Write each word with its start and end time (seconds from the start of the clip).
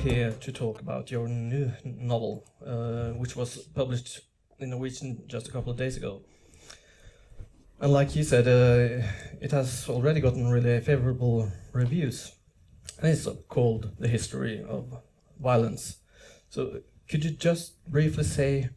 here 0.00 0.32
to 0.40 0.50
talk 0.50 0.80
about 0.80 1.10
your 1.10 1.28
new 1.28 1.70
novel, 1.84 2.44
uh, 2.66 3.10
which 3.10 3.36
was 3.36 3.58
published 3.74 4.20
in 4.58 4.70
Norwegian 4.70 5.22
just 5.26 5.48
a 5.48 5.52
couple 5.52 5.70
of 5.70 5.76
days 5.76 5.96
ago. 5.98 6.22
And 7.80 7.92
like 7.92 8.16
you 8.16 8.22
said, 8.22 8.48
uh, 8.48 9.06
it 9.40 9.50
has 9.50 9.88
already 9.88 10.20
gotten 10.20 10.48
really 10.48 10.80
favorable 10.80 11.52
reviews. 11.72 12.32
And 12.98 13.08
it's 13.08 13.28
called 13.48 13.90
The 13.98 14.08
History 14.08 14.64
of 14.66 15.02
Violence. 15.38 15.98
So 16.48 16.80
could 17.08 17.24
you 17.24 17.30
just 17.30 17.84
briefly 17.86 18.24
say 18.24 18.70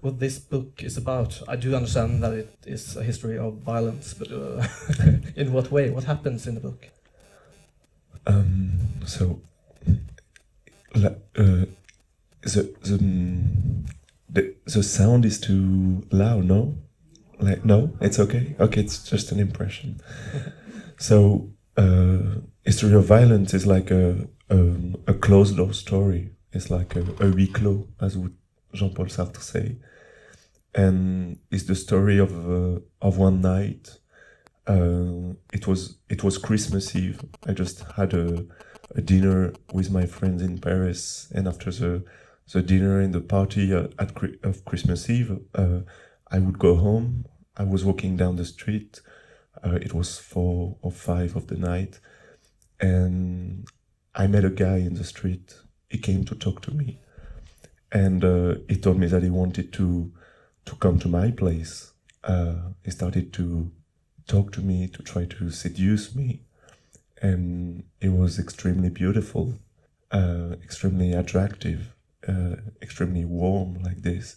what 0.00 0.18
this 0.18 0.38
book 0.38 0.82
is 0.82 0.98
about? 0.98 1.40
I 1.48 1.56
do 1.56 1.74
understand 1.74 2.22
that 2.22 2.34
it 2.34 2.54
is 2.66 2.96
a 2.96 3.02
history 3.02 3.38
of 3.38 3.58
violence, 3.58 4.12
but 4.12 4.30
uh, 4.30 4.66
in 5.36 5.52
what 5.54 5.70
way? 5.70 5.88
What 5.88 6.04
happens 6.04 6.46
in 6.46 6.54
the 6.54 6.60
book? 6.60 6.90
Um, 8.26 8.78
so, 9.06 9.40
uh, 11.04 11.66
the, 12.42 12.74
the, 12.82 13.84
the, 14.28 14.54
the 14.64 14.82
sound 14.82 15.24
is 15.24 15.40
too 15.40 16.06
loud, 16.10 16.44
no? 16.44 16.76
Like, 17.38 17.64
no, 17.64 17.96
it's 18.00 18.18
okay. 18.18 18.56
Okay, 18.58 18.80
it's 18.80 19.08
just 19.08 19.32
an 19.32 19.40
impression. 19.40 20.00
so, 20.98 21.50
uh, 21.76 22.40
history 22.64 22.94
of 22.94 23.04
violence 23.04 23.52
is 23.52 23.66
like 23.66 23.90
a, 23.90 24.28
a, 24.48 24.74
a 25.06 25.14
closed 25.14 25.56
door 25.56 25.72
story. 25.72 26.30
It's 26.52 26.70
like 26.70 26.96
a, 26.96 27.00
a 27.00 27.30
huis 27.30 27.52
clos, 27.52 27.86
as 28.00 28.16
would 28.16 28.34
Jean-Paul 28.72 29.06
Sartre 29.06 29.42
say. 29.42 29.76
And 30.74 31.38
it's 31.50 31.64
the 31.64 31.74
story 31.74 32.18
of, 32.18 32.32
uh, 32.32 32.80
of 33.02 33.18
one 33.18 33.40
night 33.40 33.98
uh, 34.66 35.34
it 35.52 35.66
was 35.66 35.98
it 36.08 36.24
was 36.24 36.38
Christmas 36.38 36.94
Eve. 36.96 37.24
I 37.46 37.52
just 37.52 37.84
had 37.96 38.14
a, 38.14 38.44
a, 38.94 39.00
dinner 39.00 39.52
with 39.72 39.90
my 39.90 40.06
friends 40.06 40.42
in 40.42 40.58
Paris, 40.58 41.30
and 41.34 41.48
after 41.48 41.70
the 41.70 42.04
the 42.52 42.62
dinner 42.62 43.00
and 43.00 43.12
the 43.12 43.20
party 43.20 43.74
uh, 43.74 43.88
at 43.98 44.12
of 44.44 44.64
Christmas 44.64 45.10
Eve, 45.10 45.40
uh, 45.54 45.80
I 46.30 46.38
would 46.38 46.58
go 46.58 46.76
home. 46.76 47.26
I 47.56 47.64
was 47.64 47.84
walking 47.84 48.16
down 48.16 48.36
the 48.36 48.44
street. 48.44 49.00
Uh, 49.64 49.78
it 49.82 49.92
was 49.94 50.18
four 50.18 50.76
or 50.82 50.92
five 50.92 51.34
of 51.34 51.48
the 51.48 51.56
night, 51.56 51.98
and 52.80 53.66
I 54.14 54.26
met 54.26 54.44
a 54.44 54.50
guy 54.50 54.76
in 54.76 54.94
the 54.94 55.04
street. 55.04 55.54
He 55.88 55.98
came 55.98 56.24
to 56.24 56.34
talk 56.34 56.62
to 56.62 56.70
me, 56.72 57.00
and 57.90 58.24
uh, 58.24 58.56
he 58.68 58.76
told 58.76 58.98
me 58.98 59.06
that 59.06 59.22
he 59.22 59.30
wanted 59.30 59.72
to 59.74 60.12
to 60.66 60.76
come 60.76 60.98
to 60.98 61.08
my 61.08 61.30
place. 61.30 61.92
Uh, 62.22 62.72
he 62.84 62.90
started 62.90 63.32
to 63.34 63.70
talk 64.26 64.52
to 64.52 64.60
me, 64.60 64.88
to 64.88 65.02
try 65.02 65.24
to 65.24 65.50
seduce 65.50 66.14
me. 66.14 66.45
And 67.22 67.84
it 68.00 68.10
was 68.10 68.38
extremely 68.38 68.90
beautiful, 68.90 69.58
uh, 70.10 70.56
extremely 70.62 71.12
attractive, 71.12 71.94
uh, 72.28 72.56
extremely 72.82 73.24
warm 73.24 73.82
like 73.82 74.02
this. 74.02 74.36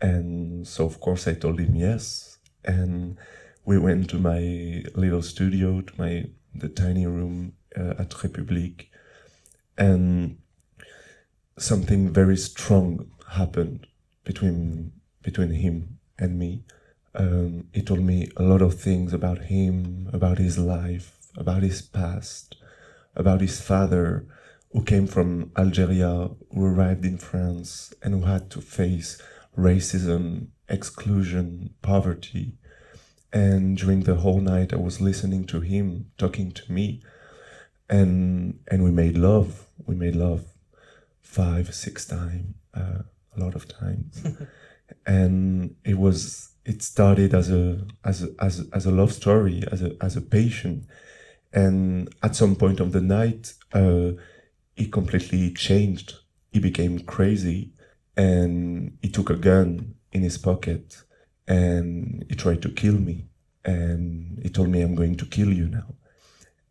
And 0.00 0.66
so, 0.66 0.84
of 0.84 1.00
course, 1.00 1.26
I 1.26 1.34
told 1.34 1.58
him 1.60 1.74
yes. 1.74 2.38
And 2.64 3.18
we 3.64 3.78
went 3.78 4.10
to 4.10 4.18
my 4.18 4.84
little 4.94 5.22
studio, 5.22 5.80
to 5.80 5.92
my 5.96 6.26
the 6.54 6.68
tiny 6.68 7.06
room 7.06 7.54
uh, 7.76 7.94
at 7.98 8.22
Republique, 8.22 8.90
and 9.78 10.38
something 11.58 12.12
very 12.12 12.36
strong 12.36 13.10
happened 13.30 13.86
between 14.24 14.92
between 15.22 15.50
him 15.50 15.98
and 16.18 16.38
me. 16.38 16.64
Um, 17.14 17.68
he 17.72 17.82
told 17.82 18.00
me 18.00 18.28
a 18.36 18.42
lot 18.42 18.62
of 18.62 18.80
things 18.80 19.12
about 19.12 19.44
him, 19.44 20.08
about 20.12 20.38
his 20.38 20.58
life, 20.58 21.18
about 21.36 21.62
his 21.62 21.82
past, 21.82 22.56
about 23.14 23.40
his 23.40 23.60
father, 23.60 24.26
who 24.72 24.82
came 24.82 25.06
from 25.06 25.52
Algeria, 25.56 26.30
who 26.52 26.64
arrived 26.64 27.04
in 27.04 27.18
France, 27.18 27.92
and 28.02 28.14
who 28.14 28.22
had 28.22 28.50
to 28.50 28.60
face 28.60 29.20
racism, 29.56 30.48
exclusion, 30.68 31.74
poverty. 31.82 32.54
And 33.32 33.76
during 33.76 34.00
the 34.00 34.16
whole 34.16 34.40
night, 34.40 34.72
I 34.72 34.76
was 34.76 35.00
listening 35.00 35.44
to 35.46 35.60
him 35.60 36.10
talking 36.18 36.52
to 36.52 36.72
me, 36.72 37.02
and 37.88 38.60
and 38.68 38.84
we 38.84 38.90
made 38.90 39.16
love. 39.16 39.66
We 39.86 39.94
made 39.94 40.16
love 40.16 40.44
five, 41.20 41.74
six 41.74 42.06
times, 42.06 42.54
uh, 42.74 43.02
a 43.36 43.40
lot 43.40 43.54
of 43.54 43.66
times, 43.68 44.26
and 45.06 45.76
it 45.84 45.98
was 45.98 46.50
it 46.64 46.82
started 46.82 47.34
as 47.34 47.50
a 47.50 47.86
as 48.04 48.22
a, 48.22 48.28
as 48.38 48.60
a, 48.60 48.64
as 48.74 48.86
a 48.86 48.90
love 48.90 49.12
story, 49.12 49.64
as 49.72 49.82
a 49.82 49.96
as 50.02 50.16
a 50.16 50.20
patient, 50.20 50.84
and 51.52 52.08
at 52.22 52.36
some 52.36 52.56
point 52.56 52.80
of 52.80 52.92
the 52.92 53.00
night, 53.00 53.54
uh, 53.72 54.12
he 54.74 54.86
completely 54.86 55.52
changed. 55.52 56.14
He 56.50 56.60
became 56.60 57.00
crazy, 57.00 57.72
and 58.16 58.98
he 59.02 59.08
took 59.08 59.30
a 59.30 59.36
gun 59.36 59.94
in 60.12 60.22
his 60.22 60.38
pocket, 60.38 61.02
and 61.46 62.24
he 62.28 62.34
tried 62.34 62.62
to 62.62 62.70
kill 62.70 62.98
me, 62.98 63.26
and 63.64 64.40
he 64.42 64.48
told 64.48 64.68
me, 64.68 64.82
"I'm 64.82 64.94
going 64.94 65.16
to 65.16 65.26
kill 65.26 65.52
you 65.52 65.68
now," 65.68 65.94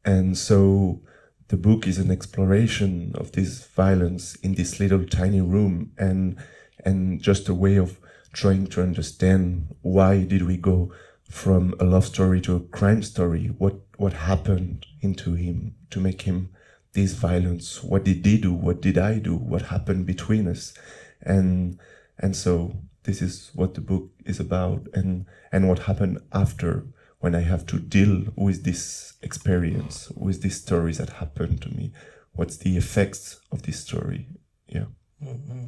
and 0.06 0.38
so. 0.38 1.02
The 1.48 1.58
book 1.58 1.86
is 1.86 1.98
an 1.98 2.12
exploration 2.12 3.12
of 3.16 3.34
this 3.34 3.68
violence 3.68 4.36
in 4.36 4.56
this 4.56 4.80
little 4.80 5.06
tiny 5.06 5.42
room 5.42 5.92
and 5.98 6.38
and 6.86 7.22
just 7.22 7.50
a 7.50 7.54
way 7.54 7.76
of 7.76 8.00
trying 8.32 8.68
to 8.68 8.82
understand 8.82 9.76
why 9.82 10.24
did 10.24 10.44
we 10.44 10.56
go 10.56 10.94
from 11.32 11.74
a 11.80 11.84
love 11.84 12.06
story 12.06 12.42
to 12.42 12.56
a 12.56 12.60
crime 12.60 13.02
story 13.02 13.48
what 13.58 13.76
what 13.98 14.14
happened 14.14 14.86
into 15.02 15.34
him 15.34 15.76
to 15.90 16.00
make 16.00 16.24
him 16.24 16.50
this 16.94 17.14
violence? 17.14 17.84
What 17.84 18.04
did 18.04 18.26
he 18.26 18.38
do? 18.38 18.52
What 18.54 18.82
did 18.82 18.98
i 18.98 19.18
do? 19.18 19.36
What 19.36 19.64
happened 19.64 20.06
between 20.06 20.48
us? 20.48 20.74
And 21.22 21.80
and 22.20 22.36
so 22.36 22.76
this 23.04 23.22
is 23.22 23.52
what 23.54 23.74
the 23.74 23.82
book 23.82 24.10
is 24.26 24.40
about 24.40 24.88
and 24.94 25.26
and 25.52 25.68
what 25.68 25.80
happened 25.80 26.20
after 26.34 26.86
when 27.20 27.34
i 27.34 27.40
have 27.40 27.66
to 27.68 27.80
deal 27.80 28.26
with 28.36 28.64
this 28.64 29.14
experience 29.22 30.12
with 30.16 30.42
these 30.42 30.60
stories 30.62 30.98
that 30.98 31.10
happened 31.10 31.62
to 31.62 31.70
me. 31.70 31.94
What's 32.34 32.58
the 32.58 32.78
effects 32.78 33.40
of 33.52 33.64
this 33.64 33.80
story? 33.80 34.28
Yeah. 34.68 34.86
Mm-hmm. 35.24 35.68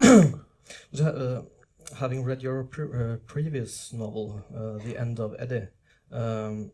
uh, 1.00 1.42
having 1.96 2.24
read 2.24 2.42
your 2.42 2.64
pre 2.64 2.84
uh, 2.86 3.16
previous 3.26 3.92
novel, 3.92 4.44
uh, 4.54 4.84
The 4.84 4.98
End 4.98 5.20
of 5.20 5.34
Eddy, 5.38 5.68
um, 6.12 6.72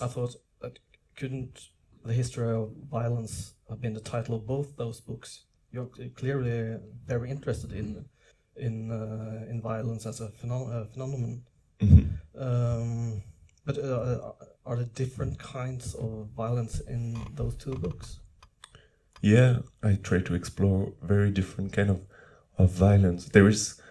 I 0.00 0.06
thought 0.06 0.36
that 0.60 0.78
couldn't 1.16 1.68
the 2.04 2.12
history 2.12 2.50
of 2.50 2.72
violence 2.90 3.54
have 3.68 3.80
been 3.80 3.94
the 3.94 4.00
title 4.00 4.34
of 4.34 4.46
both 4.46 4.76
those 4.76 5.00
books? 5.00 5.44
You're 5.70 5.90
clearly 6.14 6.78
very 7.06 7.30
interested 7.30 7.72
in 7.72 8.04
in 8.56 8.90
uh, 8.90 9.46
in 9.48 9.60
violence 9.62 10.06
as 10.06 10.20
a 10.20 10.28
pheno 10.28 10.90
phenomenon. 10.92 11.42
Mm 11.80 11.88
-hmm. 11.88 12.06
um, 12.34 13.22
but 13.64 13.78
uh, 13.78 14.32
are 14.64 14.76
there 14.76 14.90
different 14.94 15.38
kinds 15.38 15.94
of 15.94 16.28
violence 16.36 16.82
in 16.88 17.16
those 17.36 17.56
two 17.56 17.74
books? 17.74 18.20
Yeah, 19.20 19.58
I 19.82 19.96
try 20.02 20.22
to 20.22 20.34
explore 20.34 20.92
very 21.00 21.30
different 21.30 21.72
kind 21.72 21.90
of 21.90 22.00
of 22.58 22.70
violence. 22.70 23.30
There 23.30 23.48
is 23.48 23.81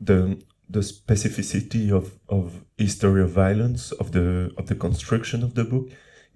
the 0.00 0.40
the 0.68 0.80
specificity 0.80 1.90
of, 1.90 2.18
of 2.28 2.64
history 2.78 3.22
of 3.22 3.30
violence 3.30 3.92
of 3.92 4.12
the 4.12 4.52
of 4.56 4.66
the 4.66 4.74
construction 4.74 5.42
of 5.42 5.54
the 5.54 5.64
book 5.64 5.88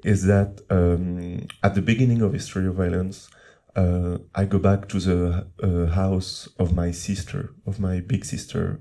is 0.03 0.25
that 0.25 0.61
um, 0.71 1.47
at 1.63 1.75
the 1.75 1.83
beginning 1.83 2.21
of 2.21 2.33
history 2.33 2.67
of 2.67 2.75
violence 2.75 3.31
uh, 3.77 4.19
I 4.35 4.45
go 4.45 4.59
back 4.59 4.89
to 4.89 4.99
the 5.01 5.47
uh, 5.63 5.93
house 5.93 6.49
of 6.59 6.75
my 6.75 6.91
sister 6.91 7.55
of 7.67 7.81
my 7.81 8.01
big 8.01 8.25
sister. 8.25 8.81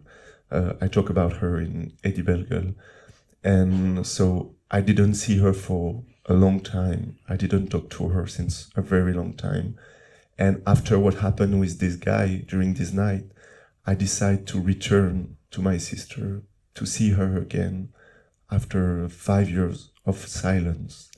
Uh, 0.51 0.73
I 0.81 0.87
talk 0.87 1.09
about 1.09 1.33
her 1.37 1.59
in 1.59 1.93
Eddy 2.03 2.21
Bellegueule. 2.21 2.75
And 3.43 4.05
so 4.05 4.55
I 4.69 4.81
didn't 4.81 5.15
see 5.15 5.39
her 5.39 5.53
for 5.53 6.03
a 6.27 6.33
long 6.33 6.59
time. 6.61 7.17
I 7.27 7.35
didn't 7.35 7.67
talk 7.67 7.89
to 7.91 8.09
her 8.09 8.27
since 8.27 8.69
a 8.75 8.81
very 8.81 9.13
long 9.13 9.33
time. 9.33 9.77
And 10.37 10.61
after 10.65 10.97
what 10.97 11.15
happened 11.15 11.59
with 11.59 11.79
this 11.79 11.95
guy 11.95 12.43
during 12.47 12.75
this 12.75 12.93
night 12.93 13.25
I 13.85 13.95
decide 13.95 14.47
to 14.47 14.61
return 14.61 15.37
to 15.51 15.61
my 15.61 15.77
sister 15.77 16.43
to 16.75 16.85
see 16.85 17.11
her 17.11 17.37
again 17.37 17.89
after 18.51 19.09
five 19.09 19.49
years 19.49 19.91
of 20.05 20.17
silence. 20.27 21.11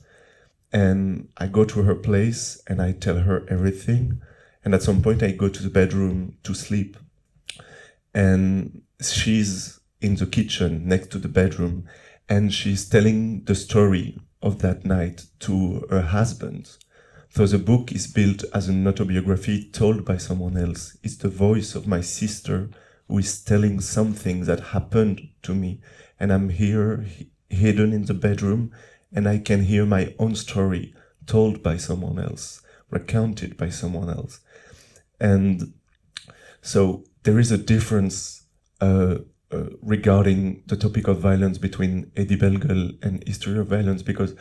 And 0.72 1.28
I 1.36 1.46
go 1.46 1.64
to 1.64 1.82
her 1.82 1.94
place 1.94 2.60
and 2.66 2.82
I 2.82 2.92
tell 2.92 3.18
her 3.18 3.46
everything. 3.48 4.20
And 4.64 4.74
at 4.74 4.82
some 4.82 5.00
point, 5.00 5.22
I 5.22 5.30
go 5.30 5.48
to 5.48 5.62
the 5.62 5.70
bedroom 5.70 6.36
to 6.42 6.54
sleep. 6.54 6.96
And 8.12 8.82
she's 9.00 9.80
in 10.00 10.16
the 10.16 10.26
kitchen 10.26 10.86
next 10.86 11.10
to 11.12 11.18
the 11.18 11.28
bedroom 11.28 11.86
and 12.28 12.52
she's 12.52 12.88
telling 12.88 13.44
the 13.44 13.54
story 13.54 14.18
of 14.42 14.60
that 14.60 14.84
night 14.84 15.26
to 15.40 15.86
her 15.90 16.02
husband. 16.02 16.76
So 17.36 17.46
the 17.46 17.58
book 17.58 17.92
is 17.92 18.06
built 18.06 18.44
as 18.54 18.66
an 18.68 18.88
autobiography 18.88 19.64
told 19.64 20.06
by 20.06 20.16
someone 20.16 20.56
else. 20.56 20.96
It's 21.02 21.18
the 21.18 21.28
voice 21.28 21.74
of 21.74 21.86
my 21.86 22.00
sister 22.00 22.70
who 23.08 23.18
is 23.18 23.44
telling 23.44 23.82
something 23.82 24.46
that 24.46 24.72
happened 24.72 25.28
to 25.42 25.54
me. 25.54 25.82
And 26.18 26.32
I'm 26.32 26.48
here 26.48 27.04
hidden 27.50 27.92
in 27.92 28.06
the 28.06 28.14
bedroom 28.14 28.72
and 29.12 29.28
I 29.28 29.36
can 29.36 29.64
hear 29.64 29.84
my 29.84 30.14
own 30.18 30.34
story 30.34 30.94
told 31.26 31.62
by 31.62 31.76
someone 31.76 32.18
else 32.18 32.62
recounted 32.88 33.58
by 33.58 33.68
someone 33.68 34.08
else. 34.08 34.40
And 35.20 35.74
so 36.62 37.04
there 37.24 37.38
is 37.38 37.52
a 37.52 37.58
difference 37.58 38.46
uh, 38.80 39.16
uh, 39.52 39.64
regarding 39.82 40.62
the 40.68 40.76
topic 40.78 41.06
of 41.06 41.18
violence 41.18 41.58
between 41.58 42.12
Eddy 42.16 42.38
Bellegueule 42.38 42.96
and 43.04 43.22
History 43.28 43.58
of 43.58 43.66
Violence 43.66 44.02
because 44.02 44.34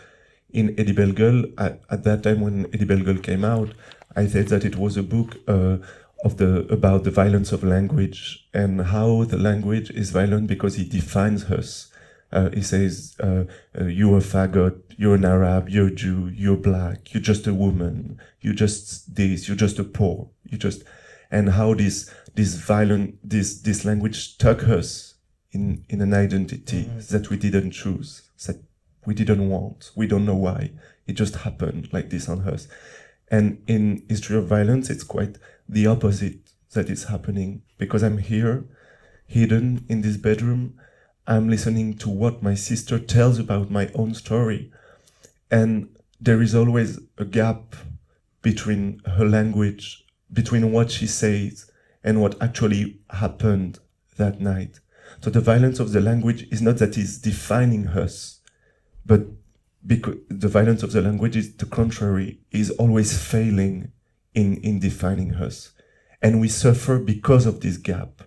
in 0.56 0.74
Eddy 0.80 0.94
Bellegueule, 0.94 1.54
at, 1.58 1.82
at 1.90 2.04
that 2.06 2.24
time 2.24 2.40
when 2.42 2.66
Eddy 2.74 2.86
Bellegueule 2.86 3.22
came 3.22 3.44
out, 3.44 3.70
I 4.16 4.28
said 4.28 4.48
that 4.48 4.64
it 4.66 4.76
was 4.78 4.96
a 4.98 5.04
book 5.04 5.36
uh, 5.48 5.78
of 6.24 6.38
the 6.38 6.52
about 6.78 7.04
the 7.04 7.12
violence 7.12 7.52
of 7.52 7.64
language 7.64 8.48
and 8.54 8.82
how 8.82 9.26
the 9.26 9.38
language 9.38 9.90
is 9.92 10.12
violent 10.12 10.48
because 10.48 10.80
it 10.80 10.90
defines 10.90 11.44
us. 11.60 11.92
Uh, 12.32 12.50
he 12.52 12.62
says, 12.62 13.16
uh, 13.22 13.44
uh, 13.80 13.86
"You're 13.86 14.18
a 14.18 14.22
faggot. 14.22 14.76
You're 14.98 15.16
an 15.16 15.26
Arab. 15.26 15.70
You're 15.70 15.88
a 15.88 15.96
Jew. 16.04 16.28
You're 16.44 16.58
black. 16.58 17.14
You're 17.14 17.22
just 17.32 17.46
a 17.48 17.54
woman. 17.54 18.20
You're 18.42 18.60
just 18.66 19.16
this. 19.16 19.48
You're 19.48 19.58
just 19.66 19.80
a 19.80 19.84
poor. 19.84 20.30
You 20.50 20.58
just." 20.58 20.84
And 21.30 21.50
how 21.50 21.74
this 21.76 22.10
this 22.36 22.56
violent 22.56 23.18
this 23.30 23.62
this 23.62 23.84
language 23.86 24.18
stuck 24.34 24.64
us 24.80 25.16
in 25.52 25.84
in 25.90 26.02
an 26.02 26.14
identity 26.14 26.84
Mhm. 26.86 27.08
that 27.08 27.30
we 27.30 27.38
didn't 27.38 27.72
choose, 27.72 28.10
that 28.46 28.58
we 29.06 29.14
didn't 29.14 29.50
want. 29.50 29.92
We 29.96 30.08
don't 30.08 30.26
know 30.26 30.36
why. 30.36 30.72
It 31.08 31.14
just 31.14 31.38
happened 31.38 31.90
like 31.92 32.10
this 32.10 32.28
on 32.30 32.48
us. 32.48 32.68
And 33.30 33.62
in 33.68 34.04
history 34.08 34.38
of 34.38 34.48
violence, 34.48 34.90
it's 34.90 35.04
quite 35.04 35.38
the 35.68 35.88
opposite 35.88 36.52
that 36.74 36.90
is 36.90 37.06
happening 37.06 37.64
because 37.78 38.04
I'm 38.04 38.20
here, 38.20 38.66
hidden 39.26 39.86
in 39.90 40.02
this 40.02 40.18
bedroom. 40.18 40.80
I'm 41.28 41.50
listening 41.50 41.96
to 41.98 42.10
what 42.10 42.44
my 42.44 42.54
sister 42.54 43.00
tells 43.00 43.40
about 43.40 43.72
my 43.72 43.90
own 43.96 44.14
story. 44.14 44.72
And 45.50 45.90
there 46.20 46.42
is 46.42 46.54
always 46.54 47.00
a 47.18 47.26
gap 47.26 47.76
between 48.42 49.02
her 49.18 49.26
language, 49.26 50.06
between 50.32 50.72
what 50.72 50.92
she 50.92 51.08
says 51.08 51.72
and 52.04 52.22
what 52.22 52.42
actually 52.42 53.00
happened 53.10 53.80
that 54.18 54.40
night. 54.40 54.80
So 55.22 55.30
the 55.30 55.42
violence 55.42 55.80
of 55.80 55.92
the 55.92 56.02
language 56.02 56.48
is 56.52 56.62
not 56.62 56.78
that 56.78 56.98
it's 56.98 57.18
defining 57.18 57.88
us, 57.88 58.35
but 59.06 59.28
because 59.86 60.18
the 60.30 60.48
violence 60.48 60.84
of 60.84 60.92
the 60.92 61.02
language 61.02 61.36
is 61.36 61.56
the 61.56 61.66
contrary, 61.66 62.40
is 62.52 62.72
always 62.72 63.18
failing 63.18 63.92
in, 64.34 64.58
in 64.58 64.80
defining 64.80 65.36
us. 65.36 65.72
And 66.22 66.42
we 66.42 66.48
suffer 66.48 66.98
because 66.98 67.46
of 67.46 67.62
this 67.62 67.78
gap, 67.78 68.24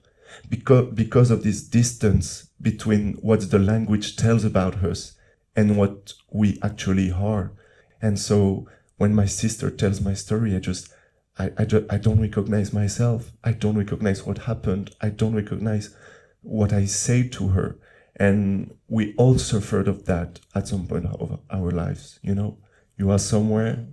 because, 0.49 0.95
because 0.95 1.31
of 1.31 1.43
this 1.43 1.63
distance 1.63 2.51
between 2.61 3.15
what 3.15 3.51
the 3.51 3.59
language 3.59 4.17
tells 4.17 4.45
about 4.45 4.85
us 4.85 5.17
and 5.57 5.77
what 5.77 6.13
we 6.31 6.59
actually 6.63 7.11
are. 7.11 7.53
And 8.01 8.19
so 8.19 8.69
when 8.97 9.15
my 9.15 9.27
sister 9.27 9.71
tells 9.71 10.01
my 10.01 10.15
story, 10.15 10.55
I 10.55 10.61
just, 10.61 10.93
I, 11.39 11.51
I, 11.59 11.67
I 11.91 11.99
don't 11.99 12.21
recognize 12.21 12.73
myself. 12.73 13.33
I 13.43 13.53
don't 13.53 13.77
recognize 13.77 14.25
what 14.25 14.39
happened. 14.39 14.95
I 15.01 15.09
don't 15.09 15.35
recognize 15.35 15.95
what 16.43 16.73
I 16.73 16.85
say 16.85 17.27
to 17.29 17.49
her. 17.49 17.79
And 18.19 18.75
we 18.89 19.15
all 19.15 19.39
suffered 19.39 19.87
of 19.87 20.07
that 20.07 20.41
at 20.55 20.69
some 20.69 20.87
point 20.87 21.07
of 21.07 21.41
our 21.51 21.71
lives. 21.71 22.19
You 22.23 22.35
know, 22.35 22.59
you 22.97 23.11
are 23.11 23.19
somewhere 23.19 23.87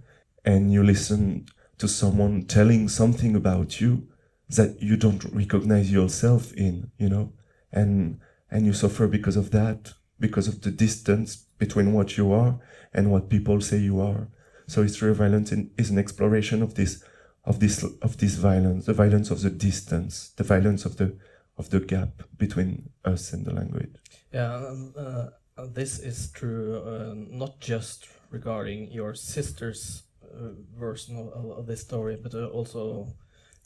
and 0.44 0.74
you 0.74 0.84
listen 0.84 1.46
to 1.78 1.88
someone 1.88 2.46
telling 2.46 2.88
something 2.88 3.36
about 3.36 3.80
you 3.82 4.08
that 4.50 4.82
you 4.82 4.96
don't 4.96 5.24
recognize 5.26 5.92
yourself 5.92 6.54
in, 6.54 6.92
you 6.98 7.10
know, 7.10 7.34
and, 7.72 8.20
and 8.50 8.66
you 8.66 8.74
suffer 8.74 9.08
because 9.08 9.36
of 9.36 9.52
that, 9.52 9.94
because 10.20 10.48
of 10.48 10.62
the 10.62 10.72
distance 10.72 11.36
between 11.58 11.94
what 11.94 12.18
you 12.18 12.32
are 12.32 12.60
and 12.94 13.12
what 13.12 13.30
people 13.30 13.60
say 13.62 13.78
you 13.78 14.00
are. 14.00 14.28
So 14.68 14.82
history 14.82 15.12
of 15.12 15.18
violence 15.18 15.52
in, 15.52 15.72
is 15.78 15.90
an 15.90 16.00
exploration 16.00 16.62
of 16.62 16.76
this, 16.76 17.04
of 17.44 17.60
this, 17.60 17.84
of 18.02 18.18
this 18.18 18.36
violence, 18.36 18.86
the 18.86 18.94
violence 18.94 19.30
of 19.30 19.42
the 19.42 19.50
distance, 19.50 20.30
the 20.38 20.44
violence 20.44 20.86
of 20.86 20.98
the, 20.98 21.18
of 21.58 21.70
the 21.70 21.80
gap 21.80 22.24
between 22.38 22.90
us 23.04 23.34
and 23.34 23.46
the 23.46 23.54
language. 23.54 23.96
Yeah, 24.36 24.54
um, 24.54 24.94
uh, 24.98 25.28
uh, 25.58 25.68
this 25.74 26.00
is 26.00 26.30
true 26.34 26.84
uh, 26.86 27.14
not 27.16 27.62
just 27.62 28.10
regarding 28.32 28.92
your 28.92 29.16
sister's 29.16 30.04
uh, 30.26 30.50
version 30.78 31.16
of, 31.16 31.52
of, 31.60 31.66
this 31.66 31.80
story, 31.80 32.18
but 32.22 32.34
uh, 32.34 32.48
also 32.48 33.08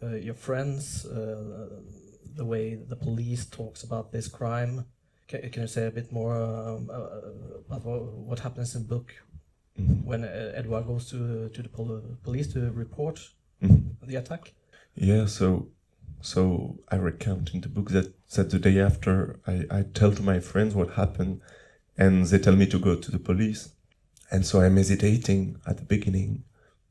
uh, 0.04 0.10
your 0.10 0.36
friends, 0.36 1.08
uh, 1.08 1.70
the 2.36 2.46
way 2.46 2.76
the 2.76 2.96
police 2.96 3.48
talks 3.48 3.82
about 3.82 4.12
this 4.12 4.28
crime. 4.28 4.86
Can, 5.28 5.50
can 5.50 5.64
you 5.64 5.68
say 5.68 5.88
a 5.88 5.92
bit 5.92 6.12
more 6.12 6.36
um, 6.36 6.88
uh, 6.94 7.76
about 7.76 8.04
what, 8.28 8.40
happens 8.40 8.76
in 8.76 8.84
the 8.84 8.88
book 8.88 9.12
Mhm. 9.80 10.06
when 10.06 10.24
uh, 10.24 10.54
Edouard 10.56 10.86
goes 10.86 11.10
to 11.10 11.50
to 11.50 11.64
the 11.64 11.70
pol- 11.70 12.18
police 12.24 12.54
to 12.54 12.72
report 12.72 13.18
Mhm. 13.62 13.96
the 14.06 14.18
attack? 14.18 14.54
Yeah, 14.94 15.26
so 15.26 15.72
so 16.22 16.80
I 16.90 16.98
recount 16.98 17.54
in 17.54 17.62
the 17.62 17.70
book 17.70 17.92
that, 17.92 18.14
that 18.32 18.50
the 18.50 18.60
day 18.60 18.80
after 18.80 19.40
I, 19.48 19.66
I 19.72 19.84
tell 19.94 20.12
to 20.12 20.22
my 20.22 20.40
friends 20.40 20.76
what 20.76 20.92
happened 20.92 21.42
and 21.98 22.26
they 22.26 22.40
tell 22.40 22.56
me 22.56 22.66
to 22.68 22.80
go 22.80 22.96
to 22.96 23.12
the 23.12 23.20
police. 23.20 23.74
And 24.32 24.46
so 24.46 24.62
I'm 24.62 24.78
hesitating 24.78 25.60
at 25.66 25.78
the 25.78 25.86
beginning 25.86 26.44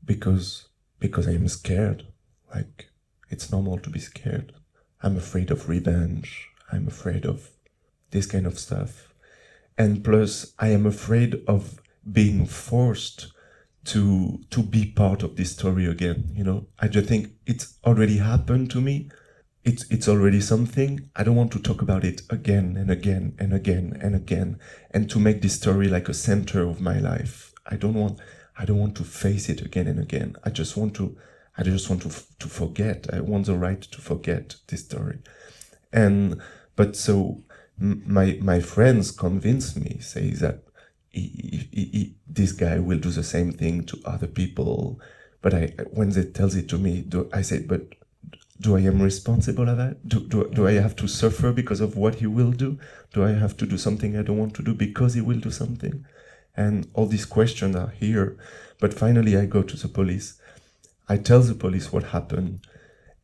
because 0.03 0.67
because 0.99 1.27
I'm 1.27 1.47
scared. 1.47 2.07
Like 2.53 2.89
it's 3.29 3.51
normal 3.51 3.79
to 3.79 3.89
be 3.89 3.99
scared. 3.99 4.53
I'm 5.01 5.17
afraid 5.17 5.49
of 5.51 5.69
revenge. 5.69 6.49
I'm 6.71 6.87
afraid 6.87 7.25
of 7.25 7.49
this 8.11 8.25
kind 8.25 8.45
of 8.45 8.59
stuff. 8.59 9.13
And 9.77 10.03
plus 10.03 10.53
I 10.59 10.69
am 10.69 10.85
afraid 10.85 11.41
of 11.47 11.79
being 12.11 12.45
forced 12.45 13.31
to 13.85 14.39
to 14.49 14.61
be 14.61 14.85
part 14.85 15.23
of 15.23 15.35
this 15.35 15.51
story 15.51 15.85
again 15.85 16.29
you 16.33 16.43
know 16.43 16.67
i 16.79 16.87
just 16.87 17.07
think 17.07 17.29
it's 17.45 17.77
already 17.85 18.17
happened 18.17 18.69
to 18.69 18.81
me 18.81 19.09
it's 19.63 19.85
it's 19.89 20.07
already 20.07 20.41
something. 20.41 21.09
I 21.15 21.23
don't 21.23 21.35
want 21.35 21.51
to 21.53 21.59
talk 21.59 21.81
about 21.81 22.03
it 22.03 22.21
again 22.29 22.77
and 22.77 22.89
again 22.89 23.35
and 23.39 23.53
again 23.53 23.97
and 24.01 24.15
again. 24.15 24.59
And 24.91 25.09
to 25.09 25.19
make 25.19 25.41
this 25.41 25.55
story 25.55 25.87
like 25.87 26.09
a 26.09 26.13
center 26.13 26.61
of 26.61 26.81
my 26.81 26.99
life 26.99 27.49
i 27.69 27.75
don't 27.75 27.93
want 27.93 28.19
i 28.57 28.65
don't 28.65 28.79
want 28.79 28.95
to 28.95 29.03
face 29.03 29.47
it 29.47 29.61
again 29.61 29.87
and 29.87 29.99
again. 29.99 30.35
I 30.43 30.49
just 30.49 30.75
want 30.75 30.93
to 30.95 31.17
i 31.57 31.63
just 31.63 31.89
want 31.89 32.01
to 32.03 32.09
to 32.09 32.47
forget. 32.47 33.07
I 33.13 33.21
want 33.21 33.45
the 33.45 33.55
right 33.55 33.81
to 33.81 34.01
forget 34.01 34.55
this 34.67 34.83
story. 34.83 35.19
And 35.93 36.41
but 36.75 36.95
so 36.95 37.43
my 37.77 38.37
my 38.41 38.59
friends 38.59 39.11
convince 39.11 39.75
me 39.75 39.99
say 40.01 40.31
that 40.31 40.63
he, 41.09 41.67
he, 41.71 41.85
he, 41.85 42.15
this 42.27 42.51
guy 42.51 42.77
will 42.77 42.99
do 42.99 43.09
the 43.09 43.23
same 43.23 43.51
thing 43.51 43.83
to 43.85 43.99
other 44.05 44.27
people. 44.27 44.99
But 45.41 45.53
I, 45.55 45.73
when 45.91 46.09
they 46.11 46.25
tells 46.25 46.53
it 46.55 46.69
to 46.69 46.77
me, 46.77 47.07
I 47.33 47.41
say, 47.41 47.63
but 47.63 47.81
do 48.59 48.75
I 48.75 48.81
am 48.81 49.01
responsible 49.01 49.69
of 49.69 49.77
that? 49.77 50.07
Do, 50.07 50.19
do, 50.19 50.49
do 50.53 50.67
I 50.67 50.73
have 50.73 50.95
to 50.97 51.07
suffer 51.07 51.51
because 51.51 51.81
of 51.81 51.95
what 51.95 52.15
he 52.15 52.27
will 52.27 52.51
do? 52.51 52.77
Do 53.13 53.23
I 53.23 53.31
have 53.31 53.55
to 53.57 53.65
do 53.65 53.77
something 53.77 54.17
I 54.17 54.21
don't 54.21 54.37
want 54.37 54.53
to 54.55 54.63
do 54.63 54.73
because 54.73 55.13
he 55.13 55.21
will 55.21 55.39
do 55.39 55.51
something? 55.51 56.05
And 56.55 56.89
all 56.93 57.05
these 57.05 57.25
questions 57.25 57.75
are 57.75 57.89
here. 57.89 58.37
But 58.79 58.93
finally, 58.93 59.37
I 59.37 59.45
go 59.45 59.63
to 59.63 59.77
the 59.77 59.87
police. 59.87 60.39
I 61.07 61.17
tell 61.17 61.41
the 61.41 61.55
police 61.55 61.93
what 61.93 62.03
happened. 62.03 62.65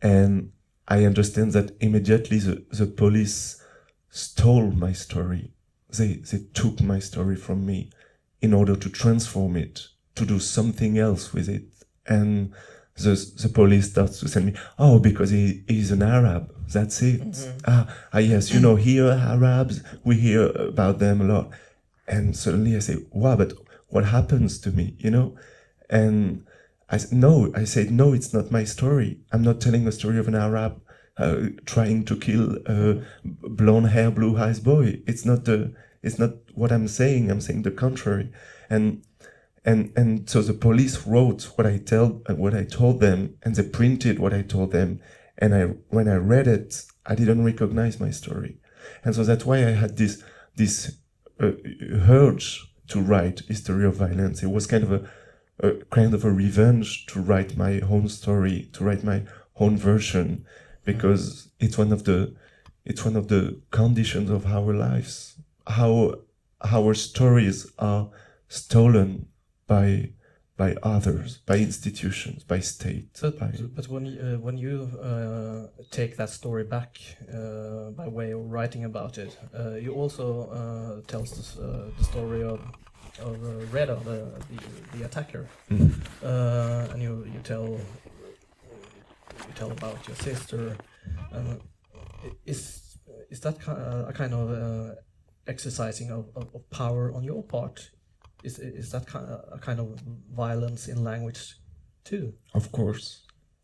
And 0.01 0.51
I 0.88 1.04
understand 1.04 1.51
that 1.54 1.75
immediately 1.82 2.39
the, 2.39 2.65
the 2.72 2.86
police 2.86 3.62
stole 4.10 4.72
my 4.72 4.94
story 4.94 5.51
they 5.98 6.15
they 6.15 6.39
took 6.54 6.82
my 6.82 7.00
story 7.00 7.36
from 7.36 7.65
me 7.65 7.89
in 8.42 8.54
order 8.54 8.75
to 8.75 8.89
transform 8.89 9.56
it 9.56 9.88
to 10.15 10.25
do 10.25 10.39
something 10.39 10.98
else 10.98 11.34
with 11.34 11.50
it 11.50 11.63
and 12.08 12.54
the 12.96 13.16
the 13.42 13.50
police 13.50 13.92
starts 13.92 14.20
to 14.20 14.28
send 14.28 14.46
me 14.46 14.54
oh 14.80 15.00
because 15.00 15.30
he 15.30 15.64
is 15.68 15.92
an 15.92 16.02
arab. 16.02 16.54
That's 16.72 17.02
it. 17.02 17.22
Ah, 17.68 17.94
ah 18.14 18.18
yes 18.20 18.54
you 18.54 18.60
know 18.60 18.75
here 18.75 19.12
arabs. 19.12 19.82
We 20.04 20.16
hear 20.16 20.48
about 20.52 21.00
them 21.00 21.22
a 21.22 21.25
lot. 21.25 21.50
And 22.08 22.36
suddenly 22.36 22.75
i 22.75 22.80
say 22.80 22.98
wow 23.12 23.36
but 23.36 23.54
what 23.90 24.06
happens 24.06 24.60
to 24.60 24.72
me? 24.72 24.96
You 25.00 25.12
know? 25.12 25.36
And 25.90 26.46
i 26.90 27.00
no 27.12 27.52
i 27.56 27.64
said 27.64 27.92
no 27.92 28.14
it's 28.14 28.34
not 28.34 28.52
my 28.52 28.64
story. 28.64 29.20
I'm 29.32 29.44
not 29.44 29.62
telling 29.62 29.88
a 29.88 29.92
story 29.92 30.18
of 30.18 30.28
an 30.28 30.36
arab 30.36 30.82
uh, 31.18 31.48
trying 31.66 32.04
to 32.06 32.16
kill 32.16 32.58
a 32.66 33.02
blonde 33.24 33.90
hair, 33.90 34.12
blue 34.12 34.38
eyes 34.38 34.60
boy. 34.60 35.02
It's 35.08 35.25
not 35.25 35.46
the, 35.46 35.74
it's 36.04 36.20
not 36.20 36.32
what 36.54 36.72
I'm 36.72 36.88
saying. 36.88 37.32
I'm 37.32 37.42
saying 37.42 37.64
the 37.64 37.72
contrary. 37.72 38.32
And, 38.70 39.05
and, 39.65 39.91
and 39.95 40.29
so 40.29 40.43
the 40.43 40.53
police 40.53 41.07
wrote 41.07 41.43
what 41.55 41.65
I 41.65 41.79
tell, 41.79 42.22
what 42.29 42.53
I 42.53 42.63
told 42.63 43.00
them 43.00 43.36
and 43.41 43.55
they 43.55 43.67
printed 43.67 44.19
what 44.19 44.34
I 44.34 44.43
told 44.43 44.72
them. 44.72 45.01
And 45.39 45.55
I, 45.55 45.63
when 45.89 46.07
I 46.07 46.15
read 46.15 46.48
it, 46.48 46.86
I 47.05 47.15
didn't 47.15 47.43
recognize 47.43 48.00
my 48.00 48.12
story. 48.12 48.60
And 49.03 49.15
so 49.15 49.24
that's 49.24 49.43
why 49.43 49.57
I 49.57 49.72
had 49.72 49.98
this, 49.98 50.24
this 50.55 50.98
uh, 51.41 51.51
urge 52.07 52.63
to 52.89 53.01
write 53.01 53.41
history 53.48 53.86
of 53.88 53.95
violence. 53.95 54.43
It 54.43 54.51
was 54.51 54.67
kind 54.67 54.84
of 54.84 54.91
a, 54.91 55.10
a 55.60 55.72
kind 55.86 56.13
of 56.13 56.24
a 56.24 56.31
revenge 56.31 57.07
to 57.07 57.19
write 57.19 57.57
my 57.57 57.79
own 57.81 58.07
story, 58.07 58.69
to 58.74 58.84
write 58.84 59.03
my 59.03 59.24
own 59.57 59.77
version 59.77 60.45
because 60.84 61.50
it's 61.60 61.77
one 61.77 61.91
of 61.91 62.03
the 62.03 62.36
it's 62.86 63.03
one 63.03 63.15
of 63.15 63.29
the 63.29 63.60
conditions 63.72 64.29
of 64.29 64.45
our 64.45 64.74
lives 64.74 65.36
how 65.67 66.13
our 66.63 66.93
stories 66.93 67.72
are 67.79 68.10
stolen 68.48 69.27
by 69.67 70.10
by 70.57 70.74
others, 70.84 71.39
by 71.45 71.57
institutions, 71.57 72.43
by 72.43 72.60
state. 72.62 73.10
But, 73.22 73.39
by, 73.39 73.51
but 73.75 73.89
when 73.89 74.05
you, 74.05 74.22
uh, 74.22 74.38
when 74.39 74.57
you 74.57 74.89
uh, 75.01 75.67
take 75.91 76.15
that 76.15 76.29
story 76.29 76.63
back 76.63 76.98
uh, 77.29 77.89
by 77.89 78.07
way 78.07 78.31
of 78.31 78.39
writing 78.50 78.86
about 78.86 79.17
it, 79.17 79.38
uh, 79.53 79.72
you 79.72 79.91
also 79.93 80.50
uh, 80.50 81.12
tells 81.12 81.60
uh, 81.60 81.89
the 81.98 82.03
story 82.03 82.43
of 82.43 82.62
of 83.22 83.43
uh, 83.43 83.65
Reda, 83.72 83.95
the, 84.03 84.31
the 84.50 84.98
the 84.98 85.05
attacker, 85.05 85.48
uh, 86.24 86.88
and 86.91 87.01
you 87.01 87.25
you 87.34 87.39
tell 87.43 87.67
you 87.67 89.53
tell 89.55 89.72
about 89.72 90.07
your 90.07 90.15
sister. 90.17 90.77
Um, 91.34 91.60
is 92.45 92.98
is 93.29 93.39
that 93.41 93.57
a 93.67 94.13
kind 94.13 94.34
of 94.34 94.50
uh, 94.51 94.95
exercising 95.48 96.12
of, 96.12 96.25
of, 96.36 96.53
of 96.55 96.69
power 96.69 97.13
on 97.13 97.24
your 97.24 97.43
part? 97.43 97.89
Is 98.46 98.60
is 98.60 98.92
that 98.92 99.06
ki- 99.12 99.28
a 99.58 99.60
kind 99.68 99.80
of 99.80 99.88
violence 100.46 100.88
in 100.88 101.04
language 101.04 101.42
too? 102.10 102.25
Of 102.54 102.72
course, 102.72 103.06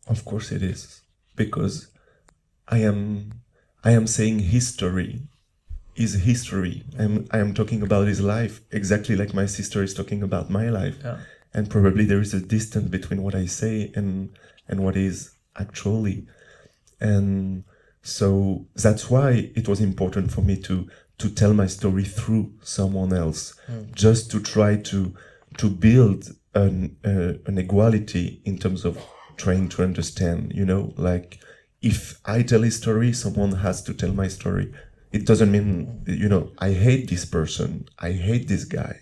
of 0.08 0.24
course 0.24 0.50
it 0.56 0.62
is, 0.74 1.02
because 1.36 1.74
I 2.66 2.78
am 2.90 2.98
I 3.84 3.92
am 3.98 4.06
saying 4.06 4.36
history 4.56 5.12
is 5.94 6.12
history. 6.32 6.76
I'm 6.98 7.14
I 7.30 7.38
am 7.44 7.52
talking 7.54 7.82
about 7.82 8.08
his 8.08 8.20
life 8.20 8.54
exactly 8.78 9.14
like 9.16 9.32
my 9.34 9.46
sister 9.46 9.82
is 9.82 9.94
talking 9.94 10.22
about 10.22 10.50
my 10.50 10.66
life, 10.80 10.96
Yeah. 11.04 11.18
and 11.54 11.70
probably 11.70 12.04
there 12.06 12.20
is 12.26 12.34
a 12.34 12.40
distance 12.56 12.88
between 12.98 13.20
what 13.22 13.34
I 13.34 13.46
say 13.46 13.92
and 13.98 14.30
and 14.68 14.80
what 14.84 14.96
is 14.96 15.16
actually, 15.64 16.26
and 17.00 17.64
so 18.02 18.66
that's 18.84 19.04
why 19.10 19.52
it 19.54 19.68
was 19.68 19.80
important 19.80 20.32
for 20.32 20.42
me 20.42 20.56
to 20.68 20.88
to 21.18 21.28
tell 21.30 21.54
my 21.54 21.66
story 21.66 22.04
through 22.04 22.52
someone 22.62 23.12
else 23.12 23.54
Mm. 23.70 23.94
just 23.94 24.30
to 24.30 24.40
try 24.40 24.76
to 24.76 25.14
to 25.58 25.68
build 25.70 26.34
an 26.54 26.96
uh, 27.04 27.34
an 27.46 27.58
equality 27.58 28.40
in 28.44 28.58
terms 28.58 28.84
of 28.84 28.98
trying 29.36 29.68
to 29.68 29.82
understand 29.82 30.52
you 30.54 30.64
know 30.64 30.92
like 30.96 31.38
if 31.80 32.20
i 32.24 32.42
tell 32.42 32.64
a 32.64 32.70
story 32.70 33.12
someone 33.12 33.52
has 33.56 33.82
to 33.82 33.92
tell 33.94 34.12
my 34.12 34.28
story 34.28 34.72
it 35.12 35.26
doesn't 35.26 35.50
mean 35.50 36.02
you 36.06 36.28
know 36.28 36.50
i 36.58 36.70
hate 36.72 37.08
this 37.08 37.24
person 37.24 37.86
i 37.98 38.10
hate 38.12 38.48
this 38.48 38.64
guy 38.64 39.00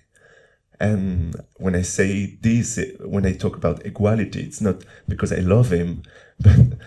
and 0.79 1.37
when 1.59 1.75
i 1.75 1.83
say 1.83 2.37
this 2.40 2.79
when 3.00 3.26
i 3.26 3.33
talk 3.33 3.57
about 3.57 3.85
equality 3.85 4.40
it's 4.43 4.61
not 4.61 4.83
because 5.09 5.33
i 5.33 5.37
love 5.40 5.71
him 5.73 6.02
but 6.40 6.79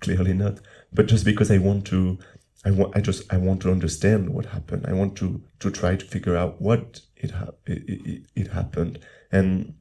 clearly 0.00 0.32
not 0.34 0.58
but 0.92 1.06
just 1.06 1.24
because 1.24 1.50
i 1.50 1.58
want 1.58 1.86
to 1.86 2.18
I 2.66 2.72
want, 2.72 2.96
I 2.96 3.00
just, 3.00 3.32
I 3.32 3.36
want 3.36 3.62
to 3.62 3.70
understand 3.70 4.30
what 4.30 4.46
happened. 4.46 4.86
I 4.88 4.92
want 4.92 5.16
to, 5.18 5.40
to 5.60 5.70
try 5.70 5.94
to 5.94 6.04
figure 6.04 6.36
out 6.36 6.60
what 6.60 7.00
it, 7.16 7.30
hap- 7.30 7.54
it, 7.66 7.82
it, 7.88 8.22
it 8.34 8.48
happened. 8.48 8.98
And, 9.30 9.74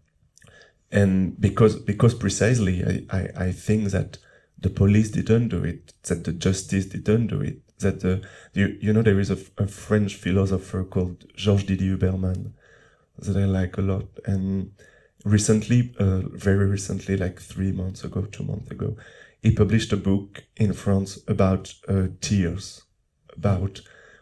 and 0.92 1.42
because, 1.42 1.78
because 1.78 2.14
precisely 2.14 2.84
I, 2.86 3.18
I, 3.18 3.30
I 3.48 3.52
think 3.52 3.90
that 3.90 4.20
the 4.60 4.70
police 4.70 5.10
didn't 5.10 5.48
do 5.48 5.64
it, 5.64 5.94
that 6.04 6.26
the 6.26 6.32
justice 6.32 6.86
didn't 6.86 7.28
do 7.28 7.42
it, 7.42 7.58
that 7.80 8.02
the, 8.02 8.22
you, 8.54 8.78
you 8.80 8.94
know, 8.94 9.02
there 9.02 9.20
is 9.20 9.32
a, 9.32 9.38
a 9.58 9.68
French 9.68 10.14
philosopher 10.16 10.84
called 10.84 11.26
Georges 11.36 11.66
Didi-Huberman 11.66 12.52
that 13.18 13.36
I 13.36 13.46
like 13.46 13.78
a 13.80 13.82
lot. 13.82 14.06
And 14.26 14.74
recently, 15.24 15.96
uh, 15.98 16.22
very 16.34 16.68
recently, 16.68 17.18
like 17.18 17.40
three 17.40 17.72
months 17.72 18.04
ago, 18.04 18.22
two 18.26 18.44
months 18.44 18.70
ago, 18.70 18.96
he 19.46 19.52
published 19.52 19.94
a 19.94 19.98
book 19.98 20.44
in 20.56 20.74
France 20.74 21.20
about 21.28 21.72
uh, 21.88 22.08
tears, 22.20 22.82
about 23.38 23.82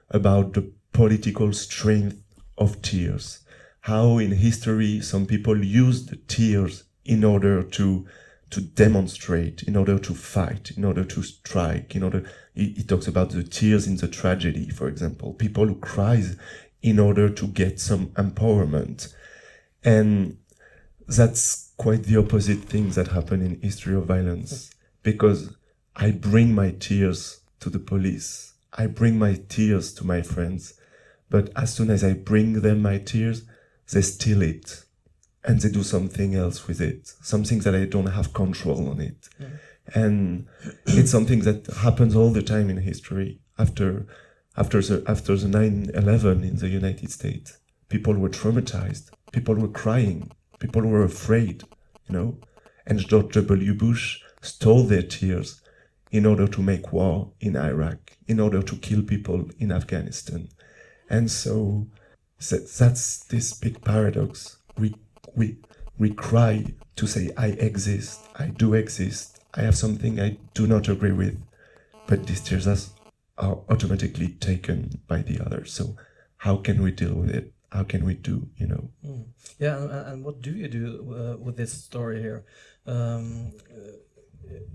about 0.09 0.51
the 0.51 0.69
political 0.91 1.53
strength 1.53 2.21
of 2.57 2.81
tears, 2.81 3.39
how 3.81 4.17
in 4.17 4.33
history 4.33 4.99
some 4.99 5.25
people 5.25 5.63
used 5.63 6.13
tears 6.27 6.83
in 7.05 7.23
order 7.23 7.63
to 7.63 8.05
to 8.49 8.59
demonstrate, 8.59 9.63
in 9.63 9.77
order 9.77 9.97
to 9.97 10.13
fight, 10.13 10.71
in 10.75 10.83
order 10.83 11.05
to 11.05 11.23
strike, 11.23 11.95
in 11.95 12.03
order. 12.03 12.29
He, 12.53 12.73
he 12.73 12.83
talks 12.83 13.07
about 13.07 13.29
the 13.29 13.43
tears 13.43 13.87
in 13.87 13.95
the 13.95 14.09
tragedy, 14.09 14.69
for 14.69 14.89
example, 14.89 15.33
people 15.33 15.67
who 15.67 15.75
cries 15.75 16.35
in 16.81 16.99
order 16.99 17.29
to 17.29 17.47
get 17.47 17.79
some 17.79 18.07
empowerment, 18.07 19.13
and 19.85 20.37
that's 21.07 21.71
quite 21.77 22.03
the 22.03 22.17
opposite 22.17 22.65
thing 22.65 22.89
that 22.89 23.07
happened 23.07 23.43
in 23.43 23.61
history 23.61 23.95
of 23.95 24.05
violence 24.05 24.73
because 25.03 25.55
I 25.95 26.11
bring 26.11 26.55
my 26.55 26.71
tears 26.71 27.41
to 27.59 27.69
the 27.69 27.79
police. 27.79 28.53
I 28.73 28.87
bring 28.87 29.19
my 29.19 29.39
tears 29.47 29.93
to 29.95 30.07
my 30.07 30.21
friends. 30.21 30.73
But 31.29 31.51
as 31.55 31.73
soon 31.73 31.89
as 31.89 32.03
I 32.03 32.13
bring 32.13 32.61
them 32.61 32.81
my 32.81 32.97
tears, 32.97 33.43
they 33.91 34.01
steal 34.01 34.41
it 34.41 34.85
and 35.43 35.59
they 35.59 35.69
do 35.69 35.83
something 35.83 36.35
else 36.35 36.67
with 36.67 36.81
it. 36.81 37.07
Something 37.21 37.59
that 37.59 37.75
I 37.75 37.85
don't 37.85 38.07
have 38.07 38.33
control 38.33 38.89
on 38.89 39.01
it. 39.01 39.29
And 39.93 40.47
it's 40.85 41.11
something 41.11 41.41
that 41.41 41.67
happens 41.67 42.15
all 42.15 42.31
the 42.31 42.41
time 42.41 42.69
in 42.69 42.77
history. 42.77 43.39
After, 43.59 44.07
after 44.57 44.81
the, 44.81 45.03
after 45.05 45.35
the 45.35 45.47
9-11 45.47 46.43
in 46.43 46.55
the 46.55 46.69
United 46.69 47.11
States, 47.11 47.57
people 47.89 48.13
were 48.13 48.29
traumatized. 48.29 49.11
People 49.31 49.55
were 49.55 49.67
crying. 49.67 50.31
People 50.59 50.83
were 50.83 51.03
afraid, 51.03 51.63
you 52.07 52.15
know? 52.15 52.37
And 52.85 52.99
George 52.99 53.33
W. 53.33 53.73
Bush 53.73 54.22
stole 54.43 54.83
their 54.83 55.01
tears 55.01 55.61
in 56.11 56.25
order 56.25 56.47
to 56.47 56.61
make 56.61 56.93
war 56.93 57.31
in 57.39 57.55
Iraq, 57.55 58.11
in 58.27 58.39
order 58.39 58.61
to 58.61 58.75
kill 58.75 59.01
people 59.01 59.49
in 59.57 59.71
Afghanistan. 59.71 60.47
And 61.09 61.31
so 61.31 61.87
that, 62.49 62.69
that's 62.69 63.23
this 63.25 63.53
big 63.53 63.83
paradox. 63.83 64.57
We, 64.77 64.95
we, 65.35 65.57
we 65.97 66.11
cry 66.11 66.65
to 66.97 67.07
say, 67.07 67.31
I 67.37 67.47
exist, 67.47 68.21
I 68.35 68.47
do 68.47 68.75
exist, 68.75 69.39
I 69.55 69.61
have 69.61 69.75
something 69.75 70.19
I 70.19 70.37
do 70.53 70.67
not 70.67 70.87
agree 70.87 71.11
with, 71.11 71.41
but 72.07 72.27
these 72.27 72.41
tears 72.41 72.67
are 73.37 73.59
automatically 73.69 74.29
taken 74.39 75.01
by 75.07 75.23
the 75.23 75.39
others. 75.43 75.73
So 75.73 75.95
how 76.37 76.57
can 76.57 76.83
we 76.83 76.91
deal 76.91 77.15
with 77.15 77.31
it? 77.31 77.53
How 77.71 77.83
can 77.83 78.05
we 78.05 78.13
do, 78.13 78.47
you 78.57 78.67
know? 78.67 78.89
Mm. 79.03 79.25
Yeah, 79.57 79.77
and, 79.77 79.91
and 79.91 80.23
what 80.23 80.41
do 80.41 80.51
you 80.51 80.67
do 80.67 81.15
uh, 81.15 81.43
with 81.43 81.57
this 81.57 81.73
story 81.73 82.21
here? 82.21 82.45
Um, 82.85 83.53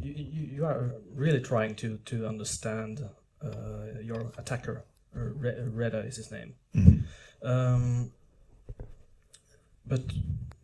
you, 0.01 0.13
you, 0.15 0.43
you 0.57 0.65
are 0.65 0.95
really 1.15 1.41
trying 1.41 1.75
to 1.77 1.99
to 2.07 2.27
understand 2.27 3.03
uh, 3.43 4.01
your 4.03 4.33
attacker. 4.39 4.85
Uh, 5.17 5.21
Re- 5.21 5.63
Reda 5.65 5.99
is 6.01 6.17
his 6.17 6.31
name. 6.31 6.55
Mhm. 6.75 7.05
Um, 7.43 8.13
but 9.87 10.03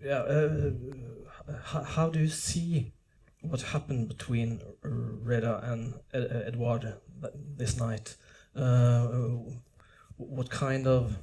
yeah, 0.03 0.19
uh, 0.21 0.71
how, 1.65 1.83
how 1.83 2.09
do 2.11 2.19
you 2.19 2.29
see 2.29 2.93
what 3.43 3.63
happened 3.63 4.09
between 4.09 4.61
Reda 4.83 5.61
and 5.65 5.95
Ed- 6.13 6.43
Edward 6.47 6.95
this 7.57 7.77
night? 7.79 8.17
Uh, 8.55 9.09
what 10.17 10.51
kind 10.51 10.87
of 10.87 11.19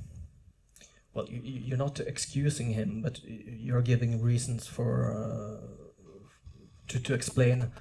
well, 1.14 1.28
you, 1.30 1.42
you- 1.44 1.62
you're 1.66 1.78
not 1.78 2.00
excusing 2.00 2.72
him, 2.72 3.02
but 3.02 3.20
you're 3.26 3.82
giving 3.82 4.22
reasons 4.22 4.68
for 4.68 5.12
uh, 5.14 5.81
to 6.88 7.00
to 7.00 7.14
explain 7.14 7.62
uh, 7.62 7.72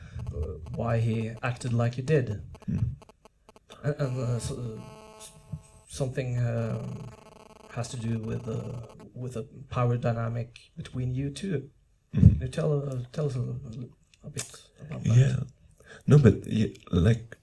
why 0.76 0.98
he 0.98 1.32
acted 1.42 1.72
like 1.72 1.94
he 1.96 2.02
did, 2.02 2.42
Mm. 2.68 2.84
and, 3.84 3.94
and 3.98 4.18
uh, 4.18 4.38
so, 4.38 4.54
s- 5.18 5.32
something 5.88 6.38
um, 6.38 7.08
has 7.74 7.88
to 7.88 7.96
do 7.96 8.18
with 8.18 8.46
uh, 8.48 8.86
with 9.14 9.36
a 9.36 9.44
power 9.70 9.96
dynamic 9.96 10.58
between 10.76 11.14
you 11.14 11.30
two. 11.30 11.68
Mhm. 12.14 12.30
Can 12.38 12.40
you 12.40 12.48
tell 12.48 12.72
uh, 12.72 12.98
tell 13.12 13.26
us 13.26 13.36
a, 13.36 13.40
a 14.26 14.30
bit 14.30 14.44
about 14.80 15.02
that? 15.04 15.16
Yeah. 15.16 15.36
No, 16.06 16.18
but 16.18 16.46
yeah, 16.46 16.68
like 16.90 17.36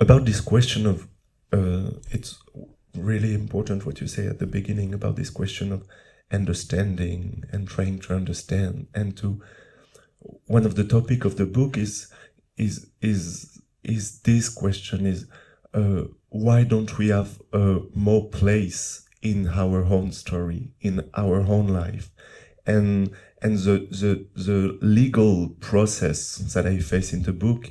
about 0.00 0.24
this 0.26 0.40
question 0.40 0.86
of 0.86 1.08
uh, 1.52 1.90
it's 2.10 2.38
really 2.94 3.34
important 3.34 3.84
what 3.86 4.00
you 4.00 4.06
say 4.08 4.26
at 4.26 4.38
the 4.38 4.46
beginning 4.46 4.94
about 4.94 5.16
this 5.16 5.30
question 5.30 5.72
of 5.72 5.86
understanding 6.32 7.44
and 7.52 7.68
trying 7.68 7.98
to 8.00 8.14
understand 8.14 8.86
and 8.94 9.16
to 9.16 9.40
one 10.46 10.64
of 10.66 10.74
the 10.74 10.84
topic 10.84 11.24
of 11.24 11.36
the 11.36 11.46
book 11.46 11.76
is 11.76 12.12
is 12.56 12.90
is 13.00 13.60
is 13.82 14.20
this 14.20 14.48
question 14.48 15.06
is 15.06 15.26
uh, 15.74 16.02
why 16.30 16.64
don't 16.64 16.98
we 16.98 17.08
have 17.08 17.40
uh, 17.52 17.78
more 17.94 18.28
place 18.28 19.06
in 19.22 19.48
our 19.48 19.84
own 19.84 20.12
story 20.12 20.72
in 20.80 21.08
our 21.14 21.40
own 21.40 21.68
life 21.68 22.10
and 22.66 23.10
and 23.42 23.58
the 23.58 23.86
the 23.90 24.26
the 24.34 24.78
legal 24.80 25.50
process 25.60 26.36
that 26.54 26.66
I 26.66 26.78
face 26.78 27.12
in 27.12 27.22
the 27.22 27.32
book 27.32 27.70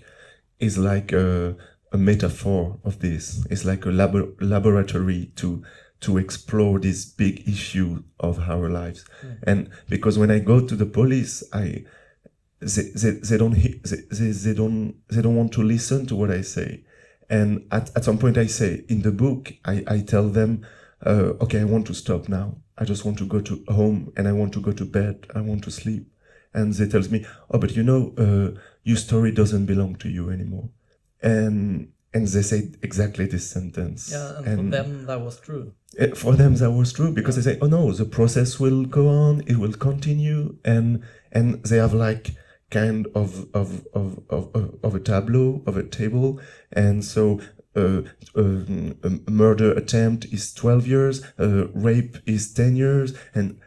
is 0.59 0.77
like 0.77 1.11
a, 1.11 1.55
a 1.91 1.97
metaphor 1.97 2.79
of 2.83 2.99
this. 2.99 3.45
It's 3.49 3.65
like 3.65 3.85
a 3.85 3.89
labo- 3.89 4.33
laboratory 4.39 5.31
to 5.35 5.63
to 5.99 6.17
explore 6.17 6.79
this 6.79 7.05
big 7.05 7.47
issue 7.47 8.03
of 8.19 8.39
our 8.39 8.69
lives. 8.69 9.03
Mm. 9.23 9.37
And 9.43 9.69
because 9.89 10.19
when 10.19 10.29
I 10.29 10.39
go 10.39 10.65
to 10.65 10.75
the 10.75 10.85
police, 10.85 11.43
I 11.51 11.85
they, 12.59 12.83
they, 12.95 13.11
they 13.11 13.37
don't 13.37 13.53
they, 13.53 13.79
they, 14.11 14.31
they 14.31 14.53
don't 14.53 14.95
they 15.09 15.21
don't 15.21 15.35
want 15.35 15.51
to 15.53 15.63
listen 15.63 16.05
to 16.07 16.15
what 16.15 16.31
I 16.31 16.41
say. 16.41 16.83
And 17.29 17.67
at, 17.71 17.95
at 17.95 18.05
some 18.05 18.17
point 18.17 18.37
I 18.37 18.47
say 18.47 18.83
in 18.87 19.01
the 19.01 19.11
book 19.11 19.53
I, 19.65 19.83
I 19.87 19.99
tell 19.99 20.29
them 20.29 20.65
uh, 21.05 21.33
okay 21.41 21.61
I 21.61 21.65
want 21.65 21.87
to 21.87 21.93
stop 21.93 22.29
now. 22.29 22.57
I 22.77 22.85
just 22.85 23.05
want 23.05 23.17
to 23.17 23.25
go 23.25 23.41
to 23.41 23.63
home 23.69 24.13
and 24.15 24.27
I 24.27 24.31
want 24.33 24.53
to 24.53 24.61
go 24.61 24.71
to 24.71 24.85
bed. 24.85 25.27
I 25.33 25.41
want 25.41 25.63
to 25.63 25.71
sleep. 25.71 26.07
and 26.57 26.73
they 26.73 26.87
tells 26.87 27.09
me, 27.09 27.25
"Oh, 27.51 27.59
but 27.59 27.75
you 27.75 27.83
know, 27.83 28.13
uh, 28.17 28.59
your 28.83 28.97
story 28.97 29.31
doesn't 29.31 29.65
belong 29.65 29.95
to 29.97 30.09
you 30.09 30.29
anymore," 30.29 30.69
and 31.21 31.91
and 32.13 32.27
they 32.27 32.41
say 32.41 32.71
exactly 32.81 33.25
this 33.25 33.49
sentence. 33.49 34.11
Yeah, 34.11 34.39
and, 34.45 34.57
for 34.57 34.77
them 34.77 35.05
that 35.05 35.21
was 35.21 35.39
true. 35.39 35.73
Uh, 35.99 36.07
for 36.15 36.33
them 36.35 36.55
that 36.55 36.71
was 36.71 36.93
true 36.93 37.11
because 37.11 37.35
they 37.35 37.45
say, 37.49 37.57
"Oh 37.61 37.67
no, 37.67 37.91
the 37.91 38.05
process 38.05 38.59
will 38.59 38.85
go 38.85 39.07
on, 39.07 39.43
it 39.47 39.57
will 39.57 39.73
continue," 39.73 40.57
and 40.65 41.03
and 41.31 41.63
they 41.63 41.77
have 41.77 41.93
like 41.93 42.35
kind 42.69 43.07
of 43.15 43.47
of 43.53 43.85
of 43.93 44.21
of, 44.29 44.79
of 44.83 44.95
a 44.95 44.99
tableau 44.99 45.63
of 45.65 45.77
a 45.77 45.83
table, 45.83 46.39
and 46.71 47.03
so 47.03 47.39
uh, 47.75 48.01
uh, 48.35 48.63
a 49.03 49.31
murder 49.31 49.71
attempt 49.73 50.25
is 50.25 50.53
12 50.53 50.87
years, 50.87 51.23
uh, 51.39 51.67
rape 51.69 52.17
is 52.25 52.53
10 52.53 52.75
years, 52.75 53.13
and 53.35 53.59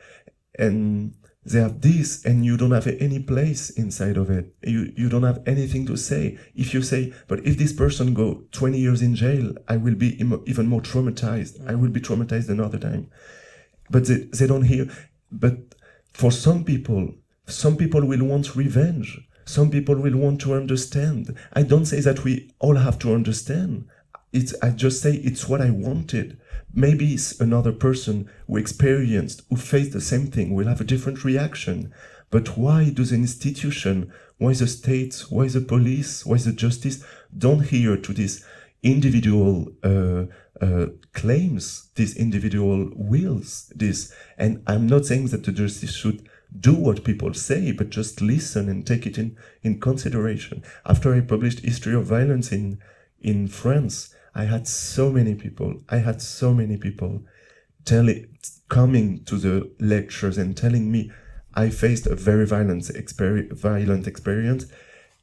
and 0.58 1.14
they 1.44 1.60
have 1.60 1.80
this 1.80 2.24
and 2.24 2.44
you 2.44 2.56
don't 2.56 2.72
have 2.72 2.86
any 2.86 3.18
place 3.18 3.70
inside 3.70 4.16
of 4.16 4.30
it. 4.30 4.54
You 4.62 4.92
you 4.96 5.08
don't 5.08 5.22
have 5.22 5.42
anything 5.46 5.86
to 5.86 5.96
say. 5.96 6.38
If 6.54 6.74
you 6.74 6.82
say 6.82 7.12
but 7.28 7.40
if 7.46 7.56
this 7.56 7.72
person 7.72 8.12
go 8.12 8.42
20 8.52 8.78
years 8.78 9.00
in 9.00 9.14
jail 9.14 9.54
i 9.66 9.76
will 9.76 9.94
be 9.94 10.20
even 10.20 10.66
more 10.66 10.82
traumatized. 10.82 11.66
I 11.66 11.74
will 11.74 11.88
be 11.88 12.00
traumatized 12.00 12.50
another 12.50 12.78
time. 12.78 13.10
But 13.88 14.06
they, 14.06 14.28
they 14.38 14.46
don't 14.46 14.64
hear. 14.64 14.88
But 15.32 15.74
for 16.12 16.30
some 16.30 16.64
people 16.64 17.14
some 17.50 17.76
people 17.76 18.04
will 18.04 18.24
want 18.24 18.56
revenge 18.56 19.20
some 19.44 19.70
people 19.70 19.96
will 19.96 20.16
want 20.16 20.40
to 20.40 20.54
understand 20.54 21.36
i 21.52 21.62
don't 21.62 21.86
say 21.86 22.00
that 22.00 22.24
we 22.24 22.52
all 22.58 22.76
have 22.76 22.98
to 22.98 23.14
understand 23.14 23.86
it's 24.32 24.54
i 24.62 24.70
just 24.70 25.02
say 25.02 25.14
it's 25.14 25.48
what 25.48 25.60
i 25.60 25.70
wanted 25.70 26.38
maybe 26.74 27.18
another 27.38 27.72
person 27.72 28.28
who 28.46 28.56
experienced, 28.56 29.42
who 29.48 29.56
faced 29.56 29.92
the 29.92 30.00
same 30.00 30.26
thing 30.26 30.54
will 30.54 30.66
have 30.66 30.80
a 30.80 30.84
different 30.84 31.24
reaction. 31.24 31.92
But 32.30 32.56
why 32.56 32.90
do 32.90 33.04
the 33.04 33.16
institution, 33.16 34.12
why 34.38 34.54
the 34.54 34.66
state, 34.66 35.24
why 35.30 35.48
the 35.48 35.60
police, 35.60 36.24
why 36.24 36.38
the 36.38 36.52
justice 36.52 37.04
don't 37.36 37.66
hear 37.66 37.96
to 37.96 38.12
these 38.12 38.44
individual 38.82 39.72
uh, 39.82 40.26
uh, 40.64 40.86
claims, 41.12 41.90
these 41.96 42.16
individual 42.16 42.90
wills, 42.94 43.72
this? 43.74 44.14
And 44.38 44.62
I'm 44.66 44.86
not 44.86 45.06
saying 45.06 45.28
that 45.28 45.44
the 45.44 45.52
justice 45.52 45.94
should 45.94 46.28
do 46.58 46.74
what 46.74 47.04
people 47.04 47.34
say, 47.34 47.72
but 47.72 47.90
just 47.90 48.20
listen 48.20 48.68
and 48.68 48.86
take 48.86 49.06
it 49.06 49.18
in, 49.18 49.36
in 49.62 49.80
consideration. 49.80 50.62
After 50.84 51.14
I 51.14 51.20
published 51.20 51.60
History 51.60 51.94
of 51.94 52.06
Violence 52.06 52.52
in, 52.52 52.80
in 53.20 53.48
France, 53.48 54.14
I 54.34 54.44
had 54.44 54.66
so 54.66 55.10
many 55.10 55.34
people, 55.34 55.82
I 55.88 55.98
had 55.98 56.20
so 56.22 56.52
many 56.52 56.76
people 56.76 57.22
telling, 57.84 58.38
coming 58.68 59.24
to 59.24 59.36
the 59.36 59.70
lectures 59.78 60.38
and 60.38 60.56
telling 60.56 60.90
me 60.90 61.10
I 61.54 61.70
faced 61.70 62.06
a 62.06 62.14
very 62.14 62.46
violent, 62.46 62.90
violent 63.52 64.06
experience. 64.06 64.66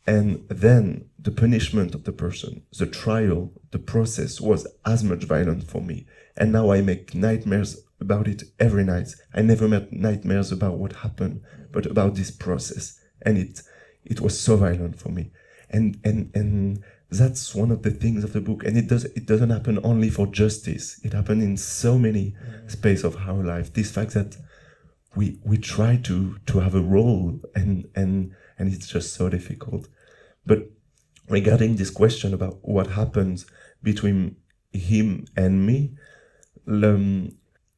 And 0.05 0.46
then 0.50 1.10
the 1.19 1.31
punishment 1.31 1.93
of 1.93 2.05
the 2.05 2.13
person, 2.13 2.63
the 2.77 2.86
trial, 2.86 3.51
the 3.72 3.79
process 3.79 4.39
was 4.39 4.65
as 4.86 5.03
much 5.03 5.24
violent 5.25 5.63
for 5.63 5.81
me. 5.81 6.05
And 6.38 6.51
now 6.51 6.72
I 6.72 6.81
make 6.81 7.13
nightmares 7.13 7.81
about 8.00 8.27
it 8.27 8.44
every 8.60 8.84
night. 8.84 9.10
I 9.34 9.42
never 9.42 9.68
met 9.68 9.92
nightmares 9.92 10.51
about 10.51 10.77
what 10.77 10.94
happened, 10.94 11.42
but 11.72 11.86
about 11.86 12.16
this 12.16 12.32
process. 12.32 13.00
And 13.22 13.38
it, 13.38 13.62
it 14.06 14.22
was 14.22 14.39
so 14.39 14.58
violent 14.58 15.00
for 15.00 15.10
me. 15.10 15.32
And, 15.70 16.00
and, 16.04 16.32
and 16.34 16.84
that's 17.10 17.56
one 17.56 17.72
of 17.72 17.84
the 17.84 17.92
things 17.92 18.24
of 18.24 18.34
the 18.34 18.42
book 18.42 18.63
and 18.66 18.77
it 18.77 18.88
does 18.88 19.06
it 19.06 19.25
doesn't 19.25 19.50
happen 19.50 19.80
only 19.84 20.10
for 20.10 20.27
justice 20.27 21.00
it 21.06 21.13
happened 21.13 21.42
in 21.42 21.56
so 21.56 21.98
many 21.98 22.36
space 22.68 23.04
of 23.04 23.16
our 23.27 23.44
life 23.44 23.74
this 23.74 23.89
fact 23.92 24.13
that 24.13 24.36
we 25.16 25.39
we 25.46 25.58
try 25.58 25.96
to 25.96 26.38
to 26.46 26.60
have 26.60 26.75
a 26.75 26.82
role 26.82 27.39
and 27.56 27.88
and 27.96 28.36
and 28.60 28.74
it's 28.74 28.88
just 28.88 29.13
so 29.13 29.30
difficult 29.30 29.88
but 30.46 30.70
regarding 31.29 31.77
this 31.77 31.90
question 31.90 32.33
about 32.33 32.57
what 32.62 32.88
happens 32.88 33.46
between 33.81 34.36
him 34.74 35.25
and 35.36 35.66
me 35.66 35.94
um, 36.68 37.31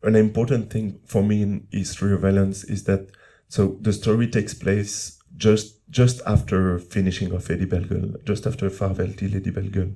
an 0.03 0.15
important 0.15 0.71
thing 0.71 0.99
for 1.05 1.23
me 1.23 1.41
in 1.41 1.67
history 1.71 2.13
of 2.13 2.21
violence 2.21 2.63
is 2.63 2.85
that 2.85 3.09
so 3.47 3.77
the 3.81 3.93
story 3.93 4.27
takes 4.27 4.53
place 4.53 5.19
just 5.35 5.75
just 5.89 6.21
after 6.25 6.77
finishing 6.77 7.33
off 7.33 7.49
Eddy 7.49 7.65
Bellegueule, 7.65 8.23
just 8.23 8.45
after 8.45 8.69
Farewell 8.69 9.12
till 9.13 9.35
Eddy 9.35 9.51
Bellegueule. 9.51 9.95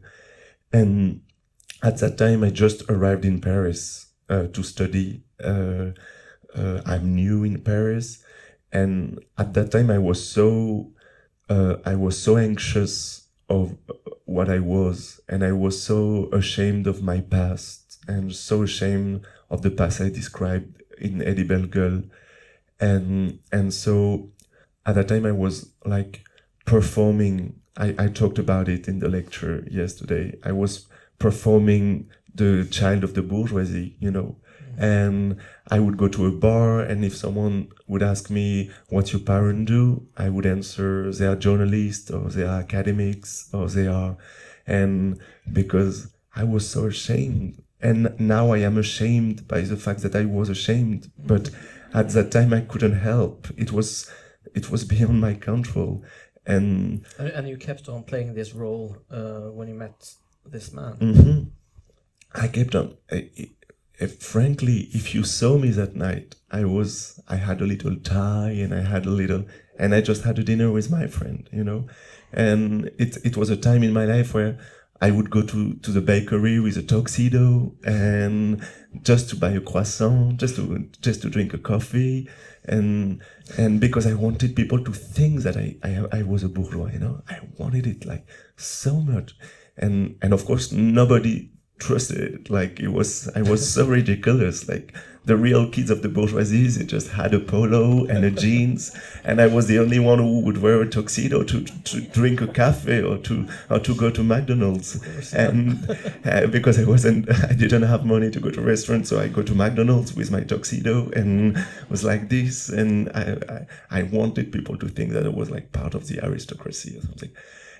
And 0.71 1.21
at 1.83 1.99
that 1.99 2.17
time, 2.17 2.43
I 2.43 2.49
just 2.49 2.89
arrived 2.89 3.25
in 3.25 3.41
Paris 3.41 4.07
uh, 4.29 4.47
to 4.47 4.63
study. 4.63 5.23
Uh, 5.43 5.91
uh, 6.55 6.81
I'm 6.85 7.13
new 7.13 7.43
in 7.43 7.61
Paris, 7.61 8.23
and 8.71 9.19
at 9.37 9.53
that 9.53 9.71
time, 9.71 9.91
I 9.91 9.99
was 9.99 10.27
so 10.27 10.91
uh, 11.49 11.75
I 11.85 11.95
was 11.95 12.17
so 12.17 12.37
anxious 12.37 13.27
of 13.49 13.75
what 14.25 14.49
I 14.49 14.59
was, 14.59 15.19
and 15.29 15.43
I 15.43 15.51
was 15.51 15.81
so 15.81 16.29
ashamed 16.31 16.87
of 16.87 17.03
my 17.03 17.21
past, 17.21 17.99
and 18.07 18.33
so 18.33 18.63
ashamed 18.63 19.25
of 19.53 19.61
the 19.61 19.71
past 19.71 20.01
I 20.01 20.09
described 20.09 20.81
in 20.97 21.21
Eddy 21.21 21.47
Bellegueule, 21.47 22.09
and 22.79 23.39
and 23.51 23.73
so 23.73 24.29
at 24.85 24.95
that 24.95 25.07
time 25.07 25.25
I 25.25 25.31
was 25.31 25.69
like 25.85 26.25
performing. 26.65 27.59
I, 27.77 27.95
I 27.97 28.07
talked 28.07 28.39
about 28.39 28.67
it 28.67 28.87
in 28.87 28.99
the 28.99 29.09
lecture 29.09 29.65
yesterday. 29.69 30.37
I 30.43 30.51
was 30.51 30.87
performing 31.17 32.09
the 32.35 32.67
child 32.69 33.03
of 33.03 33.13
the 33.13 33.21
bourgeoisie, 33.21 33.95
you 33.99 34.11
know. 34.11 34.37
Mm-hmm. 34.63 34.83
And 34.83 35.37
I 35.69 35.79
would 35.79 35.97
go 35.97 36.07
to 36.07 36.27
a 36.27 36.31
bar, 36.31 36.81
and 36.81 37.03
if 37.05 37.15
someone 37.15 37.69
would 37.87 38.03
ask 38.03 38.29
me, 38.29 38.71
What 38.89 39.11
your 39.13 39.21
parents 39.21 39.71
do? 39.71 40.07
I 40.17 40.29
would 40.29 40.45
answer, 40.45 41.11
They 41.11 41.25
are 41.25 41.35
journalists, 41.35 42.11
or 42.11 42.29
they 42.29 42.43
are 42.43 42.59
academics, 42.59 43.49
or 43.53 43.67
they 43.67 43.87
are. 43.87 44.17
And 44.67 45.19
because 45.51 46.13
I 46.35 46.43
was 46.43 46.69
so 46.69 46.85
ashamed. 46.85 47.62
And 47.83 48.17
now 48.17 48.53
I 48.53 48.59
am 48.59 48.77
ashamed 48.77 49.47
by 49.47 49.61
the 49.61 49.75
fact 49.75 50.01
that 50.03 50.15
I 50.15 50.23
was 50.23 50.49
ashamed. 50.49 51.11
But 51.19 51.49
at 51.93 52.09
that 52.09 52.31
time, 52.31 52.53
I 52.53 52.61
couldn't 52.61 52.99
help. 52.99 53.47
It 53.57 53.71
was 53.73 54.09
it 54.55 54.71
was 54.71 54.85
beyond 54.85 55.19
my 55.19 55.33
control. 55.33 56.03
And 56.45 57.05
and, 57.19 57.47
you 57.47 57.57
kept 57.57 57.87
on 57.89 58.03
playing 58.03 58.33
this 58.33 58.53
role 58.53 58.97
uh, 59.11 59.51
when 59.51 59.67
you 59.67 59.75
met 59.75 60.15
this 60.45 60.73
man. 60.73 60.95
Mm-hmm. 60.95 61.39
I 62.33 62.47
kept 62.47 62.73
on. 62.75 62.95
I, 63.11 63.29
I, 64.01 64.07
frankly, 64.07 64.89
if 64.91 65.13
you 65.13 65.23
saw 65.23 65.57
me 65.57 65.69
that 65.71 65.95
night, 65.95 66.35
I 66.51 66.63
was 66.63 67.19
I 67.27 67.35
had 67.35 67.61
a 67.61 67.65
little 67.65 67.95
tie 67.97 68.51
and 68.51 68.73
I 68.73 68.81
had 68.81 69.05
a 69.05 69.09
little 69.09 69.45
and 69.77 69.93
I 69.93 70.01
just 70.01 70.23
had 70.23 70.39
a 70.39 70.43
dinner 70.43 70.71
with 70.71 70.89
my 70.89 71.07
friend, 71.07 71.49
you 71.51 71.63
know, 71.63 71.87
and 72.31 72.91
it 72.97 73.17
it 73.23 73.37
was 73.37 73.49
a 73.49 73.57
time 73.57 73.83
in 73.83 73.93
my 73.93 74.05
life 74.05 74.33
where 74.33 74.57
I 75.03 75.11
would 75.11 75.29
go 75.29 75.41
to, 75.41 75.73
to 75.73 75.91
the 75.91 75.99
bakery 75.99 76.61
with 76.61 76.77
a 76.77 76.81
tuxedo 76.81 77.75
and 77.83 78.65
just 79.01 79.29
to 79.29 79.35
buy 79.35 79.49
a 79.49 79.59
croissant, 79.59 80.37
just 80.37 80.55
to 80.55 80.89
just 81.01 81.21
to 81.23 81.29
drink 81.29 81.53
a 81.53 81.57
coffee, 81.57 82.29
and 82.63 83.21
and 83.57 83.81
because 83.81 84.07
I 84.07 84.13
wanted 84.13 84.55
people 84.55 84.81
to 84.81 84.93
think 84.93 85.41
that 85.41 85.57
I, 85.57 85.75
I 85.83 86.19
I 86.19 86.23
was 86.23 86.43
a 86.43 86.47
bourgeois, 86.47 86.91
you 86.93 86.99
know, 86.99 87.21
I 87.27 87.39
wanted 87.57 87.85
it 87.85 88.05
like 88.05 88.25
so 88.55 89.01
much, 89.01 89.35
and 89.75 90.15
and 90.21 90.31
of 90.33 90.45
course 90.45 90.71
nobody 90.71 91.51
trusted. 91.79 92.49
Like 92.49 92.79
it 92.79 92.89
was, 92.89 93.29
I 93.35 93.41
was 93.41 93.73
so 93.73 93.87
ridiculous. 93.87 94.67
Like 94.67 94.93
the 95.25 95.37
real 95.37 95.69
kids 95.69 95.89
of 95.89 96.01
the 96.01 96.09
bourgeoisie, 96.09 96.67
they 96.67 96.85
just 96.85 97.11
had 97.11 97.33
a 97.33 97.39
polo 97.39 98.05
and 98.05 98.25
a 98.25 98.31
jeans, 98.31 98.93
and 99.23 99.39
I 99.39 99.47
was 99.47 99.67
the 99.67 99.79
only 99.79 99.97
one 99.97 100.19
who 100.19 100.41
would 100.41 100.57
wear 100.57 100.81
a 100.81 100.89
tuxedo 100.89 101.43
to, 101.43 101.63
to 101.63 102.01
drink 102.01 102.41
a 102.41 102.47
cafe 102.47 103.01
or 103.01 103.17
to 103.19 103.47
or 103.69 103.79
to 103.79 103.95
go 103.95 104.09
to 104.09 104.21
McDonald's. 104.21 105.01
And 105.33 105.89
uh, 106.25 106.47
because 106.47 106.77
I 106.77 106.83
wasn't, 106.83 107.29
I 107.49 107.53
didn't 107.53 107.83
have 107.83 108.05
money 108.05 108.31
to 108.31 108.39
go 108.39 108.51
to 108.51 108.61
restaurants, 108.61 109.09
so 109.09 109.19
I 109.19 109.29
go 109.29 109.41
to 109.43 109.55
McDonald's 109.55 110.13
with 110.13 110.29
my 110.29 110.41
tuxedo 110.41 111.09
and 111.11 111.57
was 111.89 112.03
like 112.03 112.27
this. 112.27 112.67
And 112.67 113.09
I, 113.15 113.37
I, 113.89 113.99
I 113.99 114.03
wanted 114.03 114.51
people 114.51 114.77
to 114.77 114.89
think 114.89 115.13
that 115.13 115.25
I 115.25 115.29
was 115.29 115.49
like 115.49 115.71
part 115.71 115.95
of 115.95 116.07
the 116.07 116.23
aristocracy 116.23 116.97
or 116.97 117.01
something. 117.01 117.31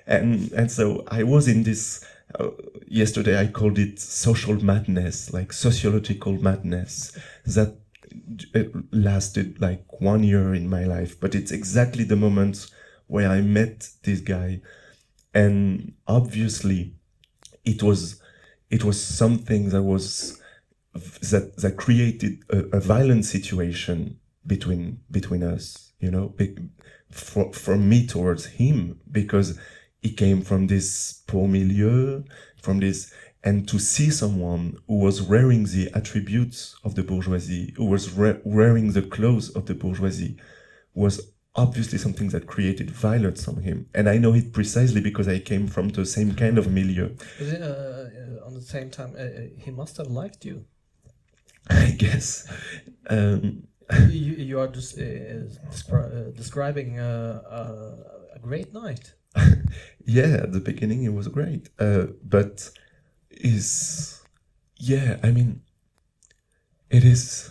And 0.06 0.50
and 0.52 0.70
so 0.70 1.04
I 1.08 1.24
was 1.24 1.46
in 1.46 1.62
this 1.62 2.04
uh, 2.38 2.50
yesterday 2.86 3.40
I 3.40 3.46
called 3.46 3.78
it 3.78 3.98
social 3.98 4.62
madness, 4.62 5.32
like 5.32 5.52
sociological 5.52 6.34
madness 6.34 7.16
that 7.46 7.76
lasted 8.92 9.60
like 9.60 9.84
one 10.00 10.22
year 10.22 10.54
in 10.54 10.68
my 10.68 10.84
life. 10.84 11.18
But 11.20 11.34
it's 11.34 11.52
exactly 11.52 12.04
the 12.04 12.16
moment 12.16 12.66
where 13.06 13.28
I 13.28 13.40
met 13.40 13.88
this 14.02 14.20
guy, 14.20 14.60
and 15.32 15.94
obviously, 16.06 16.94
it 17.64 17.82
was 17.82 18.20
it 18.70 18.84
was 18.84 19.00
something 19.02 19.70
that 19.70 19.82
was 19.82 20.40
that 20.92 21.56
that 21.58 21.76
created 21.76 22.42
a, 22.50 22.76
a 22.76 22.80
violent 22.80 23.24
situation 23.24 24.18
between 24.46 25.00
between 25.10 25.42
us. 25.42 25.92
You 26.00 26.10
know, 26.10 26.34
for, 27.10 27.52
from 27.52 27.88
me 27.88 28.06
towards 28.06 28.46
him 28.46 29.00
because 29.10 29.58
he 30.04 30.12
came 30.12 30.42
from 30.42 30.66
this 30.66 31.22
poor 31.26 31.48
milieu, 31.48 32.22
from 32.60 32.78
this, 32.78 33.10
and 33.42 33.66
to 33.66 33.78
see 33.78 34.10
someone 34.10 34.76
who 34.86 34.98
was 34.98 35.22
wearing 35.22 35.64
the 35.64 35.90
attributes 35.94 36.76
of 36.84 36.94
the 36.94 37.02
bourgeoisie, 37.02 37.72
who 37.78 37.86
was 37.86 38.14
wearing 38.14 38.92
the 38.92 39.00
clothes 39.00 39.48
of 39.48 39.64
the 39.64 39.74
bourgeoisie, 39.74 40.36
was 40.94 41.32
obviously 41.56 41.96
something 41.96 42.28
that 42.28 42.46
created 42.46 42.90
violence 42.90 43.48
on 43.48 43.62
him. 43.62 43.86
And 43.94 44.06
I 44.06 44.18
know 44.18 44.34
it 44.34 44.52
precisely 44.52 45.00
because 45.00 45.26
I 45.26 45.38
came 45.38 45.66
from 45.68 45.88
the 45.88 46.04
same 46.04 46.34
kind 46.34 46.58
of 46.58 46.70
milieu. 46.70 47.16
Uh, 47.40 48.44
on 48.46 48.52
the 48.52 48.60
same 48.62 48.90
time, 48.90 49.14
uh, 49.16 49.22
uh, 49.22 49.40
he 49.56 49.70
must 49.70 49.96
have 49.96 50.08
liked 50.08 50.44
you. 50.44 50.66
I 51.70 51.92
guess. 51.96 52.46
Um, 53.08 53.68
you, 54.10 54.34
you 54.34 54.60
are 54.60 54.68
just 54.68 54.98
uh, 54.98 55.02
descri- 55.72 56.28
uh, 56.28 56.30
describing 56.32 56.98
uh, 56.98 57.40
uh, 57.50 58.36
a 58.36 58.38
great 58.38 58.74
night. 58.74 59.14
yeah, 60.06 60.40
at 60.44 60.52
the 60.52 60.60
beginning 60.60 61.04
it 61.04 61.12
was 61.14 61.28
great, 61.28 61.70
uh, 61.78 62.06
but 62.22 62.70
is 63.30 64.22
yeah. 64.78 65.18
I 65.22 65.30
mean, 65.30 65.62
it 66.90 67.04
is. 67.04 67.50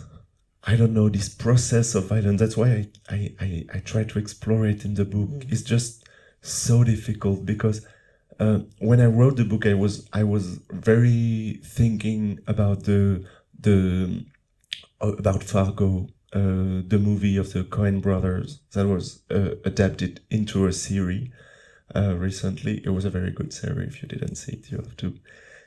I 0.66 0.76
don't 0.76 0.94
know 0.94 1.08
this 1.08 1.28
process 1.28 1.94
of 1.94 2.06
violence. 2.06 2.40
That's 2.40 2.56
why 2.56 2.70
I 2.70 2.88
I, 3.10 3.34
I, 3.40 3.64
I 3.74 3.78
try 3.80 4.04
to 4.04 4.18
explore 4.18 4.66
it 4.66 4.84
in 4.84 4.94
the 4.94 5.04
book. 5.04 5.30
Mhm. 5.30 5.52
It's 5.52 5.62
just 5.62 6.04
so 6.42 6.84
difficult 6.84 7.44
because 7.46 7.86
uh, 8.40 8.60
when 8.78 9.00
I 9.00 9.06
wrote 9.06 9.36
the 9.36 9.44
book, 9.44 9.66
I 9.66 9.74
was 9.74 10.08
I 10.12 10.24
was 10.24 10.60
very 10.70 11.60
thinking 11.64 12.40
about 12.46 12.84
the 12.84 13.24
the 13.60 14.26
about 15.00 15.42
Fargo, 15.44 16.08
uh, 16.32 16.82
the 16.88 16.98
movie 17.00 17.36
of 17.36 17.52
the 17.52 17.64
Coen 17.64 18.00
brothers 18.02 18.60
that 18.72 18.86
was 18.86 19.22
uh, 19.30 19.52
adapted 19.64 20.20
into 20.30 20.66
a 20.66 20.72
series 20.72 21.28
uh, 21.94 22.14
recently. 22.16 22.82
It 22.84 22.90
was 22.90 23.04
a 23.04 23.10
very 23.10 23.30
good 23.30 23.52
series. 23.52 23.94
If 23.94 24.02
you 24.02 24.08
didn't 24.08 24.36
see 24.36 24.52
it, 24.52 24.70
you 24.70 24.78
have 24.78 24.96
to. 24.98 25.14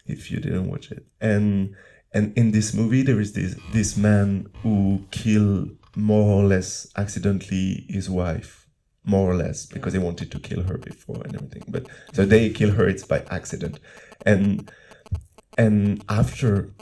If 0.05 0.31
you 0.31 0.39
didn't 0.39 0.69
watch 0.69 0.91
it, 0.91 1.05
and 1.19 1.75
and 2.13 2.37
in 2.37 2.51
this 2.51 2.73
movie 2.73 3.01
there 3.03 3.19
is 3.19 3.33
this 3.33 3.55
this 3.73 3.97
man 3.97 4.47
who 4.63 5.05
kill 5.11 5.67
more 5.95 6.31
or 6.31 6.45
less 6.45 6.87
accidentally 6.95 7.85
his 7.89 8.09
wife, 8.09 8.67
more 9.03 9.29
or 9.29 9.35
less 9.35 9.65
because 9.65 9.93
he 9.93 9.99
wanted 9.99 10.31
to 10.31 10.39
kill 10.39 10.63
her 10.63 10.77
before 10.77 11.21
and 11.25 11.35
everything. 11.35 11.63
But 11.67 11.87
so 12.13 12.25
they 12.25 12.49
kill 12.51 12.71
her. 12.71 12.87
It's 12.87 13.03
by 13.03 13.23
accident, 13.29 13.79
and 14.25 14.71
and 15.57 16.03
after 16.07 16.73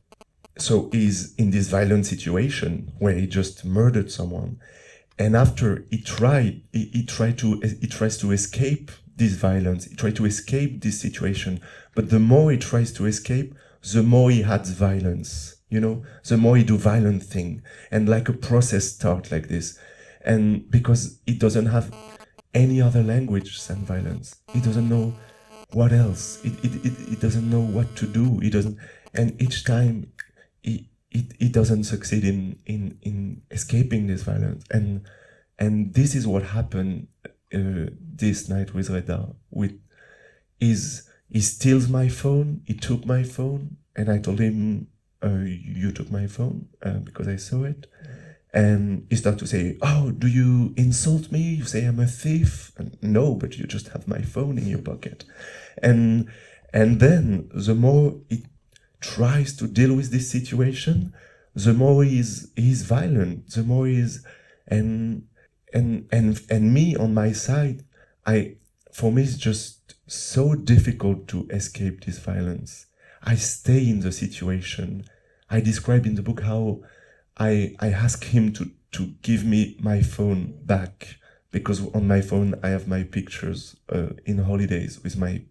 so 0.58 0.90
he's 0.92 1.34
in 1.36 1.52
this 1.52 1.68
violent 1.68 2.06
situation 2.06 2.92
where 3.00 3.14
he 3.14 3.28
just 3.28 3.66
murdered 3.66 4.12
someone 4.12 4.60
and 5.18 5.36
after 5.36 5.86
he 5.90 6.02
tried 6.02 6.62
he, 6.72 6.86
he 6.94 7.06
tried 7.06 7.38
to 7.38 7.60
he 7.82 7.88
tries 7.88 8.18
to 8.18 8.32
escape 8.32 8.92
this 9.16 9.34
violence 9.34 9.86
he 9.86 9.96
tried 9.96 10.16
to 10.18 10.26
escape 10.26 10.82
this 10.82 11.00
situation. 11.00 11.62
But 11.96 12.10
the 12.10 12.20
more 12.20 12.52
he 12.52 12.58
tries 12.58 12.92
to 12.94 13.06
escape 13.06 13.56
the 13.94 14.04
more 14.04 14.32
he 14.32 14.44
adds 14.44 14.72
violence 14.72 15.56
you 15.70 15.80
know? 15.80 16.04
The 16.24 16.38
more 16.38 16.58
he 16.58 16.64
do 16.64 16.78
violent 16.78 17.24
thing. 17.24 17.62
And 17.92 18.08
like 18.08 18.30
a 18.30 18.34
process 18.34 18.94
start 18.94 19.32
like 19.32 19.48
this. 19.48 19.78
And 20.24 20.70
because 20.70 21.20
he 21.26 21.34
doesn't 21.34 21.68
have 21.68 21.94
any 22.54 22.82
other 22.82 23.04
language 23.04 23.62
than 23.68 23.86
violence. 23.86 24.38
He 24.54 24.62
doesn't 24.62 24.88
know 24.88 25.14
what 25.74 25.92
else. 25.92 26.44
It, 26.46 26.54
it, 26.64 26.86
it, 26.86 27.14
it 27.14 27.20
doesn't 27.20 27.50
know 27.50 27.60
what 27.60 27.96
to 27.98 28.08
do. 28.08 28.40
He 28.40 28.50
doesn't 28.50 28.78
and 29.14 29.42
each 29.42 29.64
time 29.64 30.12
he, 30.62 30.90
he, 31.10 31.30
he 31.40 31.50
doesn't 31.50 31.86
succeed 31.86 32.26
in, 32.26 32.60
in, 32.66 32.98
in 33.02 33.42
escaping 33.52 34.08
this 34.08 34.24
violence. 34.24 34.64
And 34.72 35.02
and 35.58 35.94
this 35.94 36.16
is 36.16 36.28
what 36.28 36.44
happened 36.44 37.08
uh, 37.54 37.92
this 38.00 38.50
night 38.50 38.74
with 38.74 38.90
Reda. 38.90 39.36
With 39.52 39.80
is 40.60 41.08
he 41.30 41.42
steals 41.42 41.88
my 41.90 42.08
phone. 42.08 42.62
He 42.66 42.74
took 42.74 43.06
my 43.06 43.24
phone, 43.24 43.78
and 43.96 44.10
I 44.10 44.20
told 44.20 44.40
him, 44.40 44.88
uh, 45.24 45.44
"You 45.46 45.92
took 45.92 46.12
my 46.12 46.28
phone 46.28 46.68
uh, 46.84 47.00
because 47.00 47.28
I 47.28 47.36
saw 47.36 47.64
it." 47.64 47.88
And 48.54 49.06
he 49.10 49.18
started 49.18 49.40
to 49.40 49.48
say, 49.48 49.78
"Oh, 49.82 50.12
do 50.12 50.28
you 50.28 50.74
insult 50.78 51.32
me? 51.32 51.42
You 51.42 51.66
say 51.66 51.86
I'm 51.86 52.00
a 52.00 52.08
thief?" 52.08 52.72
And, 52.78 52.98
no, 53.02 53.36
but 53.36 53.58
you 53.58 53.66
just 53.66 53.90
have 53.90 54.08
my 54.08 54.22
phone 54.22 54.58
in 54.58 54.68
your 54.68 54.82
pocket. 54.82 55.26
And 55.82 56.30
and 56.74 57.00
then 57.00 57.50
the 57.54 57.76
more 57.76 58.16
he 58.30 58.46
tries 59.00 59.56
to 59.58 59.68
deal 59.68 59.96
with 59.96 60.12
this 60.12 60.30
situation, 60.30 61.14
the 61.54 61.74
more 61.74 62.04
he's 62.04 62.52
he's 62.56 62.84
violent, 62.84 63.52
the 63.52 63.64
more 63.64 63.88
he's 63.88 64.26
and 64.68 65.28
and 65.76 66.08
and 66.12 66.42
and 66.50 66.74
me 66.74 66.96
on 66.96 67.14
my 67.14 67.34
side, 67.34 67.84
I 68.26 68.56
for 68.92 69.12
me 69.12 69.24
it's 69.24 69.38
just 69.38 69.96
so 70.08 70.56
difficult 70.56 71.28
to 71.28 71.48
escape 71.50 72.06
this 72.06 72.18
violence. 72.18 72.88
I 73.22 73.36
stay 73.36 73.88
in 73.90 74.00
the 74.00 74.12
situation. 74.12 75.06
I 75.50 75.60
describe 75.60 76.06
in 76.06 76.16
the 76.16 76.22
book 76.22 76.42
how 76.42 76.82
I 77.38 77.76
I 77.80 77.90
ask 77.90 78.24
him 78.24 78.54
to 78.54 78.72
to 78.94 79.08
give 79.22 79.44
me 79.44 79.76
my 79.80 80.02
phone 80.02 80.58
back 80.64 81.18
because 81.52 81.86
on 81.94 82.08
my 82.08 82.22
phone 82.22 82.56
I 82.64 82.70
have 82.70 82.88
my 82.88 83.04
pictures 83.04 83.76
uh, 83.90 84.12
in 84.26 84.38
holidays 84.38 85.04
with 85.04 85.18
my 85.18 85.42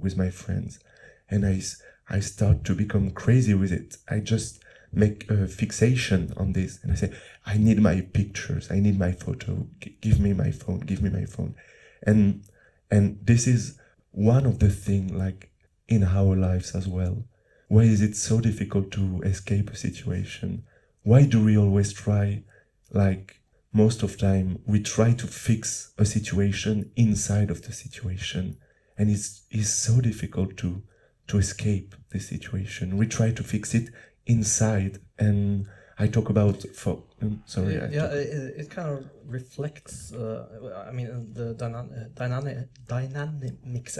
with 0.00 0.16
my 0.16 0.30
friends, 0.30 0.80
and 1.28 1.44
i 1.44 1.60
i 2.08 2.20
start 2.20 2.64
to 2.64 2.74
become 2.74 3.10
crazy 3.10 3.54
with 3.54 3.72
it. 3.72 3.98
I 4.08 4.20
just 4.20 4.63
make 4.96 5.30
a 5.30 5.46
fixation 5.46 6.32
on 6.36 6.52
this 6.52 6.78
and 6.82 6.92
I 6.92 6.94
say, 6.94 7.12
I 7.46 7.58
need 7.58 7.80
my 7.80 8.00
pictures. 8.00 8.70
I 8.70 8.80
need 8.80 8.98
my 8.98 9.12
photo. 9.12 9.66
G- 9.80 9.96
give 10.00 10.20
me 10.20 10.32
my 10.32 10.50
phone. 10.50 10.80
Give 10.80 11.02
me 11.02 11.10
my 11.10 11.26
phone. 11.26 11.54
And, 12.02 12.44
and 12.90 13.18
this 13.22 13.46
is 13.46 13.78
one 14.12 14.46
of 14.46 14.58
the 14.58 14.70
thing 14.70 15.16
like 15.16 15.50
in 15.88 16.04
our 16.04 16.36
lives 16.36 16.74
as 16.74 16.86
well. 16.86 17.24
Why 17.68 17.82
is 17.82 18.02
it 18.02 18.16
so 18.16 18.40
difficult 18.40 18.90
to 18.92 19.20
escape 19.22 19.70
a 19.70 19.76
situation? 19.76 20.64
Why 21.02 21.24
do 21.24 21.44
we 21.44 21.56
always 21.56 21.92
try, 21.92 22.44
like 22.92 23.40
most 23.74 24.04
of 24.04 24.16
time, 24.16 24.60
we 24.66 24.80
try 24.80 25.12
to 25.12 25.26
fix 25.26 25.92
a 25.98 26.04
situation 26.04 26.92
inside 26.94 27.50
of 27.50 27.62
the 27.62 27.72
situation. 27.72 28.56
And 28.96 29.10
it's, 29.10 29.42
it's 29.50 29.70
so 29.74 30.00
difficult 30.00 30.56
to, 30.58 30.82
to 31.26 31.38
escape 31.38 31.96
the 32.10 32.20
situation. 32.20 32.96
We 32.96 33.08
try 33.08 33.32
to 33.32 33.42
fix 33.42 33.74
it 33.74 33.90
inside, 34.26 34.98
and 35.18 35.66
I 35.98 36.08
talk 36.08 36.30
about 36.30 36.62
for. 36.74 37.02
um, 37.22 37.42
sorry, 37.46 37.80
I 37.80 37.88
yeah, 37.88 38.06
it, 38.12 38.54
it 38.60 38.70
kind 38.70 38.88
of 38.88 39.04
reflects. 39.26 40.12
Uh, 40.12 40.84
I 40.88 40.92
mean, 40.92 41.32
the 41.32 41.54
dynamic, 41.54 42.14
dynamic, 42.14 42.68
dynamics. 42.88 43.98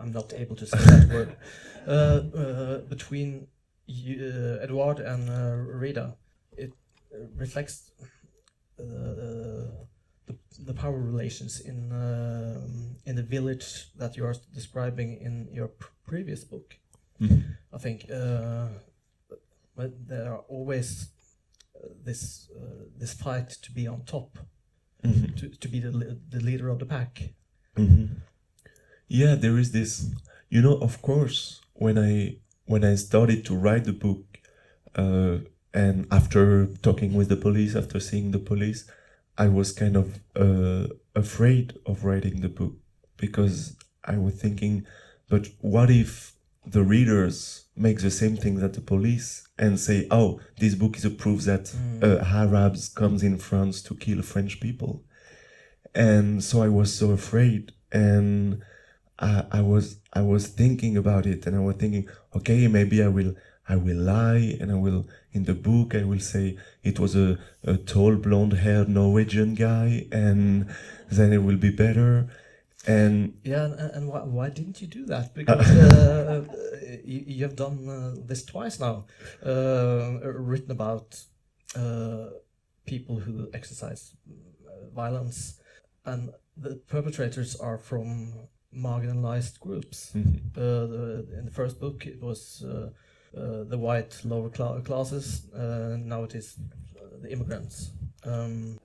I'm 0.00 0.12
not 0.12 0.32
able 0.34 0.56
to 0.56 0.66
say 0.66 0.78
that 0.78 1.08
word. 1.14 1.36
Uh, 1.86 1.90
uh, 2.38 2.78
between 2.88 3.46
you, 3.86 4.32
uh, 4.60 4.62
Edward 4.64 4.98
and 5.00 5.28
uh, 5.30 5.56
Reda, 5.56 6.16
it 6.56 6.72
reflects 7.36 7.92
uh, 8.80 8.82
the 8.84 9.68
the 10.64 10.74
power 10.74 10.98
relations 10.98 11.60
in 11.60 11.92
uh, 11.92 12.60
in 13.06 13.16
the 13.16 13.22
village 13.22 13.90
that 13.96 14.16
you 14.16 14.24
are 14.24 14.34
describing 14.54 15.20
in 15.20 15.48
your 15.52 15.68
pr- 15.68 15.92
previous 16.06 16.44
book. 16.44 16.76
Mhm. 17.20 17.42
I 17.72 17.78
think, 17.78 18.10
uh, 18.10 18.68
but 19.78 19.90
there 20.08 20.26
are 20.32 20.42
always 20.48 20.88
uh, 21.76 21.88
this 22.04 22.50
uh, 22.60 22.84
this 23.00 23.14
fight 23.14 23.48
to 23.64 23.70
be 23.72 23.86
on 23.86 24.00
top, 24.04 24.30
Mhm. 25.04 25.36
to, 25.38 25.48
to 25.62 25.68
be 25.68 25.78
the 25.80 25.92
the 26.34 26.40
leader 26.48 26.68
of 26.68 26.78
the 26.78 26.86
pack. 26.86 27.12
Mhm. 27.76 28.08
Yeah, 29.08 29.34
there 29.44 29.58
is 29.62 29.70
this. 29.70 29.92
You 30.50 30.60
know, 30.62 30.76
of 30.88 31.00
course, 31.00 31.60
when 31.74 31.96
I 31.98 32.12
when 32.72 32.82
I 32.92 32.96
started 32.96 33.44
to 33.44 33.54
write 33.64 33.84
the 33.84 33.98
book, 34.06 34.24
uh, 35.02 35.36
and 35.72 36.06
after 36.10 36.66
talking 36.82 37.14
with 37.18 37.28
the 37.28 37.36
police, 37.46 37.78
after 37.78 38.00
seeing 38.00 38.32
the 38.32 38.44
police, 38.50 38.80
I 39.44 39.48
was 39.48 39.72
kind 39.72 39.96
of 39.96 40.06
uh, 40.44 40.86
afraid 41.14 41.66
of 41.86 42.04
writing 42.04 42.40
the 42.40 42.48
book 42.60 42.74
because 43.16 43.76
I 44.04 44.16
was 44.18 44.34
thinking, 44.34 44.84
but 45.28 45.48
what 45.60 45.90
if 45.90 46.32
the 46.70 46.82
readers 46.82 47.64
make 47.76 48.00
the 48.00 48.10
same 48.10 48.36
thing 48.36 48.56
that 48.56 48.74
the 48.74 48.80
police 48.80 49.48
and 49.58 49.78
say, 49.78 50.06
"Oh, 50.10 50.40
this 50.58 50.74
book 50.74 50.96
is 50.96 51.04
a 51.04 51.10
proof 51.10 51.42
that 51.42 51.74
uh, 52.02 52.18
Arabs 52.24 52.88
comes 52.88 53.22
in 53.22 53.38
France 53.38 53.82
to 53.82 53.94
kill 53.94 54.22
French 54.22 54.60
people," 54.60 55.02
and 55.94 56.42
so 56.42 56.62
I 56.62 56.68
was 56.68 56.92
so 56.92 57.10
afraid, 57.10 57.72
and 57.92 58.62
I, 59.18 59.44
I 59.50 59.60
was 59.62 59.98
I 60.12 60.22
was 60.22 60.46
thinking 60.48 60.96
about 60.96 61.26
it, 61.26 61.46
and 61.46 61.56
I 61.56 61.60
was 61.60 61.76
thinking, 61.76 62.08
okay, 62.36 62.68
maybe 62.68 63.02
I 63.02 63.08
will 63.08 63.34
I 63.68 63.76
will 63.76 63.98
lie, 63.98 64.56
and 64.60 64.70
I 64.70 64.74
will 64.76 65.06
in 65.32 65.44
the 65.44 65.54
book 65.54 65.94
I 65.94 66.04
will 66.04 66.20
say 66.20 66.56
it 66.82 66.98
was 66.98 67.14
a, 67.16 67.38
a 67.64 67.76
tall 67.76 68.16
blonde 68.16 68.54
haired 68.54 68.88
Norwegian 68.88 69.54
guy, 69.54 70.06
and 70.12 70.68
then 71.10 71.32
it 71.32 71.42
will 71.42 71.56
be 71.56 71.70
better, 71.70 72.28
and 72.88 73.34
Yeah, 73.44 73.64
and, 73.64 73.74
and 73.96 74.08
why, 74.08 74.20
why 74.20 74.48
didn't 74.50 74.80
you 74.82 74.88
do 74.88 75.04
that? 75.06 75.34
Because 75.34 75.68
uh, 75.70 76.44
you, 77.04 77.24
you 77.26 77.44
have 77.44 77.56
done 77.56 77.88
uh, 77.88 78.14
this 78.26 78.44
twice 78.44 78.80
now, 78.80 79.04
uh, 79.44 80.18
written 80.22 80.70
about 80.70 81.22
uh, 81.76 82.26
people 82.86 83.16
who 83.20 83.48
exercise 83.52 84.16
uh, 84.66 84.88
violence, 84.94 85.60
and 86.04 86.30
the 86.56 86.76
perpetrators 86.88 87.56
are 87.56 87.78
from 87.78 88.32
marginalized 88.74 89.60
groups. 89.60 90.12
Mhm. 90.14 90.56
Uh, 90.56 90.86
the, 90.86 91.26
in 91.38 91.44
the 91.44 91.50
first 91.52 91.80
book, 91.80 92.06
it 92.06 92.20
was 92.22 92.64
uh, 92.64 92.90
uh, 93.38 93.64
the 93.64 93.78
white 93.78 94.20
lower 94.24 94.50
cla- 94.50 94.80
classes. 94.82 95.46
Uh, 95.54 95.96
now 95.98 96.24
it 96.24 96.34
is 96.34 96.56
the 97.22 97.30
immigrants. 97.30 97.90
Um, 98.24 98.78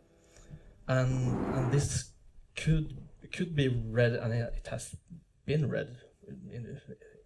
and 0.88 1.56
and 1.56 1.72
this 1.72 2.12
could 2.56 2.98
could 3.34 3.56
be 3.56 3.68
read, 3.68 4.14
and 4.14 4.34
it 4.34 4.68
has 4.70 4.96
been 5.46 5.70
read, 5.70 5.98
in, 6.52 6.80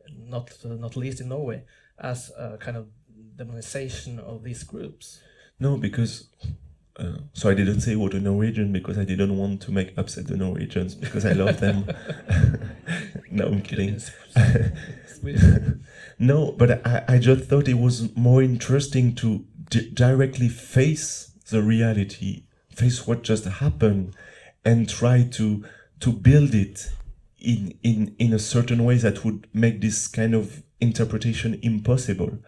not 0.10 0.52
uh, 0.65 0.70
not 0.70 0.96
least 0.96 1.22
in 1.22 1.30
Norway, 1.30 1.63
as 2.00 2.32
a 2.38 2.58
kind 2.58 2.78
of 2.78 2.88
demonization 3.36 4.20
of 4.20 4.43
these 4.43 4.63
groups. 4.63 5.20
No, 5.60 5.78
because 5.78 6.30
uh, 6.98 7.17
so 7.34 7.50
I 7.50 7.54
didn't 7.54 7.82
say 7.82 7.96
what 7.96 8.13
a 8.13 8.20
Norwegian 8.20 8.72
because 8.72 8.98
I 8.98 9.04
didn't 9.04 9.38
want 9.38 9.62
to 9.63 9.72
make 9.72 9.98
upset 9.98 10.28
the 10.28 10.38
Norwegians 10.38 10.96
because 10.96 11.26
I 11.26 11.34
love 11.34 11.60
them. 11.60 11.86
no, 13.32 13.48
I'm 13.48 13.62
kidding. 13.62 14.02
No, 16.20 16.52
but 16.52 16.86
I, 16.86 17.04
I 17.08 17.17
just 17.20 17.46
thought 17.46 17.67
it 17.67 17.76
was 17.76 18.15
more 18.15 18.41
interesting 18.41 19.13
to 19.15 19.46
di- 19.70 19.89
directly 19.89 20.50
face 20.50 21.32
the 21.50 21.62
reality, 21.62 22.43
face 22.70 23.06
what 23.06 23.24
just 23.24 23.46
happened, 23.46 24.15
and 24.65 24.89
try 24.89 25.24
to 25.34 25.63
to 26.00 26.12
build 26.12 26.54
it 26.54 26.90
in 27.40 27.78
in 27.84 28.16
in 28.20 28.34
a 28.34 28.40
certain 28.40 28.84
way 28.84 28.98
that 28.98 29.24
would 29.24 29.48
make 29.54 29.82
this 29.82 30.08
kind 30.08 30.34
of 30.34 30.64
interpretation 30.80 31.60
impossible. 31.62 32.40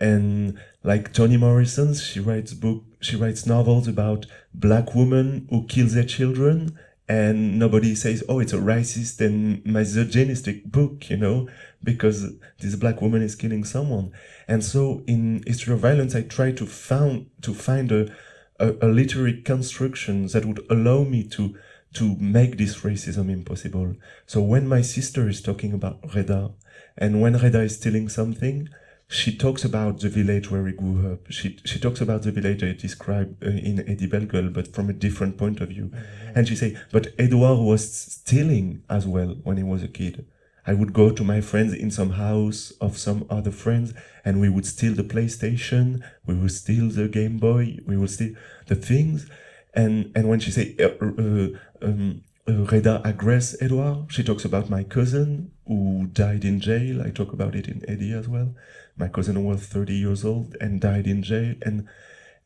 And 0.00 0.58
like 0.82 1.12
Toni 1.12 1.36
Morrison, 1.36 1.94
she 1.94 2.18
writes 2.18 2.54
book, 2.54 2.82
she 3.00 3.14
writes 3.16 3.46
novels 3.46 3.86
about 3.86 4.26
black 4.52 4.94
women 4.94 5.46
who 5.48 5.64
kill 5.66 5.86
their 5.86 6.04
children, 6.04 6.76
and 7.08 7.58
nobody 7.58 7.94
says, 7.94 8.24
"Oh, 8.28 8.40
it's 8.40 8.52
a 8.52 8.58
racist 8.58 9.20
and 9.20 9.64
misogynistic 9.64 10.64
book," 10.64 11.08
you 11.08 11.16
know, 11.16 11.48
because 11.84 12.32
this 12.58 12.74
black 12.74 13.00
woman 13.00 13.22
is 13.22 13.36
killing 13.36 13.64
someone. 13.64 14.10
And 14.48 14.64
so, 14.64 15.04
in 15.06 15.44
History 15.46 15.74
of 15.74 15.80
Violence, 15.80 16.14
I 16.14 16.22
try 16.22 16.52
to 16.52 16.66
found 16.66 17.26
to 17.42 17.54
find 17.54 17.92
a, 17.92 18.12
a, 18.58 18.74
a 18.82 18.88
literary 18.88 19.40
construction 19.42 20.26
that 20.28 20.44
would 20.44 20.66
allow 20.68 21.04
me 21.04 21.22
to 21.24 21.54
to 21.94 22.16
make 22.16 22.56
this 22.56 22.80
racism 22.80 23.30
impossible. 23.30 23.94
So 24.26 24.40
when 24.40 24.66
my 24.66 24.82
sister 24.82 25.28
is 25.28 25.42
talking 25.42 25.72
about 25.72 26.14
Reda, 26.14 26.52
and 26.96 27.20
when 27.20 27.36
Reda 27.36 27.60
is 27.60 27.76
stealing 27.76 28.08
something, 28.08 28.68
she 29.08 29.36
talks 29.36 29.62
about 29.62 30.00
the 30.00 30.08
village 30.08 30.50
where 30.50 30.66
he 30.66 30.72
grew 30.72 31.12
up. 31.12 31.30
She 31.30 31.58
she 31.64 31.78
talks 31.78 32.00
about 32.00 32.22
the 32.22 32.32
village 32.32 32.62
I 32.62 32.72
described 32.72 33.44
uh, 33.44 33.50
in 33.50 33.80
Eddy 33.80 34.08
Bellegueule, 34.08 34.52
but 34.52 34.74
from 34.74 34.88
a 34.88 34.94
different 34.94 35.36
point 35.36 35.60
of 35.60 35.68
view. 35.68 35.92
And 36.34 36.48
she 36.48 36.56
say, 36.56 36.78
but 36.90 37.08
Edouard 37.18 37.58
was 37.58 37.92
stealing 37.92 38.82
as 38.88 39.06
well 39.06 39.36
when 39.42 39.58
he 39.58 39.62
was 39.62 39.82
a 39.82 39.88
kid. 39.88 40.26
I 40.66 40.74
would 40.74 40.92
go 40.92 41.10
to 41.10 41.24
my 41.24 41.40
friends 41.40 41.74
in 41.74 41.90
some 41.90 42.10
house 42.10 42.72
of 42.80 42.96
some 42.96 43.26
other 43.28 43.50
friends, 43.50 43.92
and 44.24 44.40
we 44.40 44.48
would 44.48 44.64
steal 44.64 44.94
the 44.94 45.02
PlayStation, 45.02 46.02
we 46.24 46.34
would 46.34 46.52
steal 46.52 46.88
the 46.88 47.08
Game 47.08 47.38
Boy, 47.38 47.78
we 47.84 47.96
would 47.96 48.10
steal 48.10 48.34
the 48.68 48.76
things. 48.76 49.28
And 49.74 50.12
and 50.14 50.28
when 50.28 50.40
she 50.40 50.50
say 50.50 50.76
uh, 50.78 50.88
uh, 51.00 51.48
um, 51.86 52.22
uh, 52.48 52.52
Reda 52.52 53.02
aggress 53.04 53.54
Edouard, 53.62 54.12
she 54.12 54.22
talks 54.22 54.44
about 54.44 54.68
my 54.68 54.84
cousin 54.84 55.52
who 55.66 56.08
died 56.12 56.44
in 56.44 56.60
jail. 56.60 57.00
I 57.02 57.10
talk 57.10 57.32
about 57.32 57.54
it 57.54 57.68
in 57.68 57.82
Eddy 57.88 58.12
as 58.12 58.28
well. 58.28 58.54
My 58.96 59.08
cousin 59.08 59.42
was 59.44 59.66
30 59.66 59.94
years 59.94 60.24
old 60.24 60.56
and 60.60 60.80
died 60.80 61.06
in 61.06 61.22
jail, 61.22 61.54
and 61.62 61.88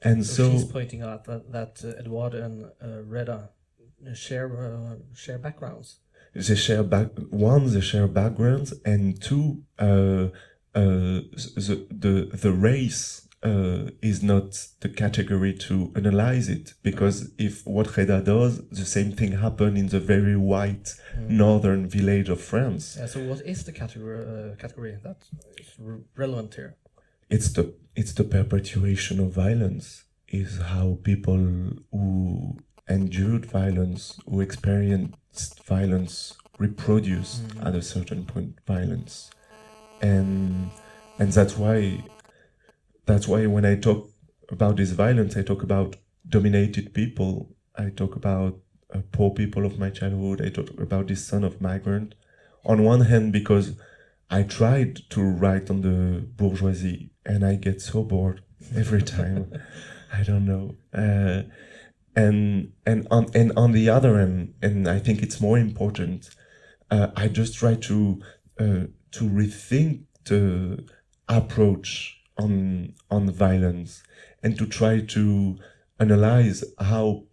and 0.03 0.25
So, 0.25 0.45
so 0.45 0.53
she's 0.53 0.65
pointing 0.65 1.03
out 1.03 1.25
that 1.25 1.51
that 1.53 1.83
uh, 1.85 1.99
Edward 1.99 2.35
and 2.35 2.67
uh, 2.83 3.03
Reda 3.03 3.51
share 4.15 4.49
uh, 4.57 4.97
share 5.15 5.39
backgrounds. 5.39 5.99
they 6.35 6.55
share 6.55 6.83
back 6.83 7.09
one 7.31 7.73
they 7.73 7.81
share 7.81 8.07
backgrounds 8.07 8.75
and 8.85 9.21
two 9.21 9.63
uh, 9.79 10.29
uh, 10.75 11.21
the 11.57 11.87
the 11.91 12.31
the 12.37 12.53
race 12.53 13.26
uh, 13.47 13.91
is 14.11 14.19
not 14.33 14.49
the 14.81 14.91
category 15.03 15.53
to 15.69 15.75
analyze 16.01 16.47
it 16.49 16.75
because 16.83 17.17
if 17.39 17.55
what 17.67 17.97
Reda 17.97 18.19
does 18.23 18.53
the 18.81 18.89
same 18.97 19.13
thing 19.13 19.33
happened 19.47 19.77
in 19.83 19.89
the 19.95 20.01
very 20.15 20.37
white 20.53 20.87
northern 21.43 21.83
village 21.97 22.29
of 22.29 22.41
France. 22.41 22.97
Yeah, 22.99 23.07
so 23.07 23.19
what 23.31 23.41
is 23.53 23.65
the 23.65 23.73
category 23.73 24.21
uh, 24.33 24.57
category 24.57 24.95
that 25.07 25.21
is 25.61 25.69
re- 25.79 26.05
relevant 26.17 26.55
here? 26.55 26.73
it's 27.29 27.53
the 27.53 27.75
it's 27.95 28.13
the 28.13 28.25
perpetuation 28.25 29.19
of 29.21 29.33
violence 29.33 30.05
is 30.29 30.59
how 30.59 30.99
people 31.03 31.39
who 31.91 32.57
endured 32.89 33.47
violence 33.47 34.19
who 34.29 34.41
experienced 34.41 35.65
violence 35.65 36.35
reproduce 36.59 37.43
at 37.63 37.75
a 37.75 37.83
certain 37.83 38.25
point 38.25 38.59
violence. 38.67 39.31
And 40.01 40.71
and 41.19 41.33
that's 41.33 41.57
why 41.57 42.05
that's 43.07 43.27
why 43.27 43.47
when 43.47 43.65
i 43.65 43.75
talk 43.75 44.11
about 44.51 44.77
this 44.77 44.91
violence 44.91 45.37
i 45.37 45.43
talk 45.43 45.63
about 45.63 45.97
dominated 46.29 46.93
people 46.93 47.55
i 47.77 47.89
talk 47.89 48.17
about 48.17 48.59
uh, 48.95 49.01
poor 49.13 49.31
people 49.31 49.65
of 49.65 49.79
my 49.79 49.91
childhood 49.91 50.41
i 50.45 50.49
talk 50.49 50.71
about 50.79 51.09
this 51.09 51.27
son 51.27 51.43
of 51.45 51.61
migrant 51.61 52.15
on 52.65 52.83
one 52.83 53.03
hand 53.03 53.33
because 53.33 53.77
I 54.31 54.43
tried 54.43 55.09
to 55.11 55.23
write 55.23 55.71
on 55.71 55.83
the 55.83 56.27
bourgeoisie 56.37 57.11
and 57.25 57.45
I 57.45 57.55
get 57.55 57.81
so 57.81 58.03
bored 58.03 58.43
every 58.77 59.03
time. 59.03 59.53
I 60.13 60.23
don't 60.23 60.45
know. 60.45 60.77
Uh, 60.93 61.43
and 62.15 62.73
and 62.87 63.07
on 63.11 63.27
and 63.35 63.53
on 63.57 63.73
the 63.73 63.91
other 63.91 64.19
end, 64.19 64.55
and 64.63 64.89
I 64.89 64.99
think 64.99 65.23
it's 65.23 65.41
more 65.41 65.59
important. 65.59 66.31
Uh, 66.91 67.09
I 67.15 67.29
just 67.29 67.55
try 67.55 67.75
to 67.75 68.23
uh, 68.59 68.85
to 69.13 69.25
rethink 69.25 70.05
the 70.25 70.89
approach 71.29 72.23
on 72.39 72.95
on 73.11 73.31
violence 73.31 74.03
and 74.43 74.59
to 74.59 74.67
try 74.67 75.01
to 75.01 75.59
analyze 75.99 76.65
how 76.79 77.25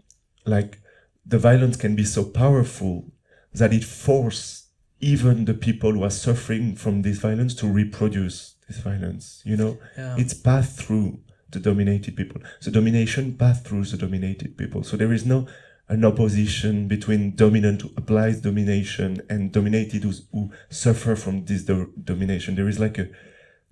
like 0.45 0.79
the 1.25 1.37
violence 1.37 1.77
can 1.77 1.95
be 1.95 2.03
so 2.03 2.23
powerful 2.23 3.11
that 3.53 3.73
it 3.73 3.83
forces 3.83 4.69
even 4.99 5.45
the 5.45 5.53
people 5.53 5.91
who 5.91 6.03
are 6.03 6.09
suffering 6.09 6.75
from 6.75 7.01
this 7.01 7.17
violence 7.17 7.53
to 7.53 7.67
reproduce 7.67 8.55
this 8.67 8.77
violence 8.77 9.41
you 9.45 9.57
know? 9.57 9.77
Yeah. 9.97 10.15
it's 10.17 10.33
passed 10.33 10.79
through 10.79 11.19
the 11.53 11.59
dominated 11.59 12.17
people. 12.17 12.41
The 12.61 12.71
domination 12.71 13.37
passed 13.37 13.65
through 13.65 13.85
the 13.85 13.97
dominated 13.97 14.57
people. 14.57 14.83
So 14.83 14.97
there 14.97 15.13
is 15.13 15.25
no 15.25 15.47
an 15.89 16.03
opposition 16.05 16.87
between 16.87 17.35
dominant 17.35 17.81
who 17.81 17.91
applies 17.95 18.41
domination 18.41 19.21
and 19.29 19.51
dominated 19.51 20.03
who's, 20.03 20.27
who 20.31 20.51
suffer 20.69 21.15
from 21.15 21.45
this 21.45 21.63
do- 21.63 21.91
domination. 22.03 22.55
There 22.55 22.69
is 22.69 22.79
like 22.79 22.97
a 22.97 23.09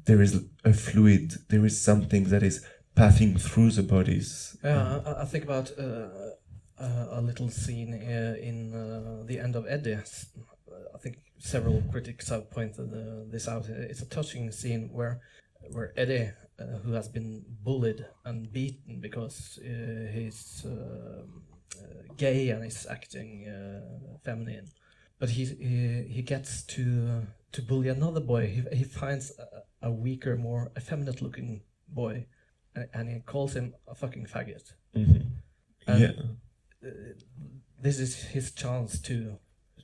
there 0.05 0.21
is 0.21 0.43
a 0.63 0.73
fluid 0.73 1.33
there 1.49 1.65
is 1.65 1.79
something 1.79 2.23
that 2.25 2.43
is 2.43 2.65
passing 2.95 3.37
through 3.37 3.71
the 3.71 3.83
bodies 3.83 4.57
Yeah, 4.63 4.99
I, 5.05 5.21
I 5.23 5.25
think 5.25 5.43
about 5.43 5.71
uh, 5.77 6.09
uh, 6.79 7.19
a 7.19 7.21
little 7.21 7.49
scene 7.49 7.93
uh, 7.93 8.35
in 8.49 8.73
uh, 8.73 9.23
the 9.25 9.39
end 9.39 9.55
of 9.55 9.65
Eddy. 9.67 9.95
I 9.95 10.97
think 11.03 11.17
several 11.37 11.81
critics 11.91 12.29
have 12.29 12.49
pointed 12.51 12.93
uh, 12.93 13.29
this 13.31 13.47
out. 13.47 13.67
It's 13.69 14.01
a 14.01 14.09
touching 14.09 14.51
scene 14.51 14.89
where 14.91 15.21
where 15.73 15.93
Eddy, 15.95 16.31
uh, 16.59 16.63
who 16.83 16.93
has 16.93 17.07
been 17.07 17.43
bullied 17.63 18.05
and 18.25 18.51
beaten 18.51 18.99
because 18.99 19.59
uh, 19.63 20.11
he's 20.11 20.63
um 20.65 21.43
uh, 21.81 22.13
gay 22.17 22.49
and 22.49 22.65
is 22.65 22.85
acting 22.89 23.47
uh, 23.47 24.17
feminine, 24.23 24.67
but 25.21 25.29
he, 25.37 25.43
he 25.45 26.13
he 26.15 26.21
gets 26.33 26.63
to 26.75 26.81
uh, 27.13 27.25
to 27.53 27.61
bully 27.69 27.89
another 27.89 28.23
boy. 28.33 28.43
He 28.55 28.61
he 28.79 28.83
finds 29.01 29.25
a, 29.39 29.87
a 29.89 29.91
weaker, 30.05 30.33
more 30.35 30.63
effeminate 30.79 31.21
looking 31.25 31.61
boy, 32.01 32.15
and, 32.75 32.87
and 32.95 33.09
he 33.13 33.19
calls 33.31 33.51
him 33.55 33.67
a 33.87 33.95
fucking 34.01 34.25
faggot. 34.33 34.65
Mhm. 34.95 35.21
And- 35.87 35.99
yeah 36.03 36.13
This 37.85 37.99
is 37.99 38.13
his 38.35 38.51
chance 38.63 38.99
to 39.09 39.15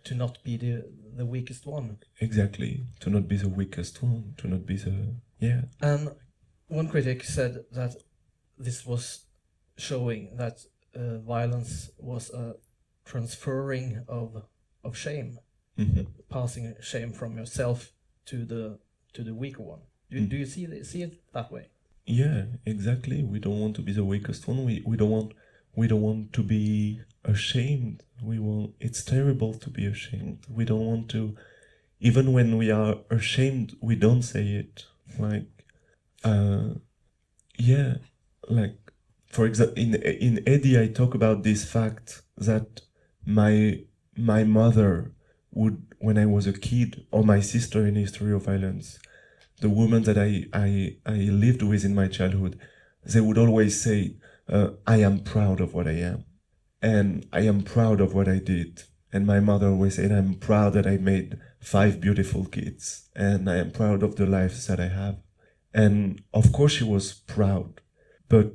to 0.08 0.16
not 0.16 0.34
be 0.44 0.58
the 0.58 0.74
the 1.20 1.26
weakest 1.26 1.64
one. 1.78 1.98
exactly 2.28 2.72
to 3.02 3.10
not 3.10 3.28
be 3.28 3.38
the 3.38 3.50
weakest 3.60 3.96
one 4.04 4.34
to 4.40 4.48
not 4.48 4.66
be 4.66 4.76
the 4.86 4.96
yeah 5.48 5.62
And 5.82 6.10
one 6.80 6.88
critic 6.94 7.24
said 7.24 7.54
that 7.80 7.94
this 8.66 8.86
was 8.86 9.04
showing 9.78 10.38
that 10.38 10.56
uh, 10.96 11.18
violence 11.36 11.92
was 12.12 12.30
a 12.34 12.56
transferring 13.12 14.04
of 14.08 14.28
of 14.88 14.98
shame, 14.98 15.40
Mhm. 15.78 16.08
passing 16.30 16.74
shame 16.82 17.12
from 17.20 17.38
yourself 17.38 17.94
to 18.26 18.38
the 18.46 18.64
to 19.14 19.24
the 19.24 19.34
weaker 19.34 19.64
one. 19.64 19.82
Do, 20.12 20.18
Mm. 20.20 20.30
do 20.30 20.36
you 20.38 20.46
see 20.46 20.84
see 20.84 21.02
it 21.08 21.14
that 21.34 21.52
way? 21.52 21.66
Yeah, 22.06 22.46
exactly. 22.66 23.24
We 23.24 23.40
don't 23.40 23.60
want 23.64 23.76
to 23.76 23.82
be 23.82 23.94
the 23.94 24.06
weakest 24.14 24.48
one. 24.48 24.60
We 24.68 24.82
we 24.86 24.96
don't 24.98 25.12
want 25.18 25.34
we 25.76 25.88
don't 25.88 26.02
want 26.10 26.34
to 26.34 26.44
be 26.44 26.66
ashamed. 27.24 28.04
We 28.24 28.40
want 28.40 28.76
it's 28.80 29.04
terrible 29.04 29.54
to 29.64 29.70
be 29.70 29.86
ashamed. 29.86 30.40
We 30.58 30.64
don't 30.66 30.86
want 30.92 31.10
to 31.10 31.36
even 32.00 32.32
when 32.32 32.58
we 32.58 32.72
are 32.72 32.96
ashamed, 33.10 33.76
we 33.82 33.96
don't 33.96 34.24
say 34.34 34.46
it. 34.62 34.86
Like 35.20 35.50
uh 36.24 36.70
yeah, 37.72 37.98
like 38.50 38.78
for 39.36 39.46
example 39.46 39.78
in 39.84 39.96
in 40.28 40.34
Eddy 40.48 40.80
I 40.80 40.88
talk 41.00 41.14
about 41.16 41.44
this 41.44 41.66
fact 41.66 42.22
that 42.38 42.82
my 43.26 43.84
my 44.18 44.44
mother 44.44 45.12
would 45.52 45.84
when 46.00 46.18
I 46.18 46.26
was 46.26 46.48
a 46.48 46.54
kid 46.54 47.06
or 47.12 47.24
my 47.24 47.40
sister 47.40 47.86
in 47.88 47.96
history 47.96 48.34
of 48.34 48.46
violence 48.46 49.00
the 49.60 49.70
woman 49.70 50.04
that 50.04 50.18
I, 50.18 50.46
I, 50.54 50.98
I 51.06 51.16
lived 51.16 51.64
with 51.64 51.84
in 51.84 51.96
my 51.96 52.08
childhood, 52.08 52.60
they 53.04 53.22
would 53.22 53.38
always 53.38 53.82
say, 53.82 54.16
uh, 54.48 54.70
I 54.86 54.98
am 54.98 55.20
proud 55.22 55.62
of 55.62 55.74
what 55.74 55.88
I 55.88 55.94
am. 55.94 56.26
and 56.82 57.26
I 57.34 57.42
am 57.42 57.64
proud 57.64 58.02
of 58.02 58.14
what 58.14 58.28
I 58.28 58.40
did. 58.40 58.84
And 59.12 59.26
my 59.26 59.40
mother 59.40 59.68
always 59.68 59.96
said, 59.96 60.12
I'm 60.12 60.36
proud 60.36 60.74
that 60.74 60.86
I 60.86 60.98
made 60.98 61.38
five 61.60 62.00
beautiful 62.00 62.46
kids, 62.46 63.10
and 63.16 63.50
I 63.50 63.58
am 63.58 63.72
proud 63.72 64.04
of 64.04 64.16
the 64.16 64.26
lives 64.26 64.68
that 64.68 64.80
I 64.80 64.90
have. 64.90 65.18
And 65.74 66.22
of 66.34 66.52
course, 66.52 66.74
she 66.74 66.84
was 66.84 67.14
proud, 67.14 67.82
but 68.30 68.54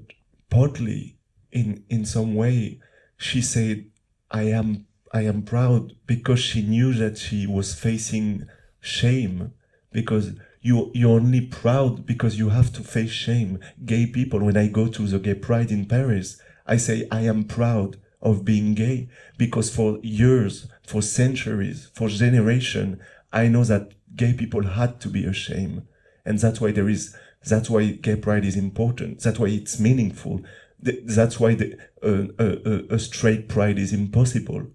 partly 0.51 1.18
in 1.51 1.85
in 1.88 2.05
some 2.05 2.35
way, 2.35 2.81
she 3.16 3.40
said, 3.40 3.87
I 4.31 4.44
am 4.44 4.87
I 5.12 5.22
am 5.22 5.42
proud 5.42 5.94
because 6.07 6.40
she 6.40 6.62
knew 6.62 6.94
that 6.94 7.18
she 7.18 7.46
was 7.46 7.75
facing 7.75 8.48
shame 8.81 9.53
because 9.90 10.33
you 10.62 10.90
you're 10.94 11.20
only 11.20 11.40
proud 11.40 12.07
because 12.07 12.38
you 12.38 12.48
have 12.48 12.72
to 12.75 12.83
face 12.83 13.11
shame. 13.11 13.59
Gay 13.85 14.07
people, 14.07 14.40
when 14.40 14.57
I 14.57 14.68
go 14.68 14.88
to 14.88 15.07
the 15.07 15.18
gay 15.18 15.35
pride 15.35 15.70
in 15.70 15.87
Paris, 15.87 16.40
I 16.66 16.77
say 16.77 17.07
I 17.11 17.22
am 17.22 17.44
proud 17.44 17.98
of 18.22 18.44
being 18.44 18.75
gay 18.75 19.09
because 19.37 19.75
for 19.75 19.98
years, 20.03 20.68
for 20.87 21.03
centuries, 21.03 21.90
for 21.92 22.09
generation, 22.09 23.01
I 23.33 23.48
know 23.48 23.64
that 23.64 23.92
gay 24.16 24.33
people 24.33 24.66
had 24.66 25.01
to 25.01 25.09
be 25.09 25.25
ashamed. 25.25 25.83
And 26.25 26.38
that's 26.38 26.61
why 26.61 26.70
there 26.70 26.88
is, 26.88 27.16
that's 27.44 27.68
why 27.68 27.87
gay 27.90 28.16
pride 28.16 28.44
is 28.44 28.57
important. 28.57 29.20
That's 29.20 29.38
why 29.38 29.48
it's 29.48 29.81
meaningful. 29.81 30.42
That's 30.81 31.40
why 31.40 31.55
the, 31.55 31.77
uh, 32.03 32.94
a 32.94 32.98
straight 32.98 33.48
pride 33.48 33.79
is 33.79 33.92
impossible. 33.92 34.68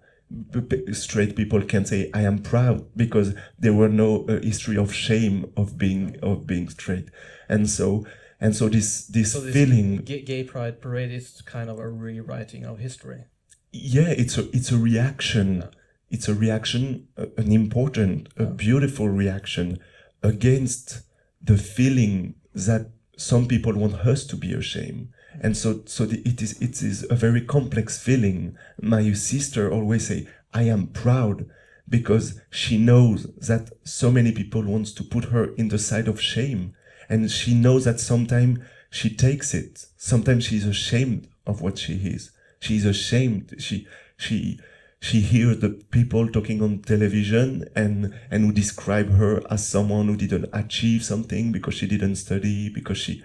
Straight 0.91 1.35
people 1.35 1.61
can 1.61 1.85
say, 1.85 2.09
I 2.13 2.21
am 2.21 2.39
proud 2.39 2.85
because 2.95 3.33
there 3.57 3.73
were 3.73 3.89
no 3.89 4.25
uh, 4.25 4.41
history 4.41 4.77
of 4.77 4.93
shame 4.93 5.51
of 5.55 5.77
being, 5.77 6.17
of 6.21 6.45
being 6.45 6.67
straight. 6.69 7.09
And 7.47 7.69
so, 7.69 8.05
and 8.39 8.55
so 8.55 8.67
this, 8.67 9.07
this, 9.07 9.33
so 9.33 9.39
this 9.39 9.53
feeling. 9.53 9.97
Gay 9.97 10.43
pride 10.43 10.81
parade 10.81 11.11
is 11.11 11.41
kind 11.41 11.69
of 11.69 11.79
a 11.79 11.89
rewriting 11.89 12.65
of 12.65 12.79
history 12.79 13.25
yeah 13.71 14.09
it's 14.09 14.37
a 14.37 14.49
it's 14.55 14.71
a 14.71 14.77
reaction 14.77 15.63
it's 16.09 16.27
a 16.27 16.33
reaction 16.33 17.07
an 17.37 17.51
important 17.51 18.29
a 18.37 18.45
beautiful 18.45 19.09
reaction 19.09 19.79
against 20.23 21.01
the 21.41 21.57
feeling 21.57 22.35
that 22.53 22.89
some 23.17 23.47
people 23.47 23.73
want 23.73 23.93
us 23.95 24.25
to 24.25 24.35
be 24.35 24.53
ashamed 24.53 25.09
and 25.41 25.55
so 25.55 25.81
so 25.85 26.05
the, 26.05 26.21
it 26.27 26.41
is 26.41 26.61
it 26.61 26.81
is 26.81 27.05
a 27.09 27.15
very 27.15 27.41
complex 27.41 28.01
feeling. 28.01 28.57
My 28.81 29.13
sister 29.13 29.71
always 29.71 30.07
say 30.07 30.27
i 30.53 30.63
am 30.63 30.87
proud 30.87 31.45
because 31.89 32.39
she 32.49 32.77
knows 32.77 33.23
that 33.35 33.69
so 33.83 34.11
many 34.11 34.31
people 34.31 34.63
wants 34.63 34.91
to 34.93 35.03
put 35.03 35.25
her 35.25 35.53
in 35.55 35.69
the 35.69 35.79
side 35.79 36.07
of 36.07 36.21
shame. 36.21 36.73
And 37.09 37.31
she 37.31 37.53
knows 37.53 37.85
that 37.85 37.99
sometimes 37.99 38.59
she 38.89 39.09
takes 39.09 39.53
it. 39.53 39.85
Sometimes 39.95 40.45
she's 40.45 40.65
ashamed 40.65 41.27
of 41.45 41.61
what 41.61 41.77
she 41.77 41.93
is. 41.93 42.31
She's 42.59 42.85
ashamed. 42.85 43.55
She 43.59 43.87
she 44.17 44.59
she 44.99 45.21
hears 45.21 45.59
the 45.59 45.69
people 45.91 46.27
talking 46.27 46.61
on 46.61 46.79
television 46.79 47.65
and 47.75 48.13
and 48.31 48.45
who 48.45 48.51
describe 48.51 49.11
her 49.11 49.41
as 49.49 49.67
someone 49.67 50.07
who 50.07 50.17
didn't 50.17 50.49
achieve 50.53 51.03
something 51.03 51.51
because 51.51 51.75
she 51.75 51.87
didn't 51.87 52.15
study 52.15 52.69
because 52.69 52.97
she 52.97 53.23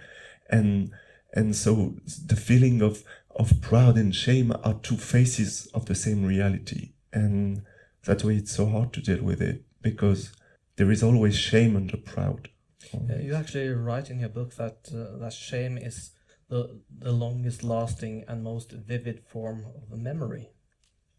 and 0.50 0.92
and 1.32 1.56
so 1.56 1.94
the 2.26 2.36
feeling 2.36 2.82
of 2.82 3.04
of 3.36 3.60
pride 3.60 3.96
and 3.96 4.14
shame 4.14 4.52
are 4.62 4.74
two 4.74 4.96
faces 4.96 5.66
of 5.74 5.86
the 5.86 5.94
same 5.94 6.24
reality 6.24 6.92
and 7.12 7.62
that's 8.04 8.24
why 8.24 8.32
it's 8.32 8.52
so 8.52 8.66
hard 8.66 8.92
to 8.92 9.00
deal 9.00 9.22
with 9.22 9.40
it 9.40 9.64
because 9.80 10.32
there 10.76 10.90
is 10.90 11.02
always 11.02 11.36
shame 11.36 11.76
under 11.76 11.96
proud 11.96 12.48
uh, 12.94 13.16
you 13.16 13.34
actually 13.34 13.68
write 13.68 14.10
in 14.10 14.20
your 14.20 14.28
book 14.28 14.54
that 14.56 14.88
uh, 14.92 15.16
that 15.18 15.32
shame 15.32 15.78
is 15.78 16.10
the 16.48 16.80
the 16.98 17.12
longest 17.12 17.62
lasting 17.62 18.24
and 18.28 18.42
most 18.42 18.72
vivid 18.72 19.20
form 19.20 19.64
of 19.76 19.98
memory. 19.98 20.50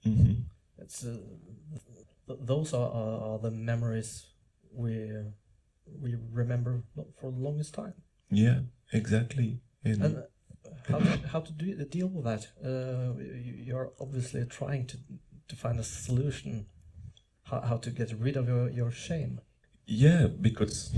Mm-hmm. 0.06 0.42
It's 0.78 1.04
uh, 1.04 1.18
th- 2.28 2.40
those 2.42 2.74
are, 2.74 2.92
are, 2.92 3.34
are, 3.34 3.40
the 3.40 3.52
memories 3.52 4.28
we 4.72 5.10
we 6.02 6.16
remember 6.32 6.84
for 7.20 7.32
the 7.32 7.40
longest 7.40 7.74
time. 7.74 7.94
Yeah, 8.30 8.60
exactly. 8.92 9.62
In 9.86 10.02
and 10.02 10.18
uh, 10.18 10.22
how 10.90 11.00
to, 11.00 11.28
how 11.28 11.40
to 11.42 11.52
do, 11.52 11.86
deal 11.86 12.08
with 12.08 12.26
that? 12.26 12.48
Uh, 12.64 13.20
you're 13.68 13.92
obviously 14.00 14.46
trying 14.46 14.86
to 14.88 14.98
to 15.48 15.56
find 15.56 15.80
a 15.80 15.84
solution. 15.84 16.66
How, 17.44 17.60
how 17.62 17.78
to 17.78 17.90
get 17.90 18.14
rid 18.18 18.38
of 18.38 18.48
your, 18.48 18.70
your 18.70 18.92
shame? 18.92 19.42
Yeah, 19.86 20.28
because 20.28 20.94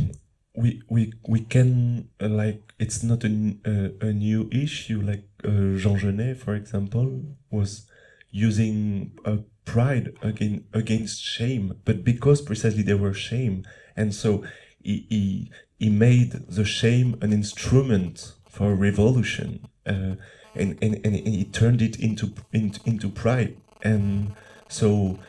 we 0.55 0.81
we 0.89 1.13
we 1.27 1.41
can 1.41 2.09
uh, 2.21 2.27
like 2.27 2.73
it's 2.79 3.03
not 3.03 3.23
a, 3.23 3.57
a, 3.65 4.07
a 4.07 4.13
new 4.13 4.49
issue 4.51 5.01
like 5.01 5.27
uh, 5.43 5.77
Jean 5.77 5.97
Genet 5.97 6.37
for 6.37 6.55
example 6.55 7.21
was 7.51 7.87
using 8.31 9.11
uh, 9.25 9.37
pride 9.65 10.13
again 10.21 10.65
against 10.73 11.21
shame 11.21 11.79
but 11.83 12.03
because 12.03 12.41
precisely 12.41 12.83
there 12.83 12.97
were 12.97 13.13
shame 13.13 13.65
and 13.95 14.13
so 14.13 14.43
he, 14.81 15.05
he 15.09 15.51
he 15.77 15.89
made 15.89 16.31
the 16.47 16.63
shame 16.63 17.17
an 17.21 17.33
instrument 17.33 18.33
for 18.55 18.73
revolution 18.75 19.67
uh, 19.85 20.15
and, 20.55 20.77
and, 20.81 21.05
and 21.05 21.15
he 21.15 21.43
turned 21.43 21.81
it 21.81 21.99
into, 21.99 22.33
into 22.53 22.79
into 22.85 23.09
pride 23.09 23.57
and 23.81 24.33
so 24.69 25.19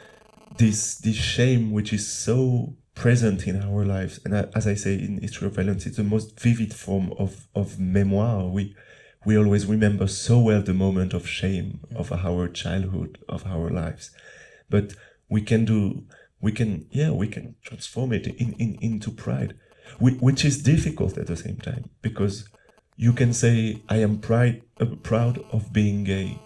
this 0.59 0.97
this 0.99 1.17
shame 1.17 1.73
which 1.73 1.93
is 1.93 2.07
so 2.07 2.75
present 2.97 3.47
in 3.47 3.63
our 3.63 3.85
lives. 3.85 4.19
And 4.25 4.35
as 4.35 4.67
I 4.67 4.75
say 4.75 4.95
in 4.95 5.19
History 5.19 5.47
of 5.47 5.55
Violence, 5.55 5.87
it's 5.87 5.99
the 5.99 6.03
most 6.03 6.41
vivid 6.41 6.75
form 6.75 7.13
of, 7.19 7.47
of 7.55 7.79
memoir. 7.79 8.47
We, 8.47 8.75
we 9.25 9.39
always 9.39 9.67
remember 9.67 10.09
so 10.09 10.41
well 10.41 10.63
the 10.63 10.75
moment 10.75 11.13
of 11.13 11.29
shame 11.29 11.81
of 11.95 12.11
our 12.11 12.49
childhood, 12.49 13.19
of 13.29 13.47
our 13.47 13.71
lives. 13.71 14.11
But 14.69 14.95
we 15.29 15.43
can 15.43 15.65
do, 15.65 16.05
we 16.41 16.53
can, 16.53 16.87
yeah, 16.91 17.11
we 17.11 17.29
can 17.29 17.55
transform 17.63 18.13
it 18.13 18.27
in, 18.27 18.55
in, 18.55 18.79
into 18.81 19.11
pride, 19.11 19.55
which 20.01 20.45
is 20.45 20.63
difficult 20.63 21.19
at 21.19 21.27
the 21.27 21.37
same 21.37 21.59
time 21.59 21.91
because 22.01 22.49
you 22.97 23.13
can 23.13 23.33
say, 23.33 23.83
I 23.89 23.99
am 23.99 24.19
pride, 24.19 24.63
uh, 24.81 24.87
proud 25.03 25.45
of 25.53 25.73
being 25.73 26.05
gay. 26.05 26.41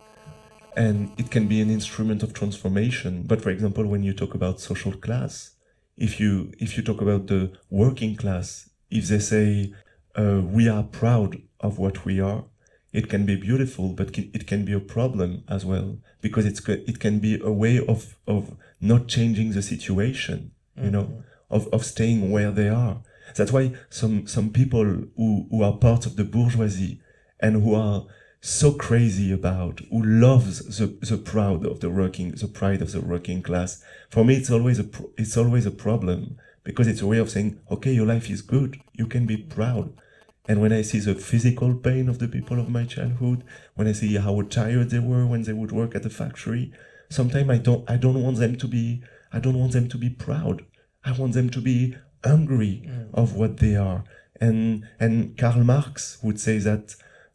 And 0.76 1.12
it 1.18 1.30
can 1.30 1.46
be 1.46 1.60
an 1.60 1.70
instrument 1.70 2.22
of 2.22 2.32
transformation. 2.32 3.24
But 3.26 3.42
for 3.42 3.50
example, 3.50 3.86
when 3.86 4.02
you 4.02 4.12
talk 4.12 4.34
about 4.34 4.60
social 4.60 4.92
class, 4.92 5.52
if 5.96 6.18
you 6.18 6.52
if 6.58 6.76
you 6.76 6.82
talk 6.82 7.00
about 7.00 7.26
the 7.26 7.52
working 7.68 8.16
class, 8.16 8.70
if 8.90 9.08
they 9.08 9.18
say 9.18 9.74
uh, 10.16 10.40
we 10.42 10.68
are 10.68 10.84
proud 10.84 11.42
of 11.60 11.78
what 11.78 12.04
we 12.04 12.20
are, 12.20 12.44
it 12.92 13.08
can 13.08 13.26
be 13.26 13.36
beautiful, 13.36 13.90
but 13.90 14.16
it 14.16 14.46
can 14.46 14.64
be 14.64 14.72
a 14.72 14.80
problem 14.80 15.44
as 15.48 15.64
well 15.64 15.98
because 16.20 16.46
it's 16.46 16.66
it 16.68 16.98
can 17.00 17.18
be 17.18 17.38
a 17.42 17.52
way 17.52 17.78
of 17.84 18.16
of 18.26 18.56
not 18.80 19.08
changing 19.08 19.52
the 19.52 19.62
situation, 19.62 20.52
you 20.76 20.84
mm-hmm. 20.84 20.92
know, 20.92 21.22
of 21.50 21.68
of 21.68 21.84
staying 21.84 22.30
where 22.30 22.50
they 22.50 22.68
are. 22.68 23.02
That's 23.36 23.52
why 23.52 23.74
some 23.88 24.26
some 24.26 24.50
people 24.50 24.84
who 25.16 25.46
who 25.50 25.62
are 25.62 25.76
part 25.76 26.06
of 26.06 26.16
the 26.16 26.24
bourgeoisie 26.24 27.00
and 27.40 27.62
who 27.62 27.74
are 27.74 28.06
so 28.40 28.72
crazy 28.72 29.32
about, 29.32 29.80
who 29.90 30.02
loves 30.02 30.78
the, 30.78 30.86
the 30.86 31.18
proud 31.18 31.66
of 31.66 31.80
the 31.80 31.90
working, 31.90 32.30
the 32.32 32.48
pride 32.48 32.80
of 32.80 32.92
the 32.92 33.00
working 33.00 33.42
class. 33.42 33.82
For 34.08 34.24
me, 34.24 34.36
it's 34.36 34.50
always 34.50 34.78
a, 34.78 34.86
it's 35.18 35.36
always 35.36 35.66
a 35.66 35.70
problem 35.70 36.38
because 36.64 36.88
it's 36.88 37.02
a 37.02 37.06
way 37.06 37.18
of 37.18 37.30
saying, 37.30 37.60
okay, 37.70 37.92
your 37.92 38.06
life 38.06 38.30
is 38.30 38.42
good. 38.42 38.80
You 38.94 39.06
can 39.06 39.26
be 39.26 39.36
proud. 39.36 39.92
And 40.48 40.60
when 40.60 40.72
I 40.72 40.82
see 40.82 40.98
the 41.00 41.14
physical 41.14 41.74
pain 41.74 42.08
of 42.08 42.18
the 42.18 42.28
people 42.28 42.58
of 42.58 42.70
my 42.70 42.84
childhood, 42.84 43.44
when 43.74 43.86
I 43.86 43.92
see 43.92 44.16
how 44.16 44.40
tired 44.42 44.90
they 44.90 44.98
were 44.98 45.26
when 45.26 45.42
they 45.42 45.52
would 45.52 45.70
work 45.70 45.94
at 45.94 46.02
the 46.02 46.10
factory, 46.10 46.72
sometimes 47.10 47.50
I 47.50 47.58
don't, 47.58 47.88
I 47.90 47.96
don't 47.98 48.22
want 48.22 48.38
them 48.38 48.56
to 48.56 48.66
be, 48.66 49.02
I 49.32 49.38
don't 49.38 49.58
want 49.58 49.72
them 49.72 49.88
to 49.88 49.98
be 49.98 50.08
proud. 50.08 50.64
I 51.04 51.12
want 51.12 51.34
them 51.34 51.50
to 51.50 51.60
be 51.60 51.96
hungry 52.24 52.82
mm. 52.86 53.08
of 53.14 53.34
what 53.34 53.58
they 53.58 53.76
are. 53.76 54.04
And, 54.40 54.88
and 54.98 55.36
Karl 55.36 55.64
Marx 55.64 56.18
would 56.22 56.40
say 56.40 56.58
that 56.58 56.94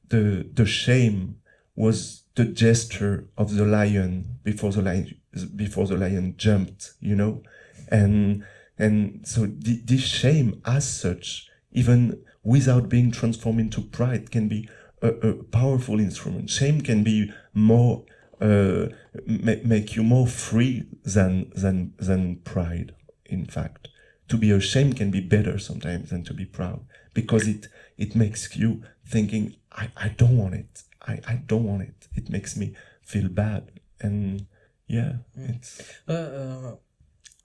the 0.10 0.48
the 0.54 0.66
shame 0.66 1.38
was 1.76 2.24
the 2.36 2.46
gesture 2.46 3.28
of 3.38 3.56
the 3.56 3.66
lion 3.66 4.40
before 4.44 4.72
the 4.72 4.82
lion 4.82 5.16
before 5.56 5.88
the 5.88 5.98
lion 5.98 6.36
jumped 6.38 6.94
you 7.00 7.16
know 7.16 7.42
and 7.90 8.44
and 8.78 9.22
so 9.28 9.46
the, 9.46 9.82
this 9.84 10.02
shame 10.02 10.62
as 10.66 10.88
such 10.88 11.50
even 11.72 12.22
without 12.44 12.88
being 12.90 13.12
transformed 13.12 13.60
into 13.60 13.82
pride 13.82 14.32
can 14.32 14.48
be 14.48 14.70
a, 15.02 15.08
a 15.08 15.34
powerful 15.44 16.00
instrument 16.00 16.50
shame 16.50 16.82
can 16.82 17.04
be 17.04 17.32
more 17.54 18.04
uh, 18.42 18.88
ma- 19.26 19.64
make 19.64 19.96
you 19.96 20.04
more 20.04 20.28
free 20.28 20.84
than 21.04 21.50
than 21.56 21.94
than 21.98 22.36
pride 22.38 22.94
in 23.26 23.46
fact 23.46 23.88
to 24.28 24.38
be 24.38 24.52
ashamed 24.52 24.98
can 24.98 25.12
be 25.12 25.22
better 25.22 25.58
sometimes 25.60 26.10
than 26.10 26.24
to 26.24 26.34
be 26.34 26.46
proud 26.46 26.86
because 27.14 27.48
it 27.48 27.68
it 27.98 28.16
makes 28.16 28.56
you 28.56 28.84
thinking 29.06 29.56
I, 29.72 29.90
I 29.98 30.10
don't 30.10 30.38
want 30.38 30.56
it. 30.56 30.84
I, 31.02 31.20
I 31.28 31.36
don't 31.36 31.66
want 31.66 31.84
it. 31.84 32.08
It 32.16 32.30
makes 32.30 32.56
me 32.56 32.76
feel 33.04 33.28
bad. 33.30 33.72
And 34.00 34.48
yeah, 34.88 35.14
mm. 35.38 35.56
it's. 35.56 35.82
Uh, 36.08 36.14
uh, 36.14 36.76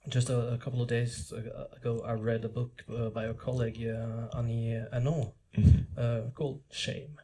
just 0.09 0.29
a, 0.29 0.53
a, 0.53 0.57
couple 0.57 0.81
of 0.81 0.87
days 0.87 1.31
ago, 1.31 2.03
I 2.05 2.13
read 2.13 2.43
a 2.43 2.49
book 2.49 2.83
uh, 2.89 3.09
by 3.09 3.25
a 3.25 3.35
colleague, 3.35 3.85
uh, 3.85 4.35
Annie 4.35 4.81
Ernaux, 4.91 5.33
mm-hmm. 5.55 5.79
Uh, 5.95 6.31
called 6.33 6.61
Shame. 6.71 7.17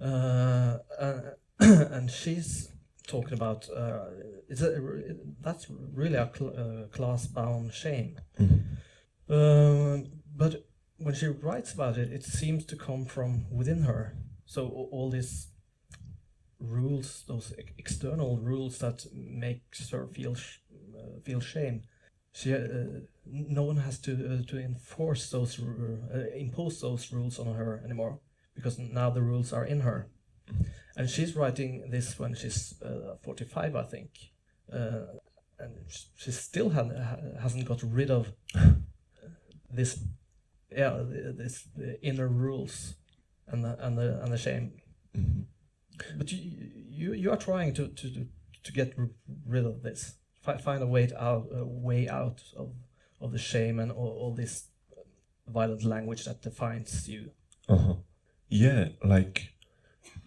Uh, 0.00 0.78
and 1.58 2.08
she's 2.20 2.70
talking 3.08 3.34
about 3.34 3.68
uh, 3.70 4.06
it's 4.48 4.62
a, 4.62 4.80
that's 5.40 5.66
really 5.94 6.16
a 6.16 6.30
cl- 6.34 6.54
uh, 6.56 6.86
class-bound 6.96 7.72
shame. 7.72 8.20
Mhm. 8.38 8.62
Um, 9.28 10.06
but 10.36 10.64
when 10.98 11.14
she 11.14 11.26
writes 11.26 11.72
about 11.74 11.98
it, 11.98 12.12
it 12.12 12.24
seems 12.24 12.64
to 12.66 12.76
come 12.76 13.04
from 13.06 13.46
within 13.50 13.82
her. 13.82 14.16
So 14.46 14.68
all 14.92 15.10
these 15.10 15.48
rules, 16.60 17.24
those 17.28 17.54
ex- 17.58 17.72
external 17.78 18.38
rules 18.38 18.78
that 18.78 19.06
makes 19.12 19.90
her 19.90 20.06
feel 20.08 20.34
sh- 20.34 20.58
uh, 20.96 21.20
feel 21.24 21.40
shame, 21.40 21.82
she 22.32 22.54
uh, 22.54 22.58
no 23.26 23.64
one 23.64 23.78
has 23.78 23.98
to 24.00 24.12
uh, 24.12 24.42
to 24.50 24.58
enforce 24.58 25.30
those 25.30 25.58
uh, 25.60 26.26
impose 26.36 26.80
those 26.80 27.12
rules 27.12 27.38
on 27.38 27.54
her 27.54 27.80
anymore 27.84 28.20
because 28.54 28.78
now 28.78 29.10
the 29.10 29.22
rules 29.22 29.52
are 29.52 29.64
in 29.64 29.80
her. 29.80 30.08
And 30.98 31.08
she's 31.08 31.36
writing 31.36 31.90
this 31.90 32.18
when 32.18 32.34
she's 32.34 32.74
uh, 32.82 33.14
45, 33.22 33.76
I 33.76 33.82
think. 33.84 34.10
Uh, 34.70 35.06
and 35.60 35.72
she 36.16 36.32
still 36.32 36.70
ha- 36.70 37.16
hasn't 37.40 37.66
got 37.66 37.82
rid 37.84 38.10
of 38.10 38.32
this, 39.70 40.00
yeah, 40.70 41.00
this 41.04 41.68
uh, 41.78 41.92
inner 42.02 42.26
rules 42.26 42.94
and 43.46 43.64
the, 43.64 43.78
and 43.86 43.96
the, 43.96 44.20
and 44.22 44.32
the 44.32 44.38
shame. 44.38 44.72
Mhm. 45.16 45.44
But 46.16 46.32
you, 46.32 46.38
you, 46.90 47.12
you 47.14 47.30
are 47.30 47.36
trying 47.36 47.74
to, 47.74 47.86
to, 47.88 48.10
to, 48.14 48.26
to 48.64 48.72
get 48.72 48.94
rid 49.46 49.66
of 49.66 49.82
this, 49.84 50.16
find 50.42 50.82
a 50.82 50.86
way 50.86 51.08
out, 51.16 51.46
a 51.52 51.64
way 51.64 52.08
out 52.08 52.42
of, 52.56 52.72
of 53.20 53.30
the 53.30 53.38
shame 53.38 53.78
and 53.78 53.92
all, 53.92 54.16
all 54.20 54.34
this 54.34 54.66
violent 55.46 55.84
language 55.84 56.24
that 56.24 56.42
defines 56.42 57.08
you. 57.08 57.30
Uh-huh. 57.68 57.94
Yeah, 58.48 58.88
like, 59.04 59.52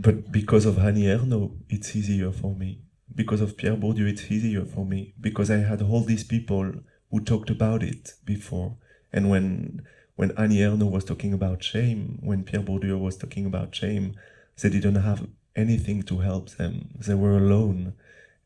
but 0.02 0.32
because 0.32 0.66
of 0.66 0.80
Annie 0.80 1.04
Ernaux, 1.04 1.56
it's 1.70 1.96
easier 1.96 2.32
for 2.32 2.56
me. 2.56 2.82
Because 3.14 3.42
of 3.42 3.56
Pierre 3.58 3.76
Bourdieu, 3.76 4.10
it's 4.10 4.32
easier 4.32 4.66
for 4.66 4.86
me 4.86 5.14
because 5.20 5.52
I 5.52 5.58
had 5.58 5.82
all 5.82 6.02
these 6.02 6.24
people 6.24 6.74
who 7.12 7.20
talked 7.20 7.50
about 7.50 7.84
it 7.84 8.14
before. 8.26 8.78
And 9.14 9.30
when 9.30 9.82
when 10.16 10.32
Annie 10.38 10.58
Ernaux 10.58 10.90
was 10.90 11.04
talking 11.04 11.34
about 11.34 11.64
shame, 11.64 12.20
when 12.22 12.44
Pierre 12.44 12.64
Bourdieu 12.64 13.00
was 13.00 13.18
talking 13.18 13.46
about 13.46 13.76
shame, 13.76 14.16
they 14.62 14.70
didn't 14.70 14.96
have 14.96 15.28
anything 15.56 16.04
to 16.04 16.20
help 16.20 16.50
them. 16.52 16.90
They 17.00 17.16
were 17.16 17.38
alone. 17.38 17.94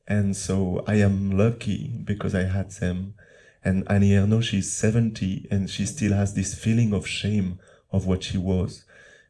And 0.07 0.35
so 0.35 0.83
I 0.87 0.95
am 0.95 1.37
lucky 1.37 2.01
because 2.03 2.35
I 2.35 2.43
had 2.43 2.71
them. 2.71 3.15
And 3.63 3.83
Annie 3.89 4.11
Ernaux, 4.11 4.43
she's 4.43 4.71
70 4.71 5.47
and 5.49 5.69
she 5.69 5.85
still 5.85 6.13
has 6.13 6.33
this 6.33 6.53
feeling 6.53 6.93
of 6.93 7.07
shame 7.07 7.59
of 7.91 8.05
what 8.05 8.23
she 8.23 8.37
was. 8.37 8.85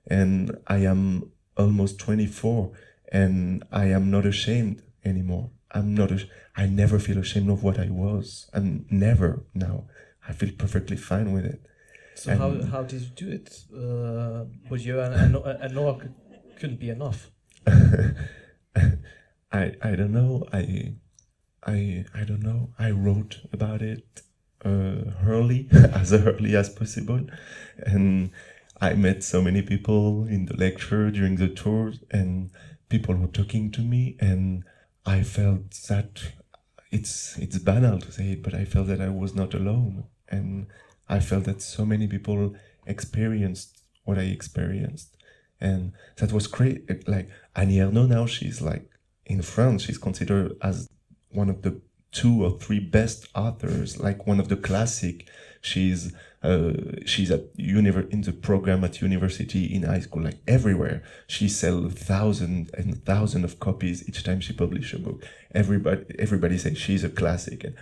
And 0.08 0.58
I 0.68 0.78
am 0.80 1.32
almost 1.58 2.00
24 2.00 2.72
and 3.12 3.64
I 3.72 3.86
am 3.86 4.10
not 4.12 4.26
ashamed 4.26 4.82
anymore. 5.04 5.52
I'm 5.72 5.94
not, 5.94 6.12
ash- 6.12 6.28
I 6.56 6.66
never 6.68 7.00
feel 7.00 7.18
ashamed 7.18 7.50
of 7.50 7.64
what 7.64 7.78
I 7.80 7.90
was. 7.90 8.50
I'm 8.54 8.86
never 8.90 9.44
now. 9.54 9.86
I 10.28 10.34
feel 10.34 10.52
perfectly 10.58 10.98
fine 10.98 11.32
with 11.34 11.46
it. 11.46 11.62
So 12.16 12.36
how, 12.36 12.50
And- 12.50 12.70
how 12.70 12.84
did 12.84 13.02
you 13.02 13.08
do 13.16 13.30
it? 13.30 13.60
Uh, 13.76 14.46
but 14.70 14.80
you 14.82 15.00
and, 15.02 15.36
and, 15.36 15.36
and 15.62 15.76
Noah 15.76 15.98
couldn't 16.58 16.80
be 16.80 16.90
enough. 16.90 17.30
I 19.52 19.74
I 19.82 19.96
don't 19.96 20.12
know. 20.12 20.46
I 20.52 20.96
I 21.66 22.06
I 22.14 22.24
don't 22.24 22.44
know. 22.44 22.70
I 22.80 22.92
wrote 22.92 23.40
about 23.54 23.82
it 23.82 24.22
uh, 24.64 25.12
early, 25.26 25.68
as 25.94 26.14
early 26.14 26.56
as 26.56 26.70
possible, 26.70 27.22
and 27.78 28.32
I 28.82 28.94
met 28.94 29.24
so 29.24 29.42
many 29.42 29.62
people 29.62 30.26
in 30.26 30.46
the 30.46 30.56
lecture 30.58 31.10
during 31.10 31.38
the 31.38 31.48
tours, 31.48 32.00
and 32.12 32.52
people 32.90 33.16
were 33.16 33.28
talking 33.28 33.72
to 33.72 33.82
me, 33.82 34.18
and 34.20 34.64
I 35.06 35.24
felt 35.24 35.72
that 35.88 36.22
it's 36.92 37.38
it's 37.38 37.58
banal 37.58 38.00
to 38.00 38.12
say 38.12 38.32
it, 38.34 38.44
but 38.44 38.54
I 38.54 38.66
felt 38.66 38.88
that 38.88 39.02
I 39.02 39.10
was 39.10 39.34
not 39.34 39.54
alone, 39.54 40.06
and 40.28 40.68
I 41.08 41.20
felt 41.20 41.46
that 41.46 41.62
so 41.62 41.86
many 41.86 42.08
people 42.08 42.56
experienced 42.86 43.84
what 44.04 44.18
I 44.18 44.24
experienced, 44.24 45.16
and 45.60 45.94
that 46.18 46.32
was 46.32 46.48
great. 46.48 47.08
Like 47.08 47.30
Annie 47.56 47.78
Ernaux 47.78 48.08
now, 48.08 48.26
she's 48.26 48.62
like 48.62 48.90
in 49.26 49.42
France, 49.42 49.84
she's 49.84 49.98
considered 49.98 50.54
as 50.62 50.88
one 51.30 51.50
of 51.50 51.62
the 51.62 51.82
two 52.12 52.44
or 52.46 52.52
three 52.60 52.80
best 52.80 53.28
authors, 53.36 54.00
like 54.00 54.28
one 54.28 54.40
of 54.40 54.50
the 54.50 54.58
classic. 54.58 55.28
She's 55.66 56.02
uh, 56.50 56.74
she's 57.12 57.32
at 57.32 57.44
univer- 57.58 58.10
in 58.16 58.22
the 58.22 58.32
program 58.50 58.84
at 58.84 59.02
university, 59.02 59.64
in 59.76 59.82
high 59.84 60.02
school, 60.06 60.24
like 60.24 60.40
everywhere. 60.48 60.98
She 61.36 61.48
sells 61.50 61.94
thousand 61.94 62.70
and 62.78 63.04
thousand 63.12 63.44
of 63.46 63.60
copies 63.60 64.08
each 64.08 64.22
time 64.24 64.42
she 64.42 64.54
publishes 64.54 65.00
a 65.00 65.04
book. 65.08 65.20
Everybody 65.62 66.04
everybody 66.26 66.58
says 66.60 66.78
she's 66.78 67.04
a 67.04 67.10
classic, 67.22 67.60
and 67.64 67.76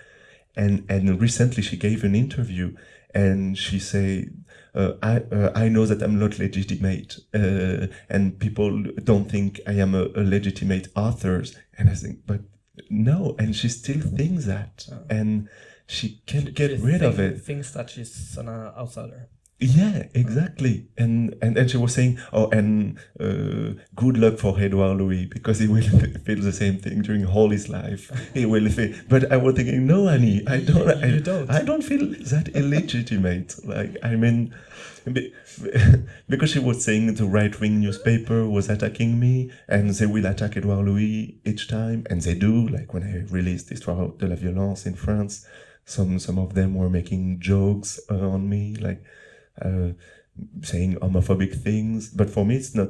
and 0.55 0.73
and 0.93 1.21
recently 1.21 1.61
she 1.63 1.77
gave 1.77 2.03
an 2.03 2.15
interview 2.15 2.67
and 3.15 3.57
she 3.57 3.79
said 3.79 4.43
uh, 4.75 4.93
I 5.03 5.13
uh, 5.37 5.51
I 5.63 5.65
know 5.73 5.85
that 5.85 6.01
I'm 6.01 6.17
not 6.23 6.39
legitimate 6.39 7.09
uh, 7.33 7.87
and 8.09 8.39
people 8.39 8.71
don't 9.03 9.29
think 9.29 9.59
I 9.67 9.73
am 9.85 9.93
a, 9.93 10.05
a 10.15 10.23
legitimate 10.35 10.87
author 10.95 11.43
and 11.77 11.89
I 11.89 11.95
think 11.95 12.19
but 12.25 12.41
no 12.89 13.35
and 13.39 13.55
she 13.55 13.69
still 13.69 14.01
thinks 14.01 14.45
that 14.45 14.75
Oh. 14.91 15.03
and 15.09 15.47
she 15.87 16.21
can't 16.25 16.47
She- 16.47 16.51
get 16.53 16.79
rid 16.79 17.01
of 17.03 17.15
think- 17.17 17.35
it 17.35 17.41
Thinks 17.41 17.71
that 17.71 17.89
she's 17.89 18.37
an 18.37 18.47
uh, 18.49 18.73
outsider. 18.77 19.29
yeah, 19.59 20.07
exactly. 20.13 20.87
And 20.97 21.35
and 21.41 21.57
and 21.57 21.69
she 21.71 21.77
was 21.77 21.93
saying, 21.93 22.17
oh, 22.33 22.49
and 22.49 22.97
uh, 23.19 23.79
good 23.95 24.17
luck 24.17 24.37
for 24.39 24.59
Edouard 24.59 24.97
Louis 24.97 25.25
because 25.25 25.59
he 25.59 25.67
will 25.67 25.81
feel 26.25 26.41
the 26.41 26.51
same 26.51 26.77
thing 26.79 27.01
during 27.01 27.25
all 27.25 27.49
his 27.49 27.69
life. 27.69 28.11
He 28.33 28.45
will 28.53 28.67
feel. 28.69 28.93
But 29.07 29.31
I 29.31 29.37
was 29.37 29.55
thinking, 29.55 29.85
no, 29.87 30.09
Annie, 30.09 30.41
I 30.47 30.57
don't. 30.59 30.89
I, 31.03 31.05
You 31.07 31.19
don't. 31.21 31.49
I 31.49 31.61
don't 31.63 31.81
feel 31.83 32.05
that 32.33 32.49
illegitimate. 32.61 33.55
Like 33.65 33.95
I 34.03 34.15
mean, 34.15 34.53
because 36.27 36.49
she 36.51 36.59
was 36.59 36.83
saying 36.83 37.13
the 37.15 37.25
right 37.25 37.57
wing 37.59 37.79
newspaper 37.79 38.47
was 38.47 38.69
attacking 38.69 39.19
me, 39.19 39.51
and 39.67 39.89
they 39.91 40.05
will 40.05 40.25
attack 40.25 40.57
Edouard 40.57 40.85
Louis 40.87 41.39
each 41.45 41.67
time, 41.67 42.05
and 42.09 42.21
they 42.21 42.35
do. 42.35 42.67
Like 42.67 42.93
when 42.93 43.03
I 43.03 43.31
released 43.31 43.69
Histoire 43.69 44.09
de 44.17 44.27
la 44.27 44.35
violence 44.35 44.85
in 44.85 44.95
France, 44.95 45.45
some 45.85 46.19
some 46.19 46.37
of 46.37 46.53
them 46.53 46.75
were 46.75 46.89
making 46.89 47.39
jokes 47.39 47.99
on 48.09 48.49
me, 48.49 48.75
like 48.75 49.03
uh, 49.61 49.89
saying 50.61 50.95
homophobic 50.95 51.55
things. 51.55 52.09
But 52.09 52.29
for 52.29 52.45
me, 52.45 52.55
it's 52.55 52.75
not 52.75 52.89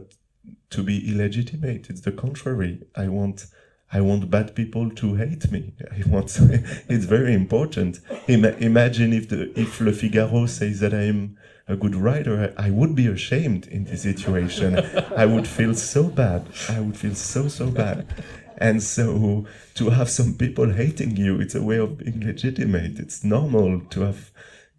to 0.71 0.83
be 0.83 1.09
illegitimate. 1.09 1.89
It's 1.89 2.01
the 2.01 2.11
contrary. 2.11 2.83
I 2.95 3.07
want. 3.07 3.47
I 3.95 4.01
want 4.01 4.31
bad 4.31 4.55
people 4.55 4.89
to 4.89 5.15
hate 5.15 5.51
me. 5.51 5.73
I 5.91 6.09
want. 6.09 6.35
it's 6.89 7.05
very 7.05 7.33
important. 7.33 7.99
Ima- 8.27 8.57
imagine 8.57 9.13
if 9.13 9.29
the 9.29 9.57
if 9.59 9.79
Le 9.79 9.91
Figaro 9.91 10.47
says 10.47 10.79
that 10.79 10.93
I'm 10.93 11.37
a 11.67 11.75
good 11.75 11.95
writer, 11.95 12.53
I, 12.57 12.67
I 12.67 12.69
would 12.71 12.95
be 12.95 13.07
ashamed 13.07 13.67
in 13.67 13.85
this 13.85 14.01
situation. 14.01 14.77
I 15.15 15.25
would 15.25 15.47
feel 15.47 15.75
so 15.75 16.03
bad. 16.05 16.47
I 16.69 16.79
would 16.79 16.97
feel 16.97 17.15
so 17.15 17.47
so 17.47 17.69
bad. 17.69 18.07
And 18.63 18.81
so 18.81 19.45
to 19.75 19.89
have 19.89 20.09
some 20.09 20.35
people 20.35 20.71
hating 20.71 21.17
you, 21.17 21.39
it's 21.39 21.55
a 21.55 21.61
way 21.61 21.77
of 21.77 21.97
being 21.97 22.25
legitimate. 22.25 22.97
It's 22.99 23.23
normal 23.23 23.81
to 23.91 24.01
have. 24.01 24.31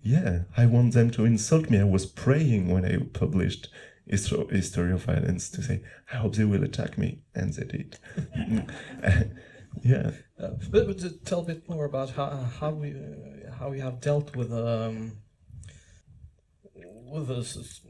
Yeah, 0.03 0.45
I 0.57 0.67
want 0.67 0.95
them 0.95 1.11
to 1.13 1.25
insult 1.25 1.71
me. 1.71 1.79
I 1.81 1.85
was 1.85 2.07
praying 2.07 2.69
when 2.73 2.85
I 2.85 2.97
published 3.13 3.69
Histo- 4.11 4.51
History 4.51 4.93
of 4.93 5.05
Violence 5.05 5.51
to 5.51 5.63
say, 5.63 5.83
I 6.13 6.17
hope 6.17 6.35
they 6.35 6.45
will 6.45 6.65
attack 6.65 6.99
me. 6.99 7.23
And 7.35 7.53
they 7.55 7.65
did. 7.65 7.99
yeah. 9.83 10.11
Uh, 10.43 10.51
but, 10.71 10.87
but 10.89 10.99
to 11.01 11.11
tell 11.25 11.41
a 11.41 11.45
bit 11.45 11.69
more 11.69 11.85
about 11.85 12.11
how 12.11 12.29
how 12.61 12.71
we 12.71 12.91
uh, 12.93 13.53
how 13.59 13.73
you 13.73 13.83
have 13.83 14.01
dealt 14.01 14.35
with 14.37 14.53
um 14.53 15.13
with 16.75 17.29
those 17.29 17.57
s- 17.57 17.81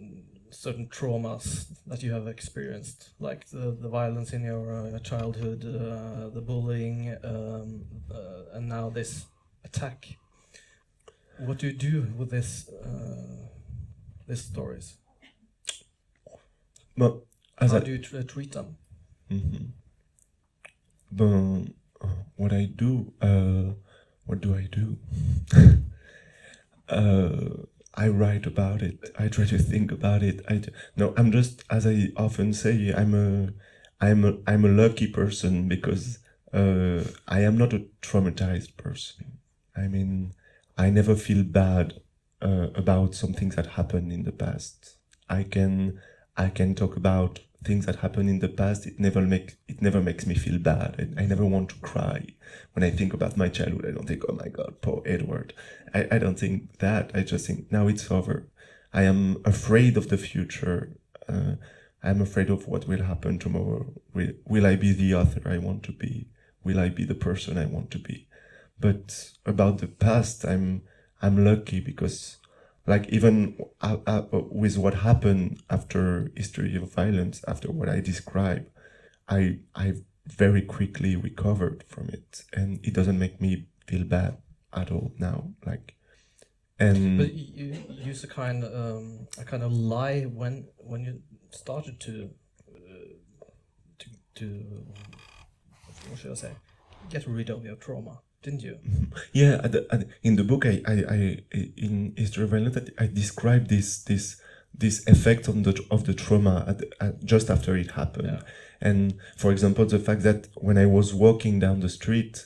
certain 0.65 0.87
traumas 0.89 1.67
that 1.87 2.03
you 2.03 2.13
have 2.13 2.27
experienced, 2.27 3.11
like 3.21 3.43
the 3.51 3.77
the 3.85 3.89
violence 3.89 4.33
in 4.37 4.43
your 4.45 4.65
uh, 4.73 4.99
childhood, 5.11 5.61
uh, 5.65 6.31
the 6.37 6.41
bullying, 6.41 6.99
um, 7.33 7.85
uh, 8.11 8.57
and 8.57 8.69
now 8.69 8.91
this 8.91 9.27
attack. 9.65 10.17
What 11.37 11.59
do 11.59 11.67
you 11.67 11.77
do 11.91 11.95
with 12.19 12.31
this 12.31 12.69
uh, 12.69 13.49
these 14.27 14.45
stories? 14.53 14.97
But 16.97 17.15
as 17.59 17.71
How 17.73 17.79
I, 17.79 17.81
do 17.81 17.91
you 17.91 17.99
tr- 17.99 18.23
treat 18.35 18.53
them? 18.53 18.77
Mhm. 19.31 19.73
Ben, 21.11 21.75
uh, 22.01 22.09
what 22.37 22.53
I 22.53 22.65
do, 22.67 23.13
uh, 23.21 23.75
what 24.27 24.41
do 24.41 24.55
I 24.55 24.69
do? 24.71 24.97
I 27.97 28.09
write 28.09 28.47
about 28.47 28.83
it. 28.83 28.99
I 29.19 29.29
try 29.29 29.45
to 29.47 29.59
think 29.59 29.93
about 29.93 30.23
it. 30.23 30.45
I 30.49 30.57
d- 30.59 30.71
no, 30.97 31.15
I'm 31.17 31.31
just 31.31 31.63
as 31.71 31.87
I 31.87 32.09
often 32.17 32.53
say, 32.53 32.93
I'm 32.93 33.15
a, 33.15 33.53
I'm 34.05 34.25
a, 34.25 34.39
I'm 34.47 34.65
a 34.65 34.69
lucky 34.69 35.07
person 35.07 35.69
because 35.69 36.19
uh, 36.53 37.05
I 37.29 37.41
am 37.43 37.57
not 37.57 37.73
a 37.73 37.87
traumatized 38.03 38.77
person. 38.77 39.39
I 39.77 39.87
mean, 39.89 40.35
I 40.77 40.91
never 40.91 41.15
feel 41.15 41.45
bad 41.45 41.95
uh, 42.43 42.69
about 42.75 43.15
some 43.15 43.33
things 43.33 43.55
that 43.57 43.67
happened 43.67 44.13
in 44.13 44.25
the 44.25 44.33
past. 44.33 44.97
I 45.29 45.45
can, 45.45 46.01
I 46.37 46.49
can 46.51 46.75
talk 46.75 46.97
about 46.97 47.41
things 47.65 47.87
that 47.87 47.97
happened 47.97 48.29
in 48.29 48.39
the 48.41 48.49
past, 48.49 48.87
it 48.87 49.01
never 49.01 49.23
make 49.23 49.57
it 49.69 49.81
never 49.81 50.01
makes 50.01 50.27
me 50.27 50.35
feel 50.35 50.59
bad. 50.59 51.15
I, 51.17 51.23
I 51.23 51.27
never 51.27 51.45
want 51.45 51.71
to 51.71 51.77
cry 51.77 52.27
when 52.73 52.85
I 52.85 52.91
think 52.91 53.13
about 53.15 53.37
my 53.37 53.49
childhood. 53.49 53.87
I 53.87 53.93
don't 53.93 54.07
think, 54.07 54.23
oh 54.29 54.35
my 54.35 54.49
god, 54.49 54.81
poor 54.83 55.03
Edward. 55.07 55.55
I, 55.93 56.07
I 56.13 56.19
don't 56.19 56.39
think 56.39 56.79
that. 56.79 57.11
I 57.15 57.23
just 57.23 57.47
think 57.47 57.71
now 57.73 57.89
it's 57.89 58.11
over. 58.11 58.49
I 58.93 59.03
am 59.03 59.39
afraid 59.45 59.97
of 59.97 60.09
the 60.09 60.19
future. 60.19 60.97
Uh, 61.29 61.55
I'm 62.03 62.21
afraid 62.21 62.51
of 62.51 62.69
what 62.69 62.87
will 62.87 63.03
happen 63.03 63.39
tomorrow. 63.39 63.87
Will, 64.13 64.33
will 64.47 64.67
I 64.67 64.77
be 64.77 64.93
the 64.93 65.15
author 65.15 65.43
I 65.47 65.59
want 65.59 65.83
to 65.85 65.93
be? 65.93 66.29
Will 66.63 66.79
I 66.79 66.91
be 66.91 67.05
the 67.05 67.15
person 67.15 67.59
I 67.59 67.67
want 67.67 67.91
to 67.93 67.99
be? 67.99 68.29
But 68.79 69.33
about 69.47 69.79
the 69.79 69.87
past, 69.87 70.45
I'm 70.45 70.83
I'm 71.23 71.45
lucky 71.45 71.81
because 71.81 72.39
like 72.87 73.09
even 73.09 73.59
uh, 73.81 73.97
uh, 74.07 74.23
with 74.33 74.77
what 74.77 74.95
happened 74.95 75.63
after 75.71 76.31
history 76.37 76.77
of 76.77 76.93
violence 76.93 77.43
after 77.49 77.71
what 77.71 77.89
i 77.89 78.01
describe 78.01 78.67
i 79.29 79.59
i 79.75 79.95
very 80.27 80.63
quickly 80.63 81.17
recovered 81.17 81.85
from 81.87 82.09
it. 82.09 82.45
And 82.53 82.81
it 82.83 82.95
doesn't 82.95 83.19
make 83.19 83.41
me 83.41 83.67
feel 83.87 84.05
bad 84.05 84.39
at 84.73 84.91
all 84.91 85.13
now 85.19 85.51
like 85.65 85.95
and 86.81 87.19
but 87.19 87.33
you 87.33 87.77
use 87.89 88.25
a 88.25 88.27
kind 88.27 88.65
um, 88.65 89.29
a 89.39 89.45
kind 89.45 89.63
of 89.63 89.73
lie 89.73 90.23
when 90.23 90.67
when 90.79 91.05
you 91.05 91.21
started 91.51 92.01
to 92.01 92.31
uh, 92.75 93.15
to 93.99 94.07
to 94.35 94.85
what 96.09 96.19
should 96.19 96.33
i 96.33 96.35
say? 96.35 96.51
Get 97.09 97.27
rid 97.29 97.51
of 97.51 97.65
your 97.65 97.77
trauma 97.77 98.19
didn't 98.45 98.63
you? 98.63 98.79
Yeah, 99.33 99.61
at 99.65 99.73
the, 99.73 99.87
at, 99.91 100.07
in 100.23 100.37
the 100.37 100.45
book, 100.45 100.67
I, 100.67 100.81
I, 100.87 100.93
I 100.93 101.39
in 101.77 102.15
History 102.17 102.45
of 102.45 102.51
Violence, 102.51 102.79
I 102.99 103.07
describe 103.07 103.69
this 103.69 104.03
this 104.05 104.41
this 104.77 105.07
effect 105.07 105.49
on 105.49 105.63
the 105.63 105.85
of 105.91 106.05
the 106.05 106.15
trauma 106.15 106.65
at, 106.69 106.83
at 107.01 107.25
just 107.25 107.51
after 107.51 107.77
it 107.77 107.93
happened. 107.93 108.29
Yeah. 108.29 108.41
And 108.81 109.15
for 109.37 109.51
example, 109.51 109.87
the 109.87 109.99
fact 109.99 110.23
that 110.23 110.49
when 110.57 110.79
I 110.79 110.87
was 110.87 111.15
walking 111.15 111.59
down 111.59 111.81
the 111.81 111.89
street, 111.89 112.45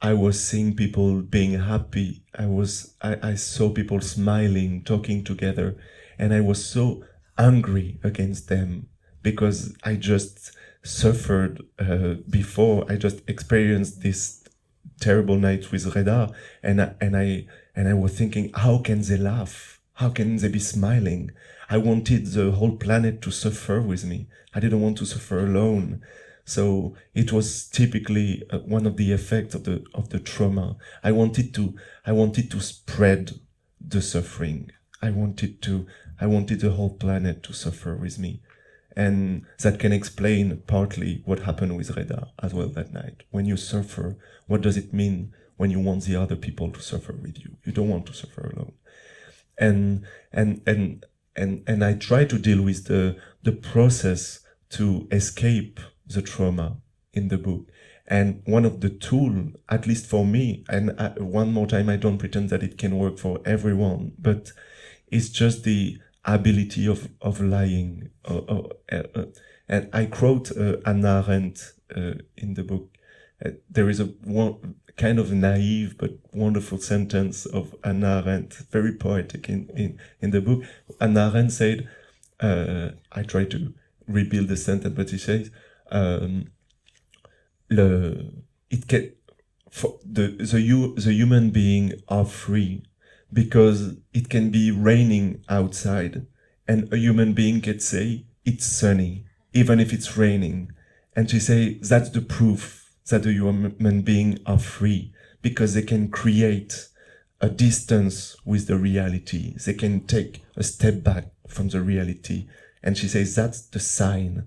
I 0.00 0.14
was 0.14 0.42
seeing 0.42 0.76
people 0.76 1.22
being 1.22 1.58
happy. 1.60 2.22
I 2.38 2.46
was 2.46 2.94
I, 3.02 3.16
I 3.30 3.34
saw 3.34 3.70
people 3.70 4.00
smiling, 4.00 4.84
talking 4.84 5.24
together, 5.24 5.76
and 6.18 6.32
I 6.32 6.40
was 6.40 6.64
so 6.64 7.04
angry 7.38 7.98
against 8.04 8.48
them 8.48 8.88
because 9.22 9.74
I 9.82 9.94
just 9.96 10.52
suffered 10.82 11.62
uh, 11.78 12.14
before. 12.28 12.84
I 12.90 12.96
just 12.96 13.22
experienced 13.28 14.02
this 14.02 14.41
terrible 15.00 15.36
night 15.36 15.70
with 15.72 15.94
Reda, 15.94 16.32
and 16.62 16.80
I, 16.80 16.94
and 17.00 17.16
I 17.16 17.46
and 17.74 17.88
I 17.88 17.94
was 17.94 18.16
thinking, 18.16 18.50
how 18.54 18.78
can 18.78 19.02
they 19.02 19.16
laugh? 19.16 19.80
How 19.94 20.10
can 20.10 20.36
they 20.36 20.48
be 20.48 20.58
smiling? 20.58 21.30
I 21.70 21.78
wanted 21.78 22.26
the 22.26 22.52
whole 22.52 22.76
planet 22.76 23.22
to 23.22 23.30
suffer 23.30 23.80
with 23.80 24.04
me. 24.04 24.28
I 24.54 24.60
didn't 24.60 24.82
want 24.82 24.98
to 24.98 25.06
suffer 25.06 25.40
alone. 25.40 26.02
So 26.44 26.96
it 27.14 27.32
was 27.32 27.68
typically 27.68 28.42
uh, 28.50 28.58
one 28.58 28.86
of 28.86 28.96
the 28.96 29.12
effects 29.12 29.54
of 29.54 29.64
the 29.64 29.84
of 29.94 30.10
the 30.10 30.18
trauma. 30.18 30.76
I 31.02 31.12
wanted 31.12 31.54
to 31.54 31.74
I 32.04 32.12
wanted 32.12 32.50
to 32.50 32.60
spread 32.60 33.32
the 33.80 34.02
suffering. 34.02 34.70
I 35.00 35.10
wanted 35.10 35.62
to 35.62 35.86
I 36.20 36.26
wanted 36.26 36.60
the 36.60 36.70
whole 36.70 36.94
planet 36.94 37.42
to 37.44 37.52
suffer 37.52 37.96
with 37.96 38.18
me. 38.18 38.42
And 38.96 39.46
that 39.60 39.78
can 39.78 39.92
explain 39.92 40.62
partly 40.66 41.22
what 41.24 41.40
happened 41.40 41.76
with 41.76 41.96
Reda 41.96 42.28
as 42.42 42.52
well 42.52 42.68
that 42.68 42.92
night. 42.92 43.22
When 43.30 43.46
you 43.46 43.56
suffer, 43.56 44.16
what 44.46 44.60
does 44.60 44.76
it 44.76 44.92
mean 44.92 45.32
when 45.56 45.70
you 45.70 45.80
want 45.80 46.04
the 46.04 46.16
other 46.16 46.36
people 46.36 46.70
to 46.70 46.80
suffer 46.80 47.12
with 47.12 47.38
you? 47.38 47.56
You 47.64 47.72
don't 47.72 47.88
want 47.88 48.06
to 48.06 48.14
suffer 48.14 48.52
alone. 48.54 48.72
And, 49.58 50.04
and, 50.32 50.60
and, 50.66 51.06
and, 51.36 51.62
and 51.66 51.84
I 51.84 51.94
try 51.94 52.24
to 52.24 52.38
deal 52.38 52.62
with 52.62 52.86
the, 52.86 53.16
the 53.42 53.52
process 53.52 54.40
to 54.70 55.08
escape 55.10 55.80
the 56.06 56.22
trauma 56.22 56.78
in 57.12 57.28
the 57.28 57.38
book. 57.38 57.66
And 58.06 58.42
one 58.44 58.64
of 58.64 58.80
the 58.80 58.90
tool, 58.90 59.52
at 59.68 59.86
least 59.86 60.06
for 60.06 60.26
me, 60.26 60.64
and 60.68 60.94
I, 60.98 61.10
one 61.18 61.52
more 61.52 61.66
time, 61.66 61.88
I 61.88 61.96
don't 61.96 62.18
pretend 62.18 62.50
that 62.50 62.62
it 62.62 62.76
can 62.76 62.98
work 62.98 63.18
for 63.18 63.40
everyone, 63.44 64.12
but 64.18 64.52
it's 65.06 65.28
just 65.28 65.64
the 65.64 65.98
ability 66.24 66.86
of, 66.86 67.08
of 67.20 67.40
lying. 67.40 68.10
Uh, 68.24 68.38
uh, 68.48 68.68
uh, 68.92 69.24
and 69.68 69.88
I 69.92 70.06
quote 70.06 70.56
uh, 70.56 70.76
Hannah 70.84 71.24
Arendt 71.26 71.72
uh, 71.94 72.14
in 72.36 72.54
the 72.54 72.64
book. 72.64 72.96
Uh, 73.44 73.50
there 73.68 73.88
is 73.88 74.00
a 74.00 74.06
one, 74.24 74.76
kind 74.96 75.18
of 75.18 75.32
naive 75.32 75.96
but 75.98 76.12
wonderful 76.32 76.78
sentence 76.78 77.46
of 77.46 77.74
Hannah 77.82 78.22
Arendt, 78.24 78.54
very 78.70 78.92
poetic 78.92 79.48
in, 79.48 79.68
in, 79.74 79.98
in 80.20 80.30
the 80.30 80.40
book. 80.40 80.64
Hannah 81.00 81.32
Arendt 81.32 81.52
said, 81.52 81.88
I 82.40 83.22
try 83.26 83.44
to 83.44 83.72
rebuild 84.08 84.48
the 84.48 84.56
sentence, 84.56 84.94
but 84.96 85.10
he 85.10 85.18
says, 85.18 85.50
um, 85.90 86.48
le, 87.70 88.16
it 88.68 88.88
can, 88.88 89.12
for 89.70 89.98
the, 90.04 90.28
the, 90.38 90.94
the 90.96 91.12
human 91.12 91.50
being 91.50 91.94
are 92.08 92.24
free 92.24 92.84
because 93.32 93.96
it 94.12 94.28
can 94.28 94.50
be 94.50 94.70
raining 94.70 95.42
outside 95.48 96.26
and 96.68 96.92
a 96.92 96.96
human 96.96 97.32
being 97.32 97.60
can 97.60 97.80
say 97.80 98.24
it's 98.44 98.66
sunny 98.66 99.24
even 99.52 99.80
if 99.80 99.92
it's 99.92 100.16
raining. 100.16 100.72
And 101.14 101.30
she 101.30 101.38
say 101.38 101.74
that's 101.74 102.10
the 102.10 102.22
proof 102.22 102.90
that 103.08 103.24
the 103.24 103.32
human 103.32 104.02
being 104.02 104.38
are 104.46 104.58
free 104.58 105.12
because 105.42 105.74
they 105.74 105.82
can 105.82 106.08
create 106.08 106.88
a 107.40 107.48
distance 107.48 108.36
with 108.44 108.66
the 108.68 108.76
reality. 108.76 109.54
They 109.64 109.74
can 109.74 110.06
take 110.06 110.42
a 110.56 110.62
step 110.62 111.02
back 111.02 111.26
from 111.46 111.68
the 111.68 111.82
reality. 111.82 112.46
And 112.82 112.96
she 112.96 113.08
says 113.08 113.34
that's 113.34 113.62
the 113.62 113.80
sign 113.80 114.46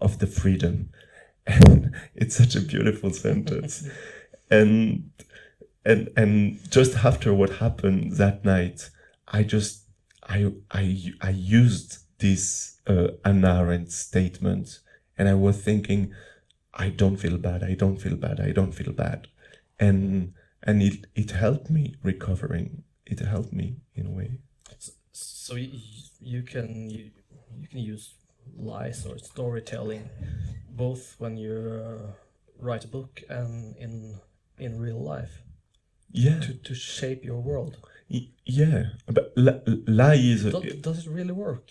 of 0.00 0.18
the 0.18 0.26
freedom. 0.26 0.90
And 1.46 1.94
it's 2.14 2.36
such 2.36 2.56
a 2.56 2.60
beautiful 2.60 3.10
sentence. 3.10 3.86
And 4.50 5.10
and 5.84 6.10
and 6.16 6.58
just 6.70 7.04
after 7.04 7.34
what 7.34 7.50
happened 7.56 8.12
that 8.12 8.44
night, 8.44 8.90
I 9.28 9.42
just 9.42 9.84
I 10.22 10.52
I 10.70 11.12
I 11.20 11.30
used 11.30 11.98
this 12.18 12.80
uh, 12.86 13.08
Hannah 13.24 13.60
Arendt 13.60 13.92
statement, 13.92 14.80
and 15.18 15.28
I 15.28 15.34
was 15.34 15.60
thinking, 15.60 16.12
I 16.72 16.88
don't 16.88 17.16
feel 17.16 17.36
bad. 17.36 17.62
I 17.62 17.74
don't 17.74 17.98
feel 17.98 18.16
bad. 18.16 18.40
I 18.40 18.52
don't 18.52 18.72
feel 18.72 18.92
bad, 18.92 19.28
and 19.78 20.32
and 20.62 20.82
it 20.82 21.06
it 21.14 21.32
helped 21.32 21.70
me 21.70 21.96
recovering. 22.02 22.84
It 23.06 23.20
helped 23.20 23.52
me 23.52 23.76
in 23.94 24.06
a 24.06 24.10
way. 24.10 24.38
So, 24.78 24.92
so 25.12 25.54
you, 25.56 25.78
you 26.20 26.42
can 26.42 26.88
you, 26.88 27.10
you 27.60 27.68
can 27.68 27.78
use 27.78 28.14
lies 28.56 29.06
or 29.06 29.18
storytelling 29.18 30.08
both 30.70 31.14
when 31.18 31.36
you 31.36 31.82
uh, 31.84 32.12
write 32.58 32.84
a 32.84 32.88
book 32.88 33.22
and 33.28 33.76
in 33.76 34.18
in 34.58 34.80
real 34.80 35.00
life 35.00 35.43
yeah. 36.14 36.40
to, 36.40 36.54
to 36.54 36.74
shape 36.74 37.24
your 37.24 37.40
world. 37.40 37.76
Y- 38.10 38.28
yeah 38.44 38.82
but 39.06 39.32
lie 39.36 40.14
is 40.14 40.44
does, 40.44 40.62
does 40.80 40.98
it 41.06 41.10
really 41.10 41.32
work? 41.32 41.66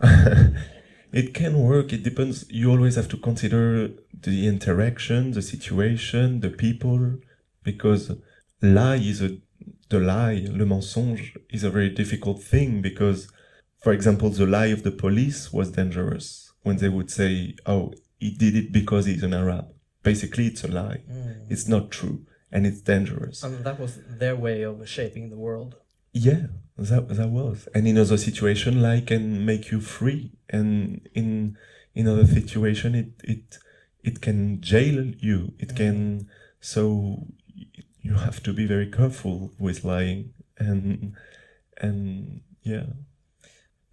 It 1.12 1.34
can 1.34 1.58
work. 1.60 1.92
It 1.92 2.02
depends. 2.02 2.46
You 2.48 2.70
always 2.70 2.96
have 2.96 3.08
to 3.08 3.18
consider 3.18 3.90
the 4.14 4.46
interaction 4.46 5.32
the 5.32 5.42
situation 5.42 6.40
the 6.40 6.50
people 6.50 7.18
because 7.62 8.12
lie 8.62 8.96
is 8.96 9.20
a 9.20 9.38
the 9.88 10.00
lie 10.00 10.46
le 10.48 10.64
mensonge 10.64 11.36
is 11.50 11.64
a 11.64 11.70
very 11.70 11.90
difficult 11.90 12.42
thing 12.42 12.80
because 12.80 13.28
for 13.82 13.92
example 13.92 14.30
the 14.30 14.46
lie 14.46 14.66
of 14.66 14.84
the 14.84 14.90
police 14.90 15.52
was 15.52 15.72
dangerous 15.72 16.52
when 16.62 16.76
they 16.76 16.88
would 16.88 17.10
say 17.10 17.54
oh 17.66 17.92
he 18.18 18.30
did 18.30 18.54
it 18.54 18.72
because 18.72 19.06
he's 19.06 19.24
an 19.24 19.34
arab. 19.34 19.66
Basically 20.02 20.46
it's 20.46 20.64
a 20.64 20.68
lie. 20.68 21.00
Mm. 21.10 21.50
it's 21.50 21.68
not 21.68 21.90
true 21.90 22.24
and 22.52 22.66
it's 22.66 22.80
dangerous. 22.80 23.42
And 23.42 23.64
that 23.64 23.80
was 23.80 23.98
their 24.06 24.36
way 24.36 24.62
of 24.62 24.86
shaping 24.88 25.30
the 25.30 25.38
world. 25.38 25.76
Yeah, 26.12 26.48
that 26.76 27.08
that 27.08 27.30
was. 27.30 27.68
And 27.74 27.88
in 27.88 27.96
other 27.96 28.18
situation, 28.18 28.82
like 28.82 29.06
can 29.06 29.44
make 29.46 29.70
you 29.70 29.80
free, 29.80 30.32
and 30.50 31.08
in 31.14 31.56
in 31.94 32.06
other 32.06 32.26
situation, 32.26 32.94
it 32.94 33.12
it 33.24 33.58
it 34.04 34.20
can 34.20 34.60
jail 34.60 35.06
you. 35.18 35.54
It 35.58 35.70
mm. 35.70 35.76
can 35.76 36.28
so 36.60 37.26
you 38.02 38.14
have 38.14 38.42
to 38.42 38.52
be 38.52 38.66
very 38.66 38.90
careful 38.90 39.52
with 39.58 39.84
lying 39.84 40.34
and 40.58 41.14
and 41.78 42.42
yeah. 42.62 42.86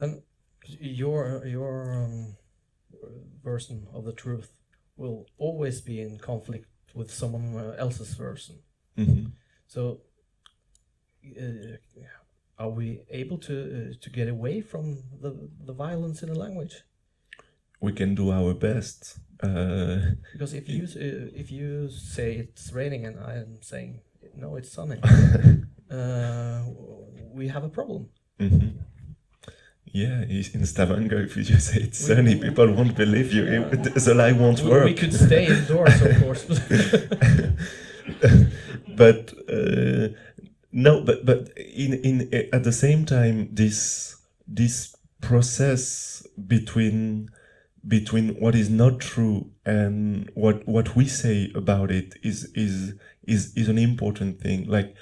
And 0.01 0.21
your 0.65 1.45
your 1.45 1.93
um, 1.93 2.35
version 3.43 3.87
of 3.93 4.03
the 4.03 4.13
truth 4.13 4.51
will 4.97 5.25
always 5.37 5.79
be 5.79 6.01
in 6.01 6.17
conflict 6.17 6.67
with 6.93 7.11
someone 7.11 7.55
uh, 7.55 7.75
else's 7.77 8.13
version. 8.13 8.55
Mm-hmm. 8.97 9.27
So, 9.67 10.01
uh, 11.25 11.77
are 12.57 12.69
we 12.69 13.01
able 13.09 13.37
to 13.37 13.53
uh, 13.53 13.93
to 14.01 14.09
get 14.09 14.27
away 14.27 14.61
from 14.61 15.03
the 15.21 15.49
the 15.65 15.73
violence 15.73 16.23
in 16.23 16.29
the 16.29 16.39
language? 16.39 16.83
We 17.81 17.93
can 17.93 18.15
do 18.15 18.31
our 18.31 18.53
best. 18.53 19.19
Uh, 19.41 20.15
because 20.33 20.53
if 20.53 20.67
you 20.67 20.87
if 21.33 21.49
you 21.51 21.89
say 21.89 22.35
it's 22.35 22.73
raining 22.73 23.05
and 23.05 23.19
I 23.19 23.35
am 23.35 23.61
saying 23.61 24.01
no, 24.35 24.57
it's 24.57 24.71
sunny, 24.71 24.99
uh, 25.91 26.63
we 27.31 27.47
have 27.47 27.63
a 27.63 27.69
problem. 27.69 28.09
Mm-hmm. 28.39 28.79
Yeah, 29.91 30.21
in 30.21 30.65
Stavanger. 30.65 31.21
If 31.21 31.35
you 31.37 31.43
just 31.43 31.73
say 31.73 31.81
it's 31.81 31.97
sunny, 31.97 32.39
people 32.39 32.71
won't 32.71 32.95
believe 32.95 33.33
you. 33.33 33.45
It, 33.45 33.95
the 33.95 34.13
lie 34.13 34.31
won't 34.33 34.61
We, 34.61 34.69
work. 34.69 34.85
we 34.85 34.93
could 34.93 35.13
stay 35.13 35.47
indoors, 35.47 35.99
of 36.01 36.19
course. 36.21 36.45
but 38.95 39.33
uh, 39.49 40.09
no, 40.71 41.01
but 41.03 41.25
but 41.25 41.49
in 41.57 41.93
in 42.03 42.29
at 42.53 42.63
the 42.63 42.71
same 42.71 43.05
time, 43.05 43.49
this 43.51 44.15
this 44.47 44.95
process 45.21 46.25
between 46.47 47.29
between 47.87 48.35
what 48.39 48.53
is 48.55 48.69
not 48.69 48.99
true 48.99 49.49
and 49.65 50.29
what 50.35 50.67
what 50.67 50.95
we 50.95 51.07
say 51.07 51.51
about 51.55 51.89
it 51.89 52.13
is 52.21 52.51
is 52.53 52.93
is 53.23 53.53
is 53.55 53.67
an 53.69 53.79
important 53.79 54.39
thing. 54.39 54.67
Like 54.67 54.93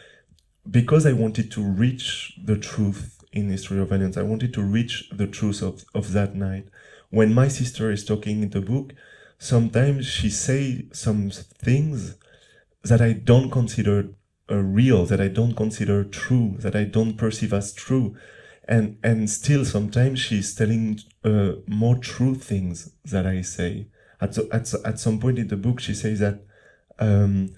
because 0.69 1.05
I 1.05 1.13
wanted 1.13 1.49
to 1.51 1.61
reach 1.61 2.37
the 2.43 2.57
truth 2.57 3.16
in 3.37 3.49
history 3.49 3.79
of 3.79 3.89
violence, 3.89 4.17
I 4.17 4.23
wanted 4.23 4.53
to 4.55 4.61
reach 4.61 5.09
the 5.11 5.27
truth 5.27 5.61
of 5.61 5.85
of 5.93 6.13
that 6.13 6.35
night. 6.35 6.67
When 7.09 7.33
my 7.33 7.47
sister 7.47 7.91
is 7.91 8.03
talking 8.03 8.43
in 8.43 8.49
the 8.49 8.61
book, 8.61 8.93
sometimes 9.39 10.05
she 10.05 10.29
say 10.29 10.85
some 10.91 11.29
things 11.29 12.15
that 12.83 13.01
I 13.01 13.13
don't 13.13 13.49
consider 13.49 14.09
uh, 14.49 14.55
real, 14.55 15.05
that 15.05 15.21
I 15.21 15.27
don't 15.27 15.55
consider 15.55 16.03
true, 16.03 16.55
that 16.59 16.75
I 16.75 16.83
don't 16.83 17.17
perceive 17.17 17.53
as 17.53 17.73
true, 17.73 18.15
and 18.67 18.97
and 19.03 19.29
still 19.29 19.65
sometimes 19.65 20.19
she's 20.19 20.55
telling 20.55 20.99
uh, 21.23 21.53
more 21.67 21.97
true 21.97 22.35
things 22.35 22.91
that 23.05 23.25
I 23.25 23.41
say. 23.41 23.87
At 24.19 24.37
at 24.51 24.73
at 24.85 24.99
some 24.99 25.19
point 25.19 25.39
in 25.39 25.47
the 25.47 25.57
book, 25.57 25.79
she 25.79 25.93
says 25.93 26.19
that 26.19 26.43
um, 26.99 27.49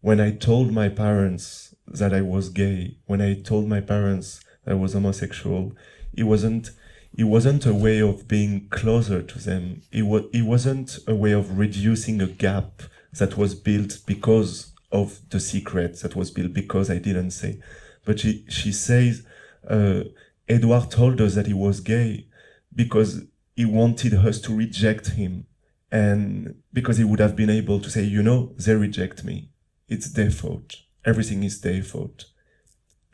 when 0.00 0.20
I 0.20 0.30
told 0.32 0.72
my 0.72 0.88
parents 0.88 1.74
that 1.86 2.12
I 2.12 2.20
was 2.20 2.48
gay, 2.48 2.98
when 3.06 3.20
I 3.20 3.40
told 3.40 3.68
my 3.68 3.80
parents 3.80 4.40
I 4.68 4.74
was 4.74 4.92
homosexual, 4.92 5.72
it 6.12 6.24
wasn't 6.24 6.70
it 7.16 7.24
wasn't 7.24 7.64
a 7.66 7.74
way 7.74 8.00
of 8.00 8.28
being 8.28 8.68
closer 8.68 9.22
to 9.22 9.38
them. 9.38 9.82
It 9.90 10.02
was 10.02 10.24
it 10.32 10.42
wasn't 10.42 10.98
a 11.06 11.14
way 11.14 11.32
of 11.32 11.58
reducing 11.58 12.20
a 12.20 12.26
gap 12.26 12.82
that 13.14 13.36
was 13.36 13.54
built 13.54 14.00
because 14.06 14.72
of 14.92 15.20
the 15.30 15.40
secret 15.40 16.00
that 16.00 16.14
was 16.14 16.30
built 16.30 16.52
because 16.52 16.90
I 16.90 16.98
didn't 16.98 17.30
say. 17.32 17.60
But 18.04 18.20
she 18.20 18.44
she 18.48 18.72
says 18.72 19.26
uh, 19.68 20.04
Edward 20.48 20.90
told 20.90 21.20
us 21.20 21.34
that 21.34 21.46
he 21.46 21.54
was 21.54 21.80
gay 21.80 22.26
because 22.74 23.22
he 23.56 23.64
wanted 23.64 24.14
us 24.14 24.40
to 24.42 24.54
reject 24.54 25.10
him 25.10 25.46
and 25.90 26.54
because 26.72 26.98
he 26.98 27.04
would 27.04 27.18
have 27.18 27.34
been 27.34 27.50
able 27.50 27.80
to 27.80 27.90
say, 27.90 28.02
you 28.02 28.22
know, 28.22 28.54
they 28.56 28.74
reject 28.74 29.24
me. 29.24 29.50
It's 29.88 30.12
their 30.12 30.30
fault. 30.30 30.76
Everything 31.04 31.42
is 31.42 31.60
their 31.60 31.82
fault. 31.82 32.26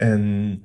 And 0.00 0.64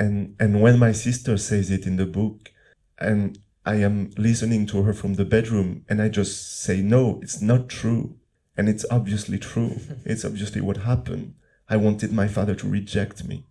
and 0.00 0.34
and 0.40 0.62
when 0.62 0.78
my 0.78 0.92
sister 0.92 1.36
says 1.36 1.70
it 1.70 1.86
in 1.86 1.96
the 1.96 2.06
book, 2.06 2.50
and 2.98 3.38
I 3.66 3.76
am 3.76 4.10
listening 4.16 4.66
to 4.68 4.82
her 4.82 4.94
from 4.94 5.14
the 5.14 5.26
bedroom, 5.26 5.84
and 5.88 6.00
I 6.00 6.08
just 6.08 6.62
say, 6.62 6.80
no, 6.80 7.20
it's 7.22 7.42
not 7.42 7.68
true, 7.68 8.16
and 8.56 8.68
it's 8.68 8.86
obviously 8.90 9.38
true. 9.38 9.76
it's 10.06 10.24
obviously 10.24 10.62
what 10.62 10.78
happened. 10.78 11.34
I 11.68 11.76
wanted 11.76 12.12
my 12.12 12.28
father 12.28 12.54
to 12.56 12.68
reject 12.68 13.24
me. 13.28 13.44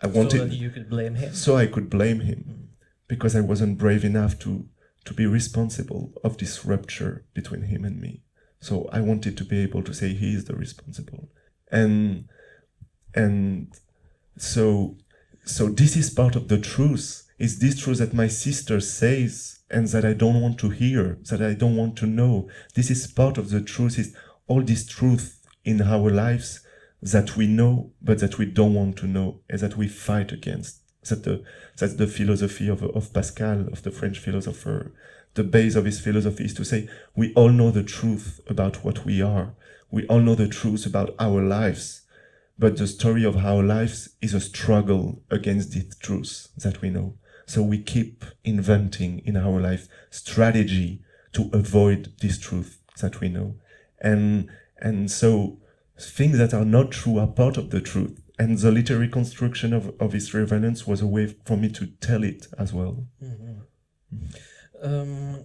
I 0.00 0.06
so 0.06 0.18
wanted 0.18 0.50
that 0.50 0.56
you 0.56 0.70
could 0.70 0.88
blame 0.88 1.16
him. 1.16 1.34
so 1.34 1.56
I 1.56 1.66
could 1.66 1.90
blame 1.90 2.20
him 2.20 2.44
mm-hmm. 2.48 2.64
because 3.08 3.34
I 3.34 3.40
wasn't 3.40 3.78
brave 3.78 4.04
enough 4.04 4.38
to 4.40 4.68
to 5.06 5.14
be 5.14 5.26
responsible 5.26 6.12
of 6.22 6.38
this 6.38 6.64
rupture 6.64 7.24
between 7.34 7.62
him 7.62 7.84
and 7.84 8.00
me. 8.00 8.22
So 8.60 8.88
I 8.92 9.00
wanted 9.00 9.36
to 9.38 9.44
be 9.44 9.58
able 9.60 9.82
to 9.82 9.94
say 9.94 10.14
he 10.14 10.34
is 10.34 10.44
the 10.44 10.54
responsible. 10.54 11.30
And 11.70 12.28
and 13.14 13.74
so 14.36 14.96
so 15.46 15.68
this 15.68 15.96
is 15.96 16.10
part 16.10 16.36
of 16.36 16.48
the 16.48 16.58
truth. 16.58 17.22
Is 17.38 17.58
this 17.58 17.78
truth 17.78 17.98
that 17.98 18.14
my 18.14 18.28
sister 18.28 18.80
says 18.80 19.60
and 19.70 19.86
that 19.88 20.04
I 20.04 20.12
don't 20.12 20.40
want 20.40 20.58
to 20.58 20.70
hear, 20.70 21.18
that 21.30 21.40
I 21.40 21.54
don't 21.54 21.76
want 21.76 21.96
to 21.98 22.06
know. 22.06 22.48
This 22.74 22.90
is 22.90 23.06
part 23.06 23.38
of 23.38 23.50
the 23.50 23.60
truth, 23.60 23.98
is 23.98 24.14
all 24.48 24.62
this 24.62 24.86
truth 24.86 25.40
in 25.64 25.82
our 25.82 26.10
lives 26.10 26.60
that 27.02 27.36
we 27.36 27.46
know 27.46 27.92
but 28.02 28.18
that 28.20 28.38
we 28.38 28.46
don't 28.46 28.74
want 28.74 28.96
to 28.96 29.06
know 29.06 29.40
and 29.48 29.60
that 29.60 29.76
we 29.76 29.86
fight 29.86 30.32
against. 30.32 30.80
That 31.08 31.22
the 31.22 31.44
that's 31.78 31.94
the 31.94 32.08
philosophy 32.08 32.68
of 32.68 32.82
of 32.82 33.12
Pascal, 33.12 33.68
of 33.68 33.82
the 33.82 33.92
French 33.92 34.18
philosopher. 34.18 34.92
The 35.34 35.44
base 35.44 35.76
of 35.76 35.84
his 35.84 36.00
philosophy 36.00 36.44
is 36.44 36.54
to 36.54 36.64
say 36.64 36.88
we 37.14 37.32
all 37.34 37.50
know 37.50 37.70
the 37.70 37.84
truth 37.84 38.40
about 38.48 38.84
what 38.84 39.04
we 39.04 39.22
are. 39.22 39.54
We 39.90 40.06
all 40.06 40.20
know 40.20 40.34
the 40.34 40.48
truth 40.48 40.86
about 40.86 41.14
our 41.20 41.42
lives. 41.42 42.02
But 42.58 42.78
the 42.78 42.86
story 42.86 43.24
of 43.24 43.36
our 43.36 43.62
lives 43.62 44.10
is 44.22 44.32
a 44.32 44.40
struggle 44.40 45.22
against 45.30 45.72
the 45.72 45.84
truth 46.00 46.48
that 46.56 46.80
we 46.80 46.90
know. 46.90 47.18
So 47.46 47.62
we 47.62 47.82
keep 47.82 48.24
inventing 48.44 49.20
in 49.24 49.36
our 49.36 49.60
life 49.60 49.88
strategy 50.10 51.02
to 51.32 51.50
avoid 51.52 52.14
this 52.20 52.38
truth 52.38 52.78
that 53.00 53.20
we 53.20 53.28
know. 53.28 53.56
And 54.00 54.48
and 54.78 55.10
so 55.10 55.58
things 55.98 56.38
that 56.38 56.54
are 56.54 56.64
not 56.64 56.90
true 56.90 57.18
are 57.18 57.26
part 57.26 57.56
of 57.56 57.70
the 57.70 57.80
truth. 57.80 58.22
And 58.38 58.58
the 58.58 58.70
literary 58.70 59.08
construction 59.08 59.72
of, 59.72 59.94
of 60.00 60.12
history 60.12 60.42
of 60.42 60.86
was 60.86 61.00
a 61.00 61.06
way 61.06 61.34
for 61.46 61.56
me 61.56 61.70
to 61.70 61.86
tell 61.86 62.22
it 62.22 62.48
as 62.58 62.72
well. 62.72 63.06
Um, 64.82 65.44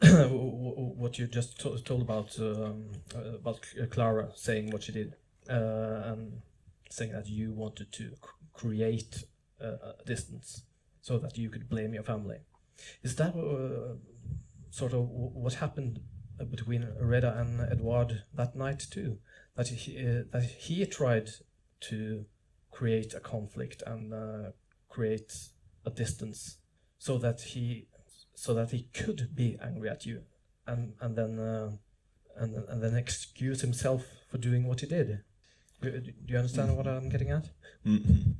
what 0.00 1.18
you 1.18 1.26
just 1.26 1.58
to- 1.60 1.78
told 1.78 2.02
about 2.02 2.38
um, 2.38 2.90
uh, 3.14 3.34
about 3.34 3.66
Clara 3.90 4.30
saying 4.34 4.70
what 4.70 4.84
she 4.84 4.92
did 4.92 5.16
and 5.54 6.42
saying 6.90 7.12
that 7.12 7.28
you 7.28 7.52
wanted 7.52 7.92
to 7.92 8.12
create 8.52 9.24
a 9.60 10.04
distance 10.06 10.62
so 11.00 11.18
that 11.18 11.36
you 11.36 11.50
could 11.50 11.68
blame 11.68 11.94
your 11.94 12.02
family. 12.02 12.38
Is 13.02 13.16
that 13.16 13.34
uh, 13.36 13.96
sort 14.70 14.92
of 14.94 15.08
what 15.08 15.54
happened 15.54 16.00
uh, 16.40 16.44
between 16.44 16.86
Reda 16.98 17.38
and 17.38 17.60
Edward 17.60 18.22
that 18.34 18.56
night 18.56 18.86
too? 18.90 19.18
That 19.56 19.68
he 19.68 19.98
uh, 19.98 20.22
that 20.32 20.44
he 20.44 20.86
tried 20.86 21.30
to 21.80 22.24
create 22.70 23.14
a 23.14 23.20
conflict 23.20 23.82
and 23.86 24.14
uh, 24.14 24.50
create 24.88 25.32
a 25.84 25.90
distance 25.90 26.58
so 26.98 27.18
that 27.18 27.40
he 27.40 27.86
so 28.34 28.54
that 28.54 28.70
he 28.70 28.84
could 28.94 29.34
be 29.34 29.58
angry 29.62 29.88
at 29.90 30.06
you 30.06 30.22
and 30.66 30.94
and 31.00 31.16
then 31.16 31.38
uh, 31.38 31.70
and 32.36 32.54
then- 32.54 32.64
and 32.68 32.82
then 32.82 32.94
excuse 32.96 33.60
himself 33.60 34.04
for 34.30 34.38
doing 34.38 34.66
what 34.66 34.80
he 34.80 34.86
did. 34.86 35.22
Do, 35.82 36.02
you 36.26 36.36
understand 36.36 36.76
what 36.76 36.86
I'm 36.86 37.08
getting 37.08 37.30
at? 37.30 37.48
Mhm. 37.86 38.34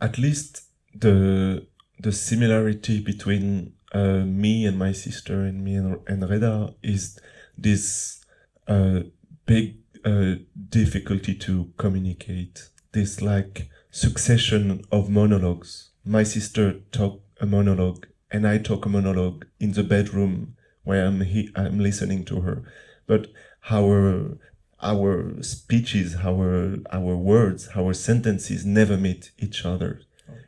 At 0.00 0.18
least 0.18 0.62
the 0.94 1.66
the 1.98 2.12
similarity 2.12 3.00
between 3.00 3.72
uh, 3.92 4.24
me 4.26 4.66
and 4.66 4.78
my 4.78 4.92
sister 4.92 5.42
and 5.44 5.64
me 5.64 5.76
and, 5.76 6.00
and 6.06 6.28
Reda 6.28 6.74
is 6.82 7.18
this 7.56 8.20
uh, 8.68 9.00
big 9.46 9.76
uh, 10.04 10.34
difficulty 10.68 11.34
to 11.34 11.72
communicate. 11.78 12.68
This 12.92 13.22
like 13.22 13.68
succession 13.90 14.82
of 14.90 15.08
monologues. 15.08 15.90
My 16.04 16.22
sister 16.22 16.80
talk 16.92 17.22
a 17.40 17.46
monologue 17.46 18.06
and 18.30 18.46
I 18.46 18.58
talk 18.58 18.86
a 18.86 18.88
monologue 18.88 19.46
in 19.60 19.72
the 19.72 19.82
bedroom 19.84 20.56
where 20.84 21.06
I'm 21.06 21.20
he- 21.22 21.50
I'm 21.56 21.78
listening 21.78 22.24
to 22.26 22.40
her, 22.42 22.62
but 23.06 23.28
our 23.70 24.38
our 24.82 25.42
speeches, 25.42 26.16
our 26.16 26.78
our 26.92 27.16
words, 27.16 27.68
our 27.74 27.94
sentences 27.94 28.64
never 28.64 28.96
meet 28.96 29.30
each 29.38 29.64
other, 29.64 30.02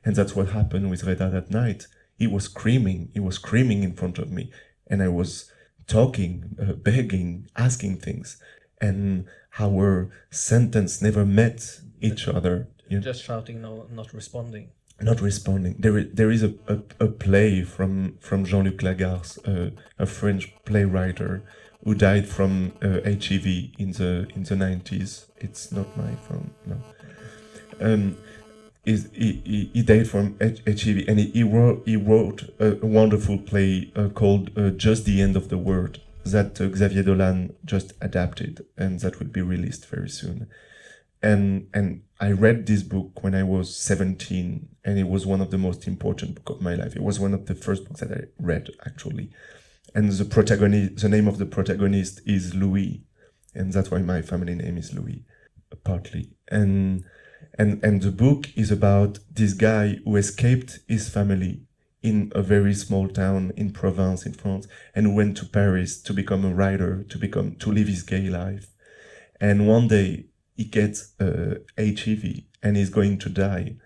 and 0.04 0.14
that's 0.14 0.36
what 0.36 0.50
happened 0.50 0.90
with 0.90 1.04
Reda 1.04 1.30
that 1.30 1.50
night. 1.50 1.86
He 2.18 2.26
was 2.26 2.44
screaming, 2.44 3.10
he 3.14 3.20
was 3.20 3.36
screaming 3.36 3.82
in 3.82 3.94
front 3.94 4.18
of 4.18 4.30
me, 4.30 4.50
and 4.86 5.02
I 5.02 5.08
was 5.08 5.50
talking, 5.86 6.56
uh, 6.60 6.72
begging, 6.72 7.48
asking 7.56 7.98
things, 7.98 8.42
and 8.80 9.26
our 9.58 10.10
sentence 10.30 11.00
never 11.00 11.24
met 11.24 11.80
each 12.00 12.28
other. 12.28 12.68
You 12.88 13.00
Just 13.00 13.24
shouting, 13.24 13.60
no, 13.60 13.86
not 13.90 14.12
responding. 14.12 14.70
Not 15.00 15.20
responding. 15.20 15.76
There 15.78 15.96
is, 15.98 16.06
there 16.12 16.30
is 16.30 16.42
a, 16.42 16.54
a, 16.66 16.78
a 17.00 17.08
play 17.08 17.62
from, 17.62 18.16
from 18.20 18.44
Jean-Luc 18.44 18.82
Lagarce, 18.82 19.38
uh, 19.46 19.70
a 19.98 20.06
French 20.06 20.52
playwright 20.64 21.18
who 21.18 21.94
died 21.94 22.28
from 22.28 22.72
uh, 22.82 23.00
HIV 23.04 23.46
in 23.78 23.92
the 23.92 24.28
in 24.34 24.42
the 24.42 24.54
90s. 24.54 25.26
It's 25.36 25.70
not 25.70 25.96
my 25.96 26.14
phone, 26.16 26.50
no. 26.66 26.76
Um, 27.80 28.18
is 28.84 29.08
he, 29.12 29.42
he, 29.44 29.70
he 29.72 29.82
died 29.82 30.08
from 30.08 30.36
HIV 30.40 31.04
and 31.08 31.18
he, 31.18 31.30
he 31.30 31.42
wrote 31.42 31.82
he 31.84 31.96
wrote 31.96 32.42
a, 32.58 32.72
a 32.82 32.86
wonderful 32.86 33.38
play 33.38 33.92
uh, 33.94 34.08
called 34.08 34.50
uh, 34.58 34.70
Just 34.70 35.04
the 35.04 35.20
End 35.20 35.36
of 35.36 35.48
the 35.48 35.58
World 35.58 36.00
that 36.24 36.60
uh, 36.60 36.74
Xavier 36.74 37.02
Dolan 37.02 37.54
just 37.64 37.92
adapted 38.00 38.66
and 38.76 39.00
that 39.00 39.18
will 39.18 39.28
be 39.28 39.42
released 39.42 39.86
very 39.86 40.08
soon 40.08 40.48
and 41.22 41.68
and 41.72 42.02
I 42.20 42.32
read 42.32 42.66
this 42.66 42.82
book 42.82 43.22
when 43.22 43.34
I 43.34 43.44
was 43.44 43.76
17 43.76 44.68
and 44.84 44.98
it 44.98 45.08
was 45.08 45.24
one 45.24 45.40
of 45.40 45.50
the 45.50 45.58
most 45.58 45.86
important 45.86 46.34
book 46.34 46.56
of 46.56 46.62
my 46.62 46.74
life. 46.74 46.96
It 46.96 47.02
was 47.02 47.20
one 47.20 47.32
of 47.32 47.46
the 47.46 47.54
first 47.54 47.84
books 47.84 48.00
that 48.00 48.10
I 48.10 48.24
read 48.38 48.70
actually. 48.84 49.30
And 49.94 50.10
the 50.10 50.24
protagonist 50.24 51.02
the 51.02 51.08
name 51.08 51.28
of 51.28 51.38
the 51.38 51.46
protagonist 51.46 52.20
is 52.26 52.54
Louis 52.54 53.04
and 53.54 53.72
that's 53.72 53.90
why 53.90 53.98
my 53.98 54.22
family 54.22 54.54
name 54.54 54.76
is 54.78 54.92
Louis 54.92 55.24
partly. 55.84 56.30
And 56.48 57.04
and 57.56 57.82
and 57.84 58.02
the 58.02 58.10
book 58.10 58.48
is 58.56 58.70
about 58.70 59.18
this 59.30 59.52
guy 59.52 59.98
who 60.04 60.16
escaped 60.16 60.80
his 60.88 61.08
family. 61.08 61.62
in 62.00 62.30
a 62.34 62.42
very 62.42 62.74
small 62.74 63.08
town 63.08 63.52
in 63.56 63.72
Provence 63.72 64.24
in 64.24 64.32
France 64.32 64.66
and 64.94 65.16
went 65.16 65.36
to 65.36 65.44
Paris 65.44 66.00
to 66.02 66.12
become 66.12 66.44
a 66.44 66.54
writer, 66.54 67.04
to 67.08 67.18
become, 67.18 67.56
to 67.56 67.72
live 67.72 67.88
his 67.88 68.02
gay 68.02 68.28
life. 68.30 68.66
And 69.40 69.66
one 69.66 69.88
day 69.88 70.26
he 70.58 70.64
gets 70.64 71.14
uh, 71.18 71.54
HIV 71.78 72.42
and 72.62 72.76
he's 72.76 72.90
going 72.90 73.16
to 73.20 73.30
die. 73.30 73.76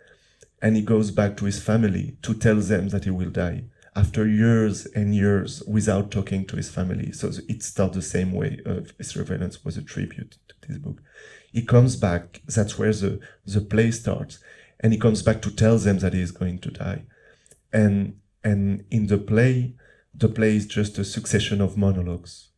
And 0.60 0.74
he 0.74 0.82
goes 0.82 1.12
back 1.12 1.36
to 1.36 1.44
his 1.44 1.62
family 1.62 2.16
to 2.22 2.34
tell 2.34 2.56
them 2.56 2.88
that 2.88 3.04
he 3.04 3.10
will 3.10 3.30
die 3.30 3.64
after 3.94 4.26
years 4.26 4.86
and 4.86 5.14
years 5.14 5.62
without 5.68 6.10
talking 6.10 6.46
to 6.46 6.56
his 6.56 6.70
family. 6.70 7.12
So 7.12 7.30
it 7.48 7.62
starts 7.62 7.94
the 7.94 8.02
same 8.02 8.32
way. 8.32 8.58
Uh, 8.66 8.80
Surveillance 9.00 9.64
was 9.64 9.76
a 9.76 9.82
tribute 9.82 10.38
to 10.48 10.68
this 10.68 10.78
book. 10.78 11.00
He 11.52 11.62
comes 11.62 11.94
back. 11.94 12.42
That's 12.46 12.76
where 12.76 12.92
the, 12.92 13.20
the 13.46 13.60
play 13.60 13.92
starts. 13.92 14.40
And 14.80 14.92
he 14.92 14.98
comes 14.98 15.22
back 15.22 15.42
to 15.42 15.50
tell 15.50 15.78
them 15.78 16.00
that 16.00 16.14
he 16.14 16.20
is 16.20 16.32
going 16.32 16.58
to 16.60 16.70
die 16.72 17.04
and 17.72 18.18
and 18.44 18.84
in 18.90 19.06
the 19.06 19.18
play 19.18 19.74
the 20.14 20.28
play 20.28 20.56
is 20.56 20.66
just 20.66 20.98
a 20.98 21.04
succession 21.04 21.60
of 21.60 21.76
monologues 21.76 22.50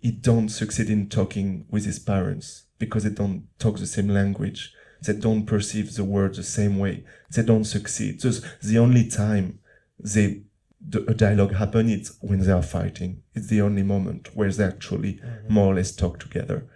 he 0.00 0.12
don't 0.12 0.48
succeed 0.48 0.88
in 0.88 1.08
talking 1.08 1.66
with 1.70 1.84
his 1.84 1.98
parents 1.98 2.65
because 2.78 3.04
they 3.04 3.10
don't 3.10 3.46
talk 3.58 3.78
the 3.78 3.86
same 3.86 4.08
language 4.08 4.72
they 5.02 5.12
don't 5.12 5.46
perceive 5.46 5.94
the 5.94 6.04
words 6.04 6.36
the 6.36 6.42
same 6.42 6.78
way 6.78 7.04
they 7.30 7.42
don't 7.42 7.64
succeed. 7.64 8.20
So 8.20 8.30
the 8.62 8.78
only 8.78 9.08
time 9.08 9.58
they 9.98 10.42
the, 10.80 11.04
a 11.10 11.14
dialogue 11.14 11.54
happen 11.54 11.88
is 11.88 12.16
when 12.20 12.40
they 12.40 12.52
are 12.52 12.62
fighting. 12.62 13.22
It's 13.34 13.48
the 13.48 13.60
only 13.60 13.82
moment 13.82 14.36
where 14.36 14.50
they 14.50 14.64
actually 14.64 15.14
mm-hmm. 15.14 15.52
more 15.52 15.72
or 15.72 15.74
less 15.74 15.94
talk 15.94 16.18
together. 16.18 16.66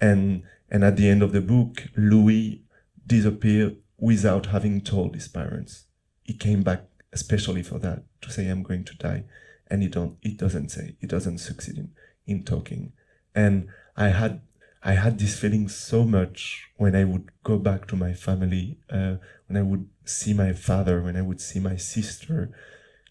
And 0.00 0.42
and 0.70 0.84
at 0.84 0.96
the 0.96 1.08
end 1.08 1.22
of 1.22 1.32
the 1.32 1.40
book 1.40 1.84
louis 1.96 2.62
disappeared 3.06 3.76
without 3.98 4.46
having 4.46 4.80
told 4.80 5.14
his 5.14 5.28
parents. 5.28 5.84
He 6.22 6.34
came 6.34 6.62
back 6.62 6.84
especially 7.12 7.62
for 7.62 7.78
that 7.78 8.02
to 8.22 8.30
say 8.30 8.48
I'm 8.48 8.62
going 8.62 8.84
to 8.84 8.96
die, 8.96 9.24
and 9.68 9.82
he 9.82 9.88
don't 9.88 10.16
it 10.22 10.36
doesn't 10.36 10.70
say 10.70 10.96
it 11.00 11.08
doesn't 11.08 11.38
succeed 11.38 11.78
in, 11.78 11.92
in 12.26 12.44
talking, 12.44 12.92
and 13.34 13.68
I 13.96 14.08
had 14.08 14.40
I 14.84 14.92
had 14.92 15.18
this 15.18 15.38
feeling 15.38 15.68
so 15.68 16.04
much 16.04 16.68
when 16.76 16.94
I 16.94 17.04
would 17.04 17.30
go 17.42 17.58
back 17.58 17.86
to 17.88 17.96
my 17.96 18.12
family, 18.12 18.78
uh, 18.90 19.16
when 19.46 19.56
I 19.56 19.62
would 19.62 19.88
see 20.04 20.34
my 20.34 20.52
father, 20.52 21.00
when 21.00 21.16
I 21.16 21.22
would 21.22 21.40
see 21.40 21.58
my 21.58 21.76
sister. 21.76 22.50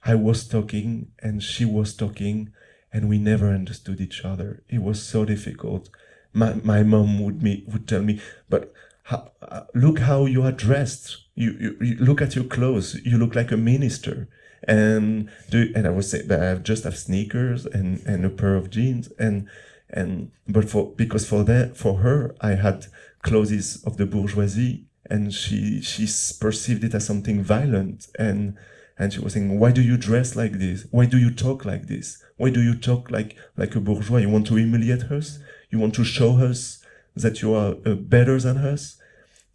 I 0.05 0.13
was 0.13 0.47
talking 0.47 1.11
and 1.19 1.41
she 1.41 1.65
was 1.65 1.95
talking, 1.95 2.53
and 2.91 3.09
we 3.09 3.17
never 3.17 3.49
understood 3.49 3.99
each 3.99 4.23
other. 4.23 4.61
It 4.69 4.83
was 4.83 5.01
so 5.01 5.25
difficult. 5.25 5.89
My 6.31 6.53
my 6.63 6.83
mom 6.83 7.19
would 7.23 7.41
me 7.41 7.63
would 7.67 7.87
tell 7.87 8.03
me, 8.03 8.21
but 8.47 8.71
how, 9.03 9.31
uh, 9.41 9.61
look 9.73 9.99
how 9.99 10.25
you 10.25 10.43
are 10.43 10.51
dressed. 10.51 11.17
You, 11.35 11.51
you, 11.59 11.77
you, 11.81 11.95
look 11.95 12.21
at 12.21 12.35
your 12.35 12.45
clothes. 12.45 12.95
You 13.03 13.17
look 13.17 13.35
like 13.35 13.51
a 13.51 13.57
minister. 13.57 14.29
And 14.65 15.29
do 15.49 15.71
and 15.75 15.87
I 15.87 15.89
would 15.89 16.05
say, 16.05 16.21
but 16.25 16.41
I 16.41 16.55
just 16.55 16.85
have 16.85 16.97
sneakers 16.97 17.65
and, 17.65 17.99
and 18.05 18.23
a 18.23 18.29
pair 18.29 18.55
of 18.55 18.69
jeans 18.69 19.09
and 19.19 19.49
and 19.93 20.31
but 20.47 20.69
for 20.69 20.91
because 20.95 21.27
for 21.27 21.43
that 21.43 21.77
for 21.77 21.99
her 21.99 22.35
I 22.41 22.55
had 22.55 22.87
clothes 23.21 23.81
of 23.85 23.97
the 23.97 24.05
bourgeoisie 24.05 24.85
and 25.09 25.33
she 25.33 25.81
she 25.81 26.07
perceived 26.39 26.83
it 26.83 26.95
as 26.95 27.05
something 27.05 27.43
violent 27.43 28.07
and 28.17 28.57
and 28.97 29.13
she 29.13 29.19
was 29.19 29.33
saying 29.33 29.59
why 29.59 29.71
do 29.71 29.81
you 29.81 29.95
dress 29.95 30.35
like 30.35 30.53
this? 30.53 30.87
Why 30.91 31.05
do 31.05 31.17
you 31.17 31.31
talk 31.31 31.63
like 31.63 31.87
this? 31.87 32.23
Why 32.37 32.49
do 32.49 32.61
you 32.61 32.75
talk 32.75 33.11
like 33.11 33.35
like 33.55 33.75
a 33.75 33.79
bourgeois? 33.79 34.17
You 34.17 34.29
want 34.29 34.47
to 34.47 34.55
humiliate 34.55 35.03
us? 35.03 35.39
You 35.69 35.79
want 35.79 35.93
to 35.95 36.03
show 36.03 36.37
us 36.37 36.83
that 37.15 37.41
you 37.41 37.53
are 37.53 37.75
uh, 37.85 37.93
better 37.93 38.39
than 38.39 38.57
us? 38.57 38.99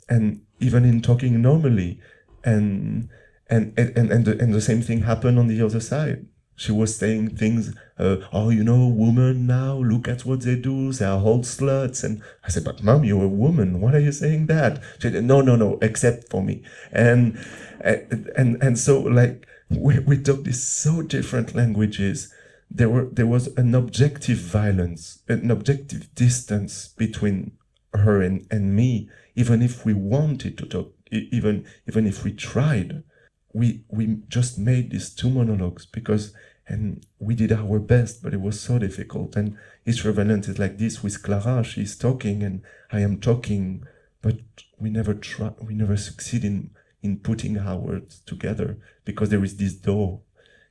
And 0.09 0.43
even 0.61 0.85
in 0.85 1.03
talking 1.03 1.43
normally 1.43 2.01
and 2.45 3.09
and 3.51 3.77
and 3.77 4.11
and 4.13 4.25
the, 4.25 4.39
and 4.39 4.55
the 4.55 4.61
same 4.61 4.83
thing 4.83 5.03
happened 5.03 5.39
on 5.39 5.49
the 5.49 5.61
other 5.63 5.81
side 5.81 6.27
she 6.59 6.73
was 6.73 6.97
saying 6.97 7.37
things 7.37 7.73
uh, 7.99 8.17
oh 8.33 8.51
you 8.51 8.65
know 8.65 8.89
women 8.89 9.47
now 9.47 9.77
look 9.77 10.09
at 10.09 10.25
what 10.25 10.41
they 10.41 10.57
do 10.57 10.93
they 10.93 11.07
are 11.07 11.21
all 11.21 11.41
sluts. 11.41 12.03
And 12.03 12.21
i 12.45 12.49
said 12.49 12.65
but 12.65 12.83
mom 12.83 13.05
you're 13.05 13.25
a 13.25 13.29
woman. 13.29 13.81
Why 13.81 13.95
are 13.95 14.01
you 14.01 14.13
saying 14.13 14.47
that? 14.47 14.83
She 15.01 15.11
said 15.11 15.25
no 15.25 15.41
no 15.41 15.55
no 15.55 15.79
except 15.81 16.29
for 16.29 16.43
me. 16.43 16.65
And 16.91 17.39
and 17.81 18.61
and, 18.61 18.79
so 18.79 19.01
like 19.01 19.47
we, 19.71 20.01
we 20.01 20.19
talk 20.19 20.43
these 20.43 20.63
so 20.67 21.01
different 21.03 21.55
languages. 21.55 22.35
There 22.71 22.89
were 22.89 23.05
there 23.05 23.27
was 23.27 23.47
an 23.57 23.75
objective 23.75 24.39
violence, 24.39 25.23
an 25.29 25.51
objective 25.51 26.13
distance 26.15 26.89
between 26.89 27.53
her 27.95 28.21
and, 28.21 28.47
and 28.51 28.75
me, 28.75 29.09
even 29.37 29.63
if 29.63 29.85
we 29.85 29.95
wanted 29.95 30.59
to 30.59 30.67
talk, 30.67 30.93
even 31.11 31.65
even 31.87 32.07
if 32.07 32.25
we 32.25 32.33
tried, 32.33 33.05
we 33.53 33.85
we 33.89 34.19
just 34.29 34.59
made 34.59 34.91
these 34.91 35.15
two 35.15 35.31
monologues 35.31 35.87
because 35.87 36.35
and 36.69 37.07
we 37.19 37.35
did 37.35 37.51
our 37.51 37.79
best, 37.79 38.23
but 38.23 38.35
it 38.35 38.41
was 38.41 38.61
so 38.61 38.79
difficult. 38.79 39.37
And 39.37 39.57
each 39.87 40.05
revenant 40.05 40.49
is 40.49 40.59
like 40.59 40.79
this 40.79 41.03
with 41.03 41.23
Clara, 41.23 41.65
she's 41.65 41.97
talking 41.97 42.43
and 42.43 42.63
I 42.93 43.01
am 43.01 43.21
talking, 43.21 43.85
but 44.23 44.37
we 44.79 44.91
never 44.91 45.15
try 45.15 45.53
we 45.61 45.75
never 45.75 45.97
succeed 45.97 46.45
in 46.45 46.71
in 47.03 47.19
putting 47.19 47.57
our 47.59 47.77
words 47.77 48.21
together 48.27 48.79
because 49.05 49.31
there 49.31 49.45
is 49.45 49.57
this 49.57 49.75
door 49.75 50.21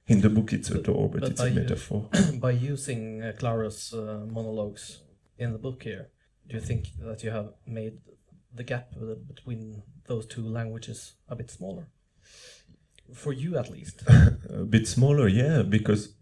in 0.07 0.21
the 0.21 0.29
book 0.29 0.53
it's 0.53 0.69
a 0.69 0.81
door, 0.81 1.09
but, 1.09 1.21
but 1.21 1.31
it's 1.31 1.41
a 1.41 1.49
metaphor. 1.49 2.09
by 2.35 2.51
using 2.51 3.21
uh, 3.21 3.33
Clara's 3.37 3.93
uh, 3.93 4.25
monologues 4.25 5.01
in 5.37 5.51
the 5.51 5.57
book 5.57 5.83
here, 5.83 6.09
do 6.47 6.55
you 6.55 6.61
think 6.61 6.89
that 6.99 7.23
you 7.23 7.31
have 7.31 7.49
made 7.65 7.97
the 8.53 8.63
gap 8.63 8.93
between 9.27 9.83
those 10.05 10.25
two 10.25 10.47
languages 10.47 11.13
a 11.27 11.35
bit 11.35 11.51
smaller? 11.51 11.87
For 13.13 13.33
you, 13.33 13.57
at 13.57 13.69
least. 13.69 14.03
a 14.49 14.63
bit 14.63 14.87
smaller, 14.87 15.27
yeah, 15.27 15.63
because 15.63 16.13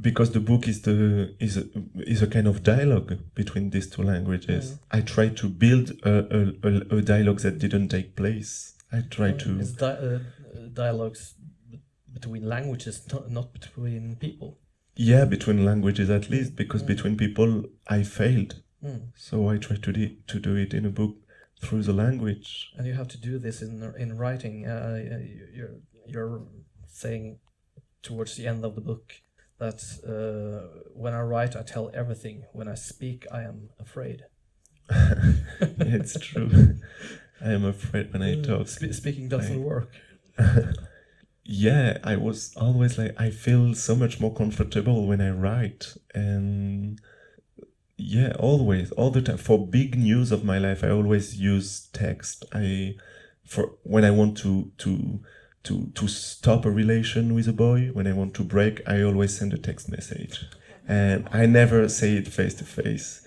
because 0.00 0.32
the 0.32 0.40
book 0.40 0.66
is 0.68 0.82
the 0.82 1.34
is 1.38 1.56
a, 1.56 1.64
is 2.06 2.22
a 2.22 2.26
kind 2.26 2.46
of 2.46 2.62
dialogue 2.62 3.18
between 3.34 3.70
these 3.70 3.88
two 3.88 4.02
languages. 4.02 4.70
Yeah. 4.70 4.98
I 4.98 5.00
try 5.02 5.28
to 5.28 5.48
build 5.48 5.92
a, 6.02 6.52
a, 6.62 6.96
a, 6.96 7.02
dialogue 7.02 7.40
that 7.40 7.58
didn't 7.58 7.88
take 7.88 8.16
place. 8.16 8.74
I 8.90 9.02
try 9.10 9.32
to. 9.32 9.60
Is 9.60 9.74
di 9.74 9.86
uh, 9.86 10.18
dialogues 10.72 11.34
between 12.12 12.48
languages, 12.48 13.06
not 13.28 13.52
between 13.52 14.16
people. 14.16 14.58
Yeah, 14.96 15.26
between 15.26 15.64
languages 15.64 16.10
at 16.10 16.30
least, 16.30 16.56
because 16.56 16.82
mm. 16.82 16.86
between 16.86 17.16
people 17.16 17.64
I 17.86 18.02
failed. 18.02 18.62
Mm. 18.82 19.08
So 19.14 19.48
I 19.48 19.58
try 19.58 19.76
to 19.76 19.92
do, 19.92 20.10
to 20.26 20.38
do 20.40 20.56
it 20.56 20.72
in 20.72 20.86
a 20.86 20.90
book 20.90 21.16
through 21.60 21.82
the 21.82 21.92
language. 21.92 22.70
And 22.76 22.86
you 22.86 22.94
have 22.94 23.08
to 23.08 23.18
do 23.18 23.38
this 23.38 23.62
in 23.62 23.94
in 23.98 24.16
writing. 24.16 24.66
Uh, 24.66 25.04
uh 25.12 25.18
you're 25.54 25.76
you're 26.06 26.42
saying 26.86 27.38
towards 28.02 28.36
the 28.36 28.46
end 28.46 28.64
of 28.64 28.74
the 28.74 28.80
book 28.80 29.12
that 29.58 29.82
uh, 30.06 30.80
when 30.94 31.14
I 31.14 31.20
write, 31.20 31.56
I 31.56 31.62
tell 31.62 31.90
everything. 31.92 32.44
When 32.52 32.68
I 32.68 32.74
speak, 32.74 33.26
I 33.32 33.42
am 33.42 33.70
afraid. 33.80 34.24
it's 35.60 36.18
true. 36.20 36.78
I 37.44 37.52
am 37.52 37.64
afraid 37.64 38.12
when 38.12 38.22
I 38.22 38.38
uh, 38.38 38.42
talk. 38.42 38.68
Sp 38.70 38.90
speaking 38.92 39.28
doesn't 39.28 39.62
I, 39.62 39.66
work 39.72 39.92
yeah, 41.44 41.98
I 42.04 42.16
was 42.16 42.54
always 42.56 42.98
like, 42.98 43.14
I 43.20 43.30
feel 43.30 43.74
so 43.74 43.94
much 43.94 44.20
more 44.20 44.32
comfortable 44.34 45.06
when 45.06 45.20
I 45.20 45.30
write. 45.30 45.94
And 46.14 47.00
yeah, 47.98 48.32
always, 48.38 48.92
all 48.92 49.10
the 49.10 49.20
time. 49.20 49.36
For 49.36 49.66
big 49.66 49.98
news 49.98 50.32
of 50.32 50.44
my 50.44 50.58
life, 50.58 50.84
I 50.84 50.90
always 50.90 51.40
use 51.40 51.88
text. 51.92 52.44
I, 52.52 52.94
for 53.44 53.72
when 53.82 54.04
I 54.04 54.10
want 54.12 54.38
to, 54.38 54.70
to, 54.78 55.20
to, 55.64 55.90
to 55.94 56.08
stop 56.08 56.64
a 56.64 56.70
relation 56.70 57.34
with 57.34 57.48
a 57.48 57.52
boy, 57.52 57.90
when 57.92 58.06
I 58.06 58.12
want 58.12 58.34
to 58.34 58.44
break, 58.44 58.80
I 58.88 59.02
always 59.02 59.36
send 59.36 59.52
a 59.52 59.58
text 59.58 59.90
message. 59.90 60.44
And 60.86 61.28
I 61.32 61.46
never 61.46 61.88
say 61.88 62.14
it 62.14 62.28
face 62.28 62.54
to 62.54 62.64
face 62.64 63.26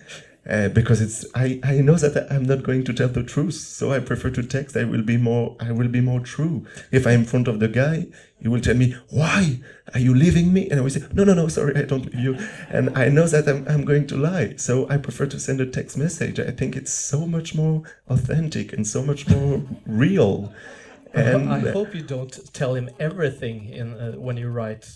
uh, 0.50 0.70
because 0.70 1.02
it's 1.02 1.24
I, 1.36 1.60
I 1.64 1.82
know 1.82 1.96
that 1.96 2.32
I'm 2.32 2.44
not 2.44 2.64
going 2.64 2.84
to 2.86 2.94
tell 2.94 3.10
the 3.10 3.24
truth, 3.24 3.54
so 3.54 3.92
I 3.92 4.00
prefer 4.00 4.32
to 4.32 4.44
text. 4.44 4.76
I 4.76 4.86
will 4.86 5.04
be 5.04 5.18
more 5.18 5.56
I 5.60 5.72
will 5.72 5.88
be 5.88 6.02
more 6.02 6.20
true. 6.20 6.66
If 6.92 7.06
I'm 7.06 7.22
in 7.22 7.26
front 7.26 7.48
of 7.48 7.60
the 7.60 7.68
guy, 7.68 8.08
he 8.40 8.48
will 8.48 8.60
tell 8.60 8.76
me, 8.76 8.96
"Why 9.10 9.60
are 9.94 10.00
you 10.00 10.16
leaving 10.16 10.52
me?" 10.52 10.68
And 10.70 10.80
I 10.80 10.84
will 10.84 10.90
say, 10.90 11.04
"No, 11.14 11.24
no, 11.24 11.36
no, 11.36 11.48
sorry, 11.48 11.76
I 11.76 11.84
don't 11.84 12.06
leave 12.06 12.24
you." 12.24 12.38
And 12.70 12.98
I 12.98 13.10
know 13.10 13.28
that 13.28 13.48
I'm 13.48 13.68
I'm 13.68 13.86
going 13.86 14.08
to 14.08 14.18
lie, 14.18 14.56
so 14.58 14.90
I 14.90 14.98
prefer 14.98 15.28
to 15.28 15.40
send 15.40 15.62
a 15.62 15.66
text 15.66 15.98
message. 15.98 16.40
I 16.40 16.52
think 16.52 16.76
it's 16.76 16.92
so 16.92 17.28
much 17.28 17.54
more 17.54 17.84
authentic 18.08 18.74
and 18.74 18.88
so 18.88 19.04
much 19.04 19.28
more 19.30 19.62
real. 19.86 20.52
And 21.14 21.52
I 21.52 21.60
hope 21.72 21.94
you 21.94 22.02
don't 22.02 22.54
tell 22.54 22.74
him 22.74 22.90
everything 23.00 23.68
in 23.70 23.94
uh, 23.94 24.14
when 24.14 24.38
you 24.38 24.50
write. 24.50 24.90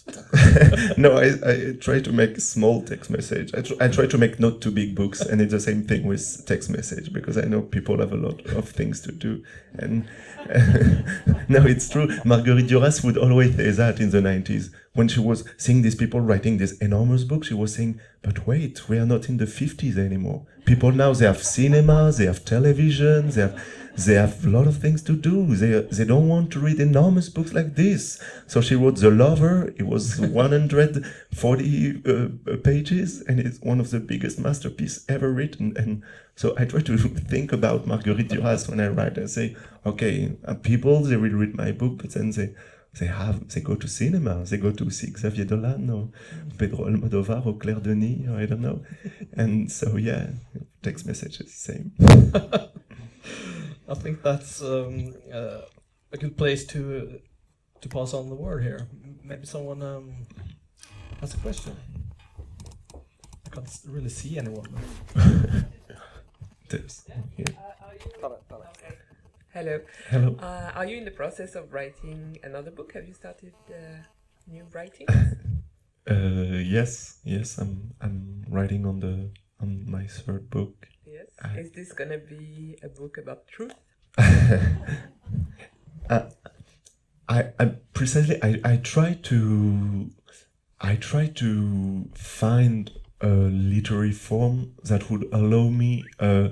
no, 0.97 1.17
I, 1.17 1.33
I 1.45 1.73
try 1.79 1.99
to 1.99 2.11
make 2.13 2.39
small 2.39 2.81
text 2.81 3.09
message. 3.09 3.53
I, 3.53 3.61
tr 3.61 3.73
I 3.81 3.87
try 3.89 4.05
to 4.07 4.17
make 4.17 4.39
not 4.39 4.61
too 4.61 4.71
big 4.71 4.95
books, 4.95 5.21
and 5.21 5.41
it's 5.41 5.51
the 5.51 5.59
same 5.59 5.83
thing 5.83 6.05
with 6.05 6.45
text 6.45 6.69
message 6.69 7.11
because 7.11 7.37
I 7.37 7.45
know 7.45 7.61
people 7.61 7.99
have 7.99 8.13
a 8.13 8.17
lot 8.17 8.45
of 8.47 8.69
things 8.69 9.01
to 9.01 9.11
do. 9.11 9.43
And 9.77 10.07
no, 11.49 11.65
it's 11.65 11.89
true. 11.89 12.07
Marguerite 12.23 12.67
Duras 12.67 13.03
would 13.03 13.17
always 13.17 13.55
say 13.55 13.71
that 13.71 13.99
in 13.99 14.11
the 14.11 14.21
90s 14.21 14.69
when 14.93 15.09
she 15.09 15.19
was 15.19 15.43
seeing 15.57 15.81
these 15.81 15.95
people 15.95 16.21
writing 16.21 16.57
these 16.57 16.77
enormous 16.79 17.25
books. 17.25 17.47
She 17.47 17.53
was 17.53 17.75
saying, 17.75 17.99
"But 18.21 18.47
wait, 18.47 18.87
we 18.87 18.97
are 18.97 19.05
not 19.05 19.27
in 19.27 19.37
the 19.37 19.45
50s 19.45 19.97
anymore. 19.97 20.45
People 20.63 20.91
now 20.91 21.13
they 21.13 21.25
have 21.25 21.43
cinema, 21.43 22.11
they 22.11 22.25
have 22.25 22.45
television, 22.45 23.29
they 23.31 23.41
have." 23.41 23.61
They 23.97 24.15
have 24.15 24.45
a 24.45 24.49
lot 24.49 24.67
of 24.67 24.77
things 24.77 25.01
to 25.03 25.13
do. 25.13 25.55
They 25.55 25.81
they 25.81 26.05
don't 26.05 26.27
want 26.27 26.51
to 26.51 26.59
read 26.59 26.79
enormous 26.79 27.29
books 27.29 27.53
like 27.53 27.75
this. 27.75 28.21
So 28.47 28.61
she 28.61 28.75
wrote 28.75 28.97
The 28.97 29.09
Lover. 29.09 29.73
It 29.77 29.87
was 29.87 30.19
140 30.19 32.01
uh, 32.05 32.57
pages, 32.63 33.21
and 33.21 33.39
it's 33.39 33.59
one 33.61 33.79
of 33.79 33.91
the 33.91 33.99
biggest 33.99 34.39
masterpieces 34.39 35.05
ever 35.07 35.31
written. 35.31 35.75
And 35.77 36.03
so 36.35 36.53
I 36.57 36.65
try 36.65 36.81
to 36.81 36.97
think 37.31 37.53
about 37.53 37.87
Marguerite 37.87 38.29
Duras 38.29 38.67
when 38.67 38.79
I 38.79 38.89
write. 38.89 39.17
I 39.17 39.27
say, 39.27 39.55
okay, 39.85 40.35
uh, 40.45 40.55
people 40.55 41.01
they 41.01 41.15
will 41.15 41.31
read 41.31 41.55
my 41.55 41.71
book, 41.71 41.97
but 41.99 42.11
then 42.11 42.31
they 42.31 42.53
they 42.99 43.07
have 43.07 43.47
they 43.49 43.61
go 43.61 43.75
to 43.75 43.87
cinema, 43.87 44.43
they 44.45 44.57
go 44.57 44.71
to 44.71 44.89
see 44.89 45.11
Xavier 45.11 45.45
Dolan 45.45 45.89
or 45.89 46.09
Pedro 46.57 46.85
Almodovar 46.85 47.45
or 47.45 47.57
Claire 47.57 47.79
Denis, 47.79 48.27
or 48.29 48.37
I 48.37 48.45
don't 48.45 48.61
know. 48.61 48.81
And 49.37 49.71
so 49.71 49.97
yeah, 49.97 50.27
text 50.81 51.05
messages 51.05 51.53
same. 51.53 51.91
I 53.87 53.93
think 53.93 54.23
that's 54.23 54.61
um, 54.61 55.13
uh, 55.33 55.61
a 56.11 56.17
good 56.17 56.37
place 56.37 56.65
to 56.67 57.19
to 57.81 57.89
pass 57.89 58.13
on 58.13 58.29
the 58.29 58.35
word 58.35 58.63
here. 58.63 58.87
Maybe 59.23 59.45
someone 59.45 59.81
um, 59.81 60.13
has 61.21 61.33
a 61.33 61.37
question. 61.37 61.75
I 63.45 63.49
can't 63.51 63.69
really 63.87 64.09
see 64.09 64.37
anyone. 64.37 64.67
There's- 66.69 67.05
yeah. 67.37 67.45
Hello. 69.53 69.79
Hello. 70.09 70.35
Uh, 70.39 70.71
are 70.75 70.85
you 70.85 70.97
in 70.97 71.05
the 71.05 71.11
process 71.11 71.55
of 71.55 71.71
writing 71.71 72.37
another 72.43 72.71
book? 72.71 72.93
Have 72.93 73.07
you 73.07 73.13
started 73.13 73.53
uh, 73.69 74.03
new 74.47 74.65
writing? 74.73 75.07
Uh, 76.07 76.61
yes, 76.61 77.17
yes, 77.23 77.57
I'm 77.57 77.95
I'm 77.99 78.45
writing 78.47 78.85
on 78.85 78.99
the 78.99 79.31
on 79.61 79.89
my 79.89 80.05
third 80.07 80.49
book. 80.49 80.87
yes. 81.05 81.27
I- 81.43 81.59
Is 81.59 81.71
this 81.71 81.93
gonna 81.93 82.17
be 82.17 82.77
a 82.83 82.89
book 82.89 83.17
about 83.17 83.47
truth? 83.47 83.73
uh, 86.09 86.29
I, 87.27 87.49
I 87.59 87.65
precisely 87.93 88.41
I, 88.43 88.59
I 88.63 88.77
try 88.77 89.13
to 89.23 90.11
I 90.79 90.95
try 90.95 91.27
to 91.27 92.09
find 92.13 92.91
a 93.21 93.27
literary 93.27 94.11
form 94.11 94.73
that 94.83 95.09
would 95.09 95.27
allow 95.33 95.69
me 95.69 96.05
uh, 96.19 96.49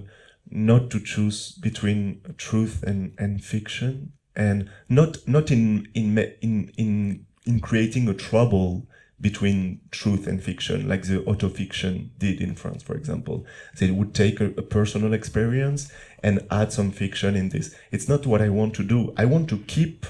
not 0.49 0.89
to 0.91 0.99
choose 0.99 1.51
between 1.51 2.21
truth 2.37 2.83
and, 2.83 3.13
and 3.17 3.43
fiction 3.43 4.13
and 4.35 4.69
not 4.89 5.17
not 5.27 5.51
in 5.51 5.87
in 5.93 6.17
in 6.41 6.71
in 6.77 7.25
in 7.45 7.59
creating 7.59 8.07
a 8.09 8.13
trouble 8.13 8.87
between 9.23 9.79
truth 9.89 10.27
and 10.27 10.43
fiction 10.43 10.87
like 10.87 11.03
the 11.03 11.19
autofiction 11.21 12.09
did 12.19 12.41
in 12.41 12.53
France 12.55 12.83
for 12.83 12.93
example. 12.95 13.45
They 13.79 13.89
would 13.89 14.13
take 14.13 14.41
a, 14.41 14.47
a 14.57 14.61
personal 14.61 15.13
experience 15.13 15.91
and 16.21 16.45
add 16.51 16.73
some 16.73 16.91
fiction 16.91 17.35
in 17.35 17.49
this. 17.49 17.73
It's 17.89 18.09
not 18.09 18.27
what 18.27 18.41
I 18.41 18.49
want 18.49 18.73
to 18.75 18.83
do. 18.83 19.13
I 19.17 19.25
want 19.25 19.49
to 19.49 19.57
keep 19.59 20.05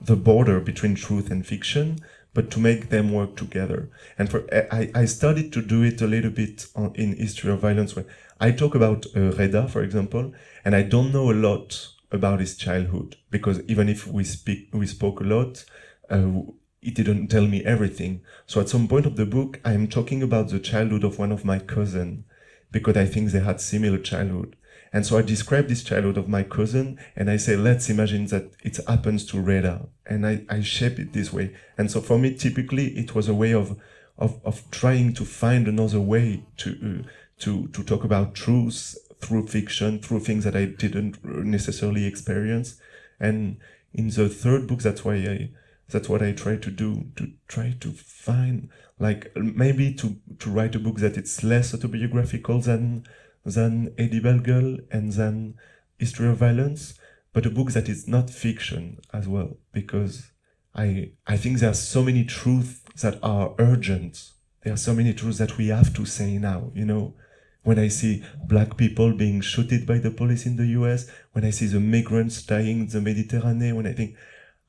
the 0.00 0.16
border 0.16 0.60
between 0.60 0.94
truth 0.94 1.30
and 1.30 1.46
fiction, 1.46 1.98
but 2.34 2.50
to 2.50 2.60
make 2.60 2.90
them 2.90 3.12
work 3.12 3.36
together. 3.36 3.90
And 4.18 4.30
for 4.30 4.44
I, 4.52 4.90
I 4.94 5.04
started 5.06 5.52
to 5.54 5.62
do 5.62 5.82
it 5.82 6.02
a 6.02 6.06
little 6.06 6.30
bit 6.30 6.66
on, 6.76 6.92
in 6.94 7.16
History 7.16 7.50
of 7.52 7.60
Violence, 7.60 7.96
where 7.96 8.06
I 8.40 8.50
talk 8.50 8.74
about 8.74 9.06
uh, 9.16 9.32
Reda, 9.32 9.68
for 9.68 9.82
example, 9.82 10.32
and 10.64 10.74
I 10.74 10.82
don't 10.82 11.12
know 11.12 11.30
a 11.30 11.40
lot 11.48 11.88
about 12.10 12.40
his 12.40 12.56
childhood 12.56 13.16
because 13.30 13.60
even 13.62 13.88
if 13.88 14.06
we 14.06 14.24
speak, 14.24 14.68
we 14.72 14.86
spoke 14.86 15.20
a 15.20 15.24
lot, 15.24 15.64
uh, 16.10 16.42
it 16.82 16.94
didn't 16.94 17.28
tell 17.28 17.46
me 17.46 17.64
everything. 17.64 18.22
So 18.46 18.60
at 18.60 18.68
some 18.68 18.88
point 18.88 19.06
of 19.06 19.16
the 19.16 19.26
book, 19.26 19.60
I 19.64 19.72
am 19.72 19.86
talking 19.86 20.22
about 20.22 20.48
the 20.48 20.58
childhood 20.58 21.04
of 21.04 21.18
one 21.18 21.30
of 21.30 21.44
my 21.44 21.58
cousin 21.58 22.24
because 22.72 22.96
I 22.96 23.06
think 23.06 23.30
they 23.30 23.40
had 23.40 23.60
similar 23.60 23.98
childhood. 23.98 24.56
And 24.92 25.06
so 25.06 25.16
I 25.16 25.22
describe 25.22 25.68
this 25.68 25.84
childhood 25.84 26.18
of 26.18 26.28
my 26.28 26.42
cousin 26.42 26.98
and 27.16 27.30
I 27.30 27.36
say, 27.36 27.56
let's 27.56 27.88
imagine 27.88 28.26
that 28.26 28.50
it 28.62 28.78
happens 28.86 29.24
to 29.26 29.40
Reda. 29.40 29.86
And 30.06 30.26
I, 30.26 30.44
I 30.50 30.60
shape 30.60 30.98
it 30.98 31.12
this 31.12 31.32
way. 31.32 31.54
And 31.78 31.90
so 31.90 32.00
for 32.00 32.18
me, 32.18 32.34
typically 32.34 32.88
it 32.98 33.14
was 33.14 33.28
a 33.28 33.34
way 33.34 33.52
of, 33.52 33.80
of, 34.18 34.40
of 34.44 34.68
trying 34.70 35.14
to 35.14 35.24
find 35.24 35.68
another 35.68 36.00
way 36.00 36.42
to, 36.58 37.04
uh, 37.04 37.08
to, 37.38 37.68
to 37.68 37.82
talk 37.84 38.04
about 38.04 38.34
truth 38.34 38.96
through 39.20 39.46
fiction, 39.46 40.00
through 40.00 40.20
things 40.20 40.44
that 40.44 40.56
I 40.56 40.66
didn't 40.66 41.24
necessarily 41.24 42.04
experience. 42.04 42.78
And 43.20 43.58
in 43.94 44.08
the 44.08 44.28
third 44.28 44.66
book, 44.66 44.80
that's 44.80 45.04
why 45.04 45.14
I, 45.14 45.50
that's 45.92 46.08
what 46.08 46.22
I 46.22 46.32
try 46.32 46.56
to 46.56 46.70
do, 46.70 47.06
to 47.16 47.30
try 47.46 47.76
to 47.80 47.92
find, 47.92 48.68
like, 48.98 49.30
maybe 49.36 49.94
to, 49.94 50.16
to 50.38 50.50
write 50.50 50.74
a 50.74 50.78
book 50.78 50.98
that 50.98 51.16
it's 51.16 51.44
less 51.44 51.74
autobiographical 51.74 52.60
than, 52.60 53.06
than 53.44 53.94
Eddy 53.98 54.20
Bellegueule 54.20 54.80
and 54.90 55.12
than 55.12 55.54
History 55.98 56.28
of 56.28 56.38
Violence, 56.38 56.98
but 57.32 57.46
a 57.46 57.50
book 57.50 57.72
that 57.72 57.88
is 57.88 58.08
not 58.08 58.28
fiction 58.28 58.98
as 59.12 59.28
well, 59.28 59.56
because 59.72 60.32
I 60.74 61.12
I 61.26 61.36
think 61.36 61.58
there 61.58 61.70
are 61.70 61.74
so 61.74 62.02
many 62.02 62.24
truths 62.24 62.80
that 63.00 63.18
are 63.22 63.54
urgent. 63.58 64.32
There 64.62 64.72
are 64.72 64.78
so 64.78 64.94
many 64.94 65.12
truths 65.12 65.38
that 65.38 65.58
we 65.58 65.68
have 65.68 65.94
to 65.94 66.04
say 66.04 66.38
now. 66.38 66.70
You 66.74 66.86
know, 66.86 67.14
when 67.62 67.78
I 67.78 67.88
see 67.88 68.24
black 68.44 68.76
people 68.76 69.12
being 69.12 69.40
shooted 69.40 69.86
by 69.86 69.98
the 69.98 70.10
police 70.10 70.46
in 70.46 70.56
the 70.56 70.66
U.S., 70.78 71.10
when 71.32 71.44
I 71.44 71.50
see 71.50 71.66
the 71.66 71.80
migrants 71.80 72.42
dying 72.42 72.80
in 72.80 72.86
the 72.88 73.00
Mediterranean, 73.00 73.76
when 73.76 73.86
I 73.86 73.92
think, 73.92 74.16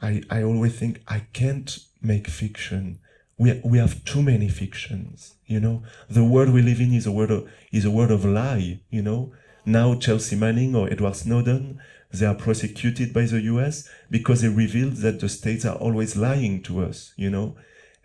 I 0.03 0.21
I 0.29 0.43
always 0.43 0.77
think 0.77 1.01
I 1.07 1.21
can't 1.33 1.79
make 2.01 2.27
fiction. 2.27 2.99
We 3.37 3.61
we 3.63 3.77
have 3.79 4.03
too 4.05 4.21
many 4.21 4.49
fictions. 4.49 5.35
You 5.47 5.59
know, 5.59 5.83
the 6.09 6.23
world 6.23 6.53
we 6.53 6.61
live 6.61 6.81
in 6.81 6.93
is 6.93 7.07
a 7.07 7.11
world 7.11 7.31
of, 7.31 7.49
is 7.71 7.85
a 7.85 7.91
world 7.91 8.11
of 8.11 8.25
lie. 8.25 8.81
You 8.89 9.01
know, 9.01 9.31
now 9.65 9.95
Chelsea 9.95 10.35
Manning 10.35 10.75
or 10.75 10.91
Edward 10.91 11.15
Snowden, 11.15 11.79
they 12.11 12.25
are 12.25 12.35
prosecuted 12.35 13.13
by 13.13 13.25
the 13.25 13.41
U.S. 13.41 13.89
because 14.11 14.41
they 14.41 14.49
revealed 14.49 14.97
that 14.97 15.19
the 15.19 15.29
states 15.29 15.65
are 15.65 15.77
always 15.77 16.15
lying 16.15 16.61
to 16.63 16.83
us. 16.83 17.13
You 17.15 17.29
know, 17.29 17.55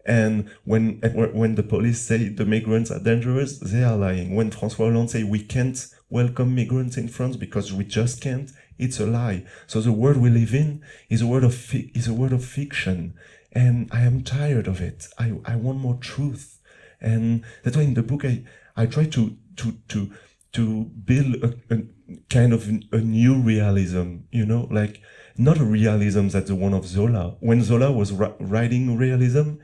and 0.06 0.48
when 0.64 1.00
when 1.34 1.56
the 1.56 1.62
police 1.62 2.00
say 2.00 2.28
the 2.28 2.46
migrants 2.46 2.90
are 2.90 3.02
dangerous, 3.02 3.58
they 3.58 3.82
are 3.82 3.96
lying. 3.96 4.34
When 4.34 4.50
François 4.50 4.88
Hollande 4.88 5.10
say 5.10 5.24
we 5.24 5.40
can't 5.40 5.86
welcome 6.10 6.54
migrants 6.54 6.96
in 6.96 7.08
France 7.08 7.36
because 7.36 7.72
we 7.72 7.84
just 7.84 8.22
can't, 8.22 8.50
it's 8.78 9.00
a 9.00 9.06
lie. 9.06 9.44
So 9.66 9.80
the 9.80 9.92
world 9.92 10.18
we 10.18 10.30
live 10.30 10.54
in 10.54 10.82
is 11.08 11.22
a 11.22 11.26
world 11.26 11.44
of 11.44 11.54
fi- 11.54 11.90
is 11.94 12.08
a 12.08 12.14
world 12.14 12.32
of 12.32 12.44
fiction, 12.44 13.14
and 13.52 13.88
I 13.92 14.02
am 14.02 14.22
tired 14.22 14.66
of 14.66 14.80
it. 14.80 15.08
I 15.18 15.34
I 15.44 15.56
want 15.56 15.78
more 15.78 15.98
truth, 16.00 16.60
and 17.00 17.44
that's 17.62 17.76
why 17.76 17.82
in 17.82 17.94
the 17.94 18.02
book 18.02 18.24
I 18.24 18.44
I 18.76 18.86
try 18.86 19.04
to 19.06 19.36
to 19.56 19.72
to 19.88 20.10
to 20.52 20.84
build 20.84 21.36
a, 21.42 21.54
a 21.74 21.82
kind 22.30 22.52
of 22.52 22.68
a 22.92 22.98
new 22.98 23.34
realism. 23.40 24.18
You 24.30 24.46
know, 24.46 24.68
like 24.70 25.02
not 25.36 25.58
a 25.58 25.64
realism 25.64 26.28
that's 26.28 26.48
the 26.48 26.54
one 26.54 26.74
of 26.74 26.86
Zola. 26.86 27.36
When 27.40 27.62
Zola 27.62 27.92
was 27.92 28.12
ri- 28.12 28.34
writing 28.40 28.96
realism, 28.96 29.54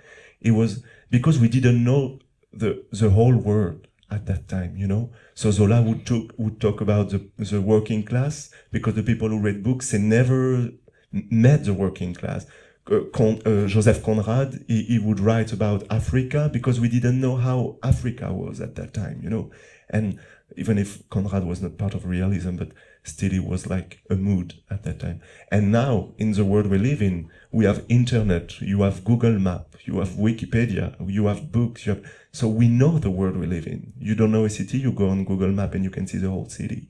it 0.40 0.52
was 0.52 0.82
because 1.10 1.38
we 1.38 1.48
didn't 1.48 1.82
know 1.84 2.18
the 2.52 2.84
the 2.92 3.10
whole 3.10 3.36
world 3.36 3.86
at 4.14 4.26
that 4.26 4.48
time, 4.48 4.76
you 4.76 4.86
know. 4.86 5.10
So 5.34 5.50
Zola 5.50 5.82
would 5.82 6.06
talk 6.06 6.32
would 6.38 6.60
talk 6.60 6.80
about 6.80 7.10
the 7.10 7.20
the 7.36 7.60
working 7.60 8.02
class 8.04 8.50
because 8.70 8.94
the 8.94 9.02
people 9.02 9.28
who 9.28 9.40
read 9.40 9.62
books 9.62 9.90
they 9.90 9.98
never 9.98 10.70
met 11.12 11.64
the 11.64 11.74
working 11.74 12.14
class. 12.14 12.46
Uh, 12.90 13.00
Con, 13.14 13.40
uh, 13.46 13.66
Joseph 13.66 14.02
Conrad 14.02 14.62
he, 14.68 14.82
he 14.84 14.98
would 14.98 15.18
write 15.18 15.52
about 15.52 15.84
Africa 15.90 16.50
because 16.52 16.80
we 16.80 16.88
didn't 16.88 17.20
know 17.20 17.36
how 17.36 17.78
Africa 17.82 18.32
was 18.32 18.60
at 18.60 18.74
that 18.76 18.92
time, 18.92 19.20
you 19.22 19.30
know. 19.30 19.50
And 19.88 20.18
even 20.56 20.78
if 20.78 21.08
Conrad 21.08 21.44
was 21.44 21.60
not 21.62 21.78
part 21.78 21.94
of 21.94 22.06
realism, 22.06 22.56
but 22.56 22.72
still 23.02 23.32
it 23.32 23.44
was 23.44 23.66
like 23.66 24.00
a 24.10 24.16
mood 24.16 24.54
at 24.70 24.82
that 24.84 25.00
time. 25.00 25.20
And 25.50 25.72
now 25.72 26.12
in 26.18 26.32
the 26.32 26.44
world 26.44 26.66
we 26.66 26.78
live 26.78 27.02
in, 27.02 27.30
we 27.54 27.64
have 27.66 27.84
internet, 27.88 28.60
you 28.60 28.82
have 28.82 29.04
Google 29.04 29.38
Map, 29.38 29.76
you 29.84 30.00
have 30.00 30.08
Wikipedia, 30.08 30.96
you 31.08 31.26
have 31.26 31.52
books, 31.52 31.86
you 31.86 31.94
have 31.94 32.04
so 32.32 32.48
we 32.48 32.66
know 32.66 32.98
the 32.98 33.12
world 33.12 33.36
we 33.36 33.46
live 33.46 33.68
in. 33.68 33.92
You 33.96 34.16
don't 34.16 34.32
know 34.32 34.44
a 34.44 34.50
city, 34.50 34.78
you 34.78 34.90
go 34.90 35.08
on 35.08 35.24
Google 35.24 35.52
Map 35.52 35.72
and 35.74 35.84
you 35.84 35.90
can 35.90 36.08
see 36.08 36.18
the 36.18 36.30
whole 36.30 36.48
city. 36.48 36.88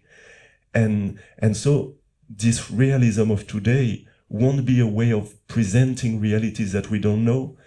And 0.72 1.20
and 1.38 1.54
so 1.54 1.96
this 2.30 2.70
realism 2.70 3.30
of 3.30 3.46
today 3.46 4.06
won't 4.30 4.64
be 4.64 4.80
a 4.80 4.86
way 4.86 5.12
of 5.12 5.34
presenting 5.48 6.18
realities 6.18 6.72
that 6.72 6.90
we 6.90 6.98
don't 6.98 7.26
know, 7.26 7.58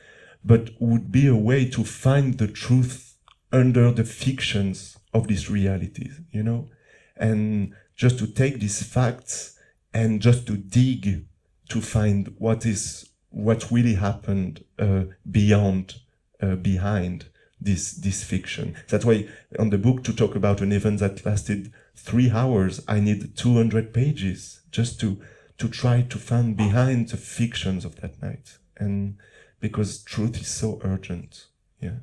but 0.43 0.71
would 0.79 1.11
be 1.11 1.27
a 1.27 1.35
way 1.35 1.69
to 1.69 1.83
find 1.83 2.39
the 2.39 2.47
truth 2.47 3.15
under 3.51 3.91
the 3.91 4.05
fictions 4.05 4.97
of 5.13 5.27
these 5.27 5.51
realities, 5.51 6.19
you 6.31 6.41
know? 6.41 6.67
And 7.15 7.75
just 7.95 8.17
to 8.19 8.27
take 8.27 8.59
these 8.59 8.81
facts 8.81 9.55
and 9.93 10.19
just 10.19 10.47
to 10.47 10.57
dig 10.57 11.27
to 11.69 11.81
find 11.81 12.33
what 12.37 12.65
is 12.65 13.09
what 13.29 13.71
really 13.71 13.95
happened 13.95 14.63
uh, 14.79 15.03
beyond 15.29 15.95
uh, 16.41 16.55
behind 16.55 17.25
this 17.59 17.91
this 17.93 18.23
fiction. 18.23 18.75
That's 18.87 19.05
why 19.05 19.27
on 19.59 19.69
the 19.69 19.77
book 19.77 20.03
to 20.05 20.13
talk 20.13 20.35
about 20.35 20.61
an 20.61 20.71
event 20.71 20.99
that 20.99 21.25
lasted 21.25 21.71
three 21.95 22.29
hours 22.29 22.79
i 22.87 22.99
need 22.99 23.35
200 23.35 23.91
pages 23.91 24.61
just 24.69 24.99
to 24.99 25.19
to 25.57 25.67
try 25.67 26.03
to 26.03 26.19
find 26.19 26.55
behind 26.55 27.09
the 27.09 27.17
fictions 27.17 27.83
of 27.83 27.99
that 28.01 28.21
night. 28.21 28.59
And 28.77 29.17
because 29.59 30.03
truth 30.03 30.39
is 30.39 30.47
so 30.47 30.79
urgent 30.83 31.47
yeah. 31.79 31.97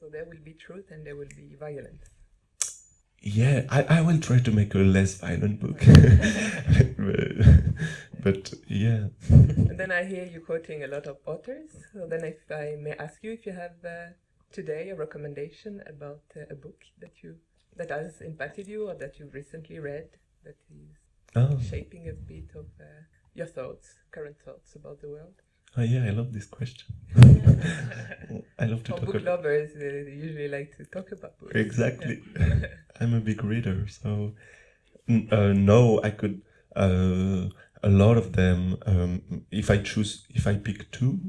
So 0.00 0.08
there 0.08 0.24
will 0.24 0.42
be 0.44 0.54
truth 0.54 0.86
and 0.90 1.06
there 1.06 1.16
will 1.16 1.28
be 1.36 1.54
violence. 1.58 2.04
Yeah, 3.20 3.64
I, 3.68 3.82
I 3.98 4.00
will 4.00 4.20
try 4.20 4.38
to 4.38 4.50
make 4.50 4.74
a 4.74 4.78
less 4.78 5.14
violent 5.18 5.60
book. 5.60 5.78
but, 6.96 8.22
but 8.22 8.54
yeah. 8.68 9.08
And 9.30 9.78
then 9.80 9.90
I 9.90 10.04
hear 10.04 10.24
you 10.24 10.40
quoting 10.40 10.84
a 10.84 10.86
lot 10.86 11.06
of 11.06 11.16
authors. 11.26 11.70
So 11.92 12.06
then, 12.06 12.24
if 12.24 12.50
I 12.50 12.76
may 12.80 12.92
ask 12.92 13.22
you, 13.22 13.32
if 13.32 13.46
you 13.46 13.52
have 13.52 13.72
uh, 13.84 14.12
today 14.52 14.90
a 14.90 14.94
recommendation 14.96 15.82
about 15.86 16.22
uh, 16.36 16.40
a 16.50 16.54
book 16.54 16.80
that 17.00 17.22
you 17.22 17.36
that 17.76 17.90
has 17.90 18.20
impacted 18.20 18.66
you 18.66 18.88
or 18.88 18.94
that 18.94 19.18
you've 19.18 19.34
recently 19.34 19.78
read 19.78 20.08
that 20.44 20.56
is 20.70 20.96
Oh, 21.36 21.58
shaping 21.60 22.08
a 22.08 22.12
bit 22.12 22.50
of 22.56 22.64
uh, 22.80 22.84
your 23.34 23.46
thoughts, 23.46 23.94
current 24.10 24.36
thoughts 24.44 24.74
about 24.74 25.00
the 25.00 25.08
world. 25.08 25.34
oh 25.76 25.82
yeah, 25.82 26.04
I 26.06 26.10
love 26.10 26.32
this 26.32 26.46
question. 26.46 26.88
I 28.58 28.66
love 28.66 28.84
to 28.84 28.92
For 28.92 28.98
talk 28.98 29.06
book 29.06 29.14
about 29.16 29.38
lovers, 29.38 29.70
they 29.74 30.10
usually 30.10 30.48
like 30.48 30.76
to 30.76 30.84
talk 30.84 31.12
about 31.12 31.38
books. 31.38 31.52
Exactly. 31.54 32.22
I'm 33.00 33.14
a 33.14 33.20
big 33.20 33.42
reader, 33.44 33.86
so 33.88 34.32
uh, 35.08 35.52
no, 35.52 36.00
I 36.02 36.10
could. 36.10 36.42
Uh, 36.74 37.48
a 37.82 37.88
lot 37.88 38.16
of 38.16 38.32
them. 38.32 38.76
Um, 38.86 39.44
if 39.50 39.70
I 39.70 39.78
choose, 39.78 40.26
if 40.30 40.46
I 40.46 40.54
pick 40.56 40.90
two, 40.90 41.20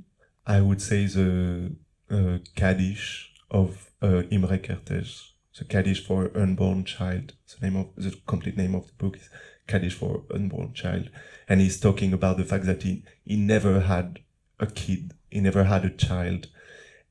I 0.46 0.62
would 0.62 0.82
say 0.82 1.06
the 1.06 1.76
uh, 2.12 2.38
Kaddish 2.56 3.32
of 3.52 3.92
uh, 4.02 4.24
Imre 4.32 4.58
Kertész. 4.58 5.32
The 5.58 5.66
Kaddish 5.66 6.06
for 6.06 6.32
unborn 6.36 6.86
child. 6.86 7.34
The 7.60 7.68
name 7.68 7.76
of 7.76 7.88
the 7.98 8.16
complete 8.26 8.56
name 8.56 8.76
of 8.76 8.88
the 8.88 8.94
book 8.94 9.18
is 9.18 9.30
Kaddish 9.68 9.94
for 9.94 10.24
unborn 10.34 10.74
child, 10.74 11.10
and 11.50 11.60
he's 11.60 11.80
talking 11.80 12.14
about 12.14 12.38
the 12.38 12.46
fact 12.46 12.66
that 12.66 12.84
he 12.84 13.04
he 13.26 13.36
never 13.36 13.82
had 13.82 14.20
a 14.60 14.68
kid, 14.68 15.14
he 15.30 15.40
never 15.40 15.66
had 15.66 15.86
a 15.86 15.90
child, 15.90 16.48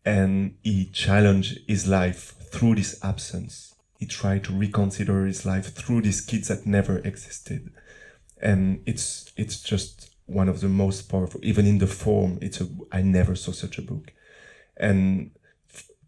and 0.05 0.57
he 0.63 0.87
challenged 0.87 1.61
his 1.67 1.87
life 1.87 2.35
through 2.51 2.77
this 2.77 2.99
absence. 3.03 3.75
He 3.99 4.07
tried 4.07 4.45
to 4.45 4.53
reconsider 4.53 5.27
his 5.27 5.45
life 5.45 5.75
through 5.75 6.03
these 6.03 6.21
kids 6.21 6.49
that 6.49 6.67
never 6.67 6.99
existed, 6.99 7.71
and 8.41 8.83
it's 8.87 9.33
it's 9.37 9.61
just 9.61 10.15
one 10.27 10.49
of 10.49 10.61
the 10.61 10.69
most 10.69 11.11
powerful. 11.11 11.41
Even 11.43 11.67
in 11.67 11.79
the 11.79 11.87
form, 11.87 12.39
it's 12.41 12.61
a 12.61 12.69
I 12.93 13.03
never 13.03 13.35
saw 13.35 13.53
such 13.53 13.79
a 13.79 13.83
book, 13.83 14.13
and 14.77 15.33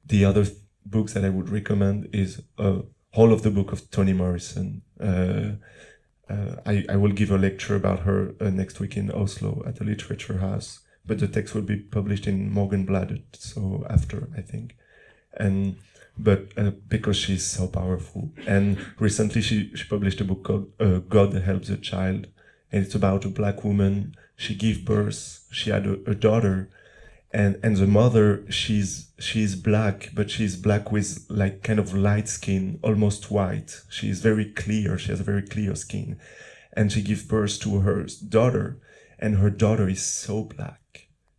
the 0.07 0.25
other 0.25 0.45
th- 0.45 0.57
books 0.85 1.13
that 1.15 1.25
I 1.25 1.31
would 1.31 1.49
recommend 1.49 2.09
is 2.13 2.43
uh, 2.59 2.81
whole 3.13 3.33
of 3.33 3.43
the 3.43 3.51
book 3.51 3.73
of 3.73 3.91
Toni 3.91 4.13
Morrison. 4.13 4.83
Uh, 5.01 5.53
uh, 6.29 6.57
I, 6.65 6.85
I 6.89 6.97
will 6.97 7.13
give 7.13 7.31
a 7.31 7.39
lecture 7.39 7.75
about 7.75 8.01
her 8.01 8.35
uh, 8.41 8.51
next 8.51 8.79
week 8.79 8.97
in 8.97 9.11
Oslo 9.11 9.65
at 9.67 9.77
the 9.77 9.85
Literature 9.85 10.39
House, 10.39 10.81
but 11.07 11.19
the 11.19 11.29
text 11.29 11.55
will 11.55 11.63
be 11.63 11.77
published 11.77 12.27
in 12.27 12.51
Morgenbladet, 12.51 13.25
so 13.33 13.87
after 13.89 14.29
I 14.37 14.43
think, 14.43 14.77
and 15.35 15.77
but 16.19 16.53
uh, 16.57 16.71
because 16.89 17.17
she's 17.17 17.47
so 17.47 17.67
powerful, 17.67 18.31
and 18.47 18.79
recently 18.99 19.41
she 19.41 19.75
she 19.75 19.85
published 19.85 20.21
a 20.21 20.25
book 20.25 20.45
called 20.45 20.71
uh, 20.79 20.99
God 20.99 21.35
Helps 21.35 21.69
a 21.71 21.77
Child, 21.77 22.27
and 22.71 22.85
it's 22.85 22.95
about 22.95 23.25
a 23.25 23.29
black 23.29 23.65
woman. 23.65 24.15
She 24.37 24.55
gave 24.55 24.85
birth. 24.85 25.47
She 25.51 25.71
had 25.71 25.87
a, 25.87 25.95
a 26.11 26.15
daughter, 26.15 26.69
and 27.33 27.59
and 27.63 27.77
the 27.77 27.87
mother 27.87 28.45
she's 28.51 29.11
she's 29.19 29.55
black, 29.55 30.11
but 30.15 30.31
she's 30.31 30.57
black 30.57 30.93
with 30.93 31.27
like 31.29 31.63
kind 31.63 31.79
of 31.79 31.95
light 31.95 32.29
skin, 32.29 32.79
almost 32.83 33.31
white. 33.31 33.81
She's 33.89 34.21
very 34.21 34.47
clear. 34.47 34.99
She 34.99 35.11
has 35.11 35.21
a 35.21 35.25
very 35.25 35.43
clear 35.43 35.75
skin, 35.75 36.19
and 36.73 36.93
she 36.93 37.03
gives 37.03 37.23
birth 37.25 37.61
to 37.61 37.81
her 37.81 38.07
daughter, 38.29 38.79
and 39.19 39.37
her 39.37 39.51
daughter 39.51 39.89
is 39.89 40.03
so 40.03 40.45
black. 40.45 40.80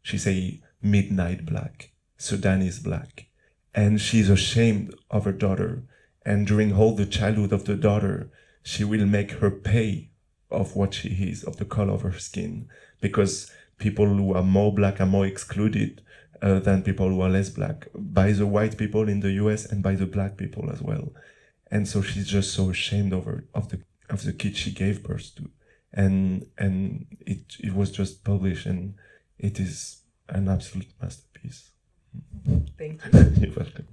She's 0.01 0.27
a 0.27 0.59
midnight 0.81 1.45
black, 1.45 1.91
Sudanese 2.17 2.79
black, 2.79 3.27
and 3.73 4.01
she's 4.01 4.29
ashamed 4.29 4.95
of 5.09 5.25
her 5.25 5.31
daughter. 5.31 5.83
And 6.25 6.45
during 6.45 6.73
all 6.73 6.95
the 6.95 7.05
childhood 7.05 7.51
of 7.51 7.65
the 7.65 7.75
daughter, 7.75 8.29
she 8.63 8.83
will 8.83 9.05
make 9.05 9.31
her 9.33 9.51
pay 9.51 10.09
of 10.49 10.75
what 10.75 10.93
she 10.93 11.09
is, 11.09 11.43
of 11.43 11.57
the 11.57 11.65
color 11.65 11.93
of 11.93 12.01
her 12.01 12.17
skin, 12.19 12.67
because 12.99 13.51
people 13.77 14.05
who 14.05 14.33
are 14.33 14.43
more 14.43 14.73
black 14.73 14.99
are 14.99 15.05
more 15.05 15.25
excluded 15.25 16.01
uh, 16.41 16.59
than 16.59 16.83
people 16.83 17.09
who 17.09 17.21
are 17.21 17.29
less 17.29 17.49
black 17.49 17.87
by 17.95 18.31
the 18.31 18.45
white 18.45 18.77
people 18.77 19.07
in 19.07 19.19
the 19.19 19.31
US 19.33 19.65
and 19.65 19.81
by 19.81 19.95
the 19.95 20.05
black 20.05 20.37
people 20.37 20.69
as 20.71 20.81
well. 20.81 21.13
And 21.69 21.87
so 21.87 22.01
she's 22.01 22.27
just 22.27 22.53
so 22.53 22.69
ashamed 22.69 23.13
of 23.13 23.25
her, 23.25 23.45
of 23.53 23.69
the 23.69 23.81
of 24.09 24.25
the 24.25 24.33
kid 24.33 24.57
she 24.57 24.71
gave 24.71 25.03
birth 25.03 25.33
to, 25.35 25.49
and 25.93 26.45
and 26.57 27.07
it 27.21 27.55
it 27.59 27.73
was 27.73 27.91
just 27.91 28.25
published 28.25 28.65
and 28.65 28.95
it 29.41 29.59
is 29.59 30.03
an 30.29 30.47
absolute 30.47 30.93
masterpiece. 31.01 31.71
Thank 32.77 33.01
you. 33.05 33.11
You're 33.39 33.55
welcome. 33.55 33.87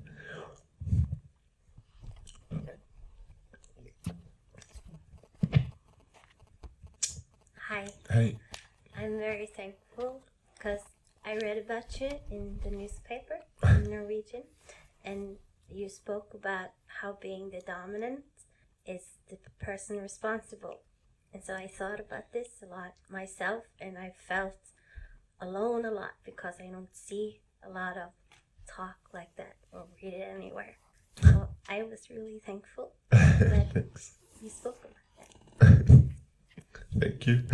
Hi, 7.68 7.86
Hi. 8.10 8.34
I'm 8.96 9.18
very 9.18 9.46
thankful 9.46 10.22
because 10.54 10.80
I 11.24 11.36
read 11.36 11.58
about 11.58 11.98
you 12.00 12.10
in 12.30 12.58
the 12.62 12.70
newspaper 12.70 13.38
in 13.62 13.90
Norwegian, 13.90 14.44
and 15.04 15.36
you 15.70 15.88
spoke 15.88 16.34
about 16.34 16.70
how 17.00 17.18
being 17.20 17.50
the 17.50 17.60
dominant 17.60 18.24
is 18.86 19.02
the 19.30 19.38
person 19.60 19.98
responsible. 19.98 20.80
And 21.32 21.42
so 21.44 21.54
I 21.54 21.66
thought 21.66 22.00
about 22.00 22.32
this 22.32 22.48
a 22.62 22.66
lot 22.66 22.94
myself, 23.10 23.64
and 23.80 23.96
I 23.96 24.12
felt 24.28 24.56
alone 25.40 25.84
a 25.84 25.90
lot 25.90 26.12
because 26.24 26.54
I 26.60 26.66
don't 26.66 26.94
see 26.94 27.40
a 27.64 27.70
lot 27.70 27.96
of 27.96 28.10
talk 28.68 28.96
like 29.12 29.34
that 29.36 29.56
or 29.72 29.84
read 30.02 30.14
it 30.14 30.28
anywhere. 30.34 30.76
So 31.22 31.48
I 31.68 31.82
was 31.82 32.08
really 32.10 32.40
thankful 32.44 32.92
Thanks. 33.10 34.14
you 34.40 34.48
spoke 34.50 34.84
about 34.84 35.78
that. 35.86 36.04
Thank 37.00 37.26
you. 37.26 37.42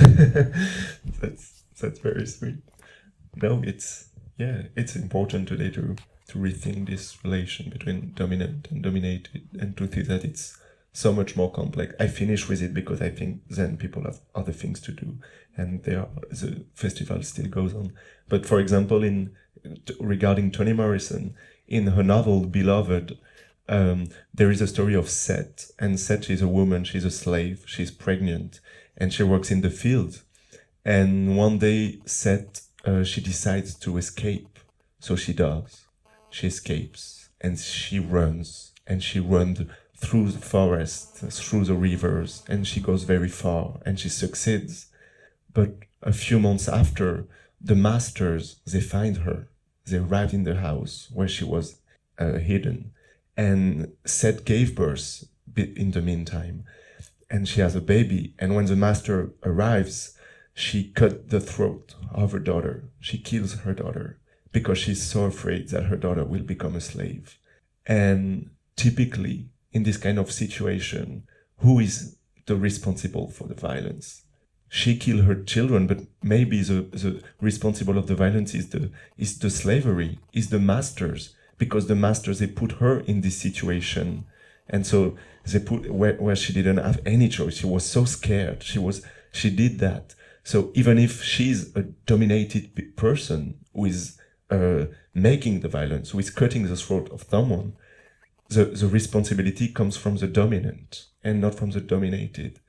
that's 1.21 1.65
that's 1.81 1.99
very 1.99 2.27
sweet. 2.27 2.57
No, 3.43 3.63
it's 3.65 4.11
yeah, 4.39 4.63
it's 4.77 4.97
important 4.97 5.49
today 5.49 5.71
to 5.71 5.97
to 6.29 6.39
rethink 6.39 6.89
this 6.89 7.23
relation 7.25 7.71
between 7.71 8.13
dominant 8.15 8.69
and 8.71 8.83
dominated, 8.83 9.49
and 9.59 9.77
to 9.77 9.91
see 9.91 10.03
that 10.03 10.25
it's 10.25 10.57
so 10.95 11.13
much 11.13 11.37
more 11.37 11.51
complex. 11.51 11.93
I 11.99 12.07
finish 12.07 12.49
with 12.49 12.63
it 12.63 12.73
because 12.73 13.03
I 13.03 13.11
think 13.11 13.43
then 13.51 13.77
people 13.77 14.05
have 14.05 14.21
other 14.35 14.53
things 14.53 14.81
to 14.83 14.93
do, 14.93 15.19
and 15.57 15.83
there 15.83 16.07
the 16.31 16.65
festival 16.73 17.23
still 17.23 17.49
goes 17.49 17.75
on. 17.75 17.93
But 18.29 18.47
for 18.47 18.61
example, 18.61 19.03
in 19.03 19.33
regarding 20.01 20.53
Toni 20.53 20.73
Morrison, 20.73 21.35
in 21.67 21.89
her 21.89 22.03
novel 22.05 22.47
Beloved, 22.47 23.19
um, 23.69 24.09
there 24.33 24.53
is 24.53 24.61
a 24.61 24.69
story 24.69 24.95
of 24.95 25.07
Sethe, 25.07 25.73
and 25.81 25.97
Sethe 25.97 26.31
is 26.31 26.43
a 26.43 26.49
woman. 26.49 26.85
She's 26.85 27.05
a 27.05 27.11
slave. 27.11 27.65
She's 27.67 27.91
pregnant, 27.91 28.61
and 28.97 29.13
she 29.13 29.25
works 29.25 29.51
in 29.51 29.63
the 29.63 29.71
field. 29.71 30.23
And 30.85 31.37
one 31.37 31.59
day, 31.59 31.99
Sethe 32.05 32.63
uh, 32.85 33.03
she 33.03 33.21
decides 33.21 33.75
to 33.75 33.97
escape, 33.97 34.61
so 35.01 35.17
she 35.17 35.33
does. 35.33 35.87
She 36.31 36.47
escapes, 36.47 37.31
and 37.41 37.59
she 37.59 37.99
runs, 37.99 38.73
and 38.87 39.03
she 39.03 39.19
runs 39.19 39.63
through 40.05 40.31
the 40.31 40.39
forest, 40.39 41.17
through 41.17 41.65
the 41.65 41.75
rivers, 41.75 42.43
and 42.49 42.67
she 42.67 42.81
goes 42.81 43.05
very 43.05 43.29
far, 43.29 43.81
and 43.87 43.99
she 43.99 44.09
succeeds. 44.09 44.87
But 45.53 45.71
a 46.03 46.13
few 46.13 46.39
months 46.39 46.69
after, 46.69 47.27
the 47.61 47.75
masters 47.75 48.61
they 48.67 48.81
find 48.81 49.19
her. 49.19 49.49
They 49.87 49.99
arrive 49.99 50.35
in 50.35 50.45
the 50.45 50.57
house 50.57 51.09
where 51.13 51.29
she 51.29 51.45
was 51.45 51.81
uh, 52.19 52.35
hidden, 52.35 52.93
and 53.37 53.93
Sethe 54.05 54.45
gave 54.45 54.75
birth 54.75 55.25
in 55.57 55.91
the 55.93 56.03
meantime, 56.03 56.65
and 57.31 57.49
she 57.49 57.61
has 57.61 57.75
a 57.75 57.81
baby. 57.81 58.35
And 58.39 58.55
when 58.55 58.67
the 58.67 58.77
master 58.77 59.31
arrives, 59.43 60.17
she 60.53 60.91
cut 60.91 61.31
the 61.31 61.41
throat 61.41 61.95
of 62.13 62.33
her 62.33 62.39
daughter. 62.39 62.85
She 63.01 63.19
kills 63.19 63.55
her 63.61 63.75
daughter 63.75 64.19
because 64.53 64.79
she's 64.79 65.03
so 65.03 65.25
afraid 65.25 65.69
that 65.69 65.85
her 65.85 65.97
daughter 65.97 66.25
will 66.25 66.43
become 66.43 66.77
a 66.77 66.81
slave. 66.81 67.39
And 67.87 68.51
typically, 68.77 69.49
in 69.75 69.83
this 69.83 69.99
kind 69.99 70.19
of 70.19 70.33
situation, 70.33 71.25
who 71.59 71.81
is 71.81 72.17
the 72.47 72.57
responsible 72.57 73.31
for 73.31 73.47
the 73.49 73.55
violence? 73.55 74.23
She 74.69 74.97
killed 74.97 75.25
her 75.25 75.43
children, 75.43 75.87
but 75.87 76.01
maybe 76.23 76.63
the, 76.63 76.83
the 76.83 77.23
responsible 77.41 77.99
of 77.99 78.07
the 78.07 78.15
violence 78.15 78.55
is 78.55 78.71
the 78.71 78.91
is 79.19 79.39
the 79.39 79.51
slavery, 79.51 80.19
is 80.33 80.49
the 80.49 80.59
masters, 80.59 81.35
because 81.59 81.87
the 81.87 81.95
masters 81.95 82.39
they 82.39 82.47
put 82.47 82.73
her 82.73 83.01
in 83.01 83.21
this 83.21 83.37
situation, 83.37 84.25
and 84.69 84.87
so 84.87 85.17
they 85.47 85.59
put 85.59 85.91
where, 85.91 86.15
where 86.15 86.37
she 86.37 86.53
didn't 86.53 86.79
have 86.79 87.01
any 87.05 87.29
choice. 87.29 87.59
She 87.59 87.67
was 87.67 87.85
so 87.85 88.05
scared. 88.05 88.63
She 88.63 88.79
was 88.79 89.05
she 89.33 89.51
did 89.51 89.79
that. 89.81 90.15
So 90.45 90.71
even 90.75 90.99
if 90.99 91.23
she's 91.23 91.75
a 91.75 91.83
dominated 91.83 92.97
person 92.97 93.59
who 93.73 93.87
is 93.87 94.19
uh, 94.51 94.87
making 95.15 95.61
the 95.61 95.69
violence, 95.69 96.11
who 96.11 96.19
is 96.19 96.31
cutting 96.31 96.67
the 96.67 96.77
throat 96.77 97.11
of 97.11 97.25
someone, 97.31 97.75
the, 98.49 98.65
the 98.67 98.87
responsibility 98.87 99.69
comes 99.69 99.97
from 99.97 100.17
the 100.17 100.27
dominant 100.27 101.07
and 101.23 101.41
not 101.41 101.55
from 101.55 101.71
the 101.71 101.81
dominated. 101.81 102.61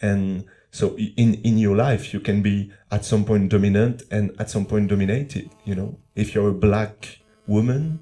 And 0.00 0.44
so 0.70 0.96
in, 0.96 1.34
in 1.42 1.58
your 1.58 1.76
life, 1.76 2.12
you 2.12 2.20
can 2.20 2.42
be 2.42 2.72
at 2.90 3.04
some 3.04 3.24
point 3.24 3.50
dominant 3.50 4.02
and 4.10 4.34
at 4.38 4.50
some 4.50 4.66
point 4.66 4.88
dominated. 4.88 5.50
You 5.64 5.74
know, 5.74 5.98
if 6.14 6.34
you're 6.34 6.50
a 6.50 6.54
black 6.54 7.18
woman, 7.46 8.00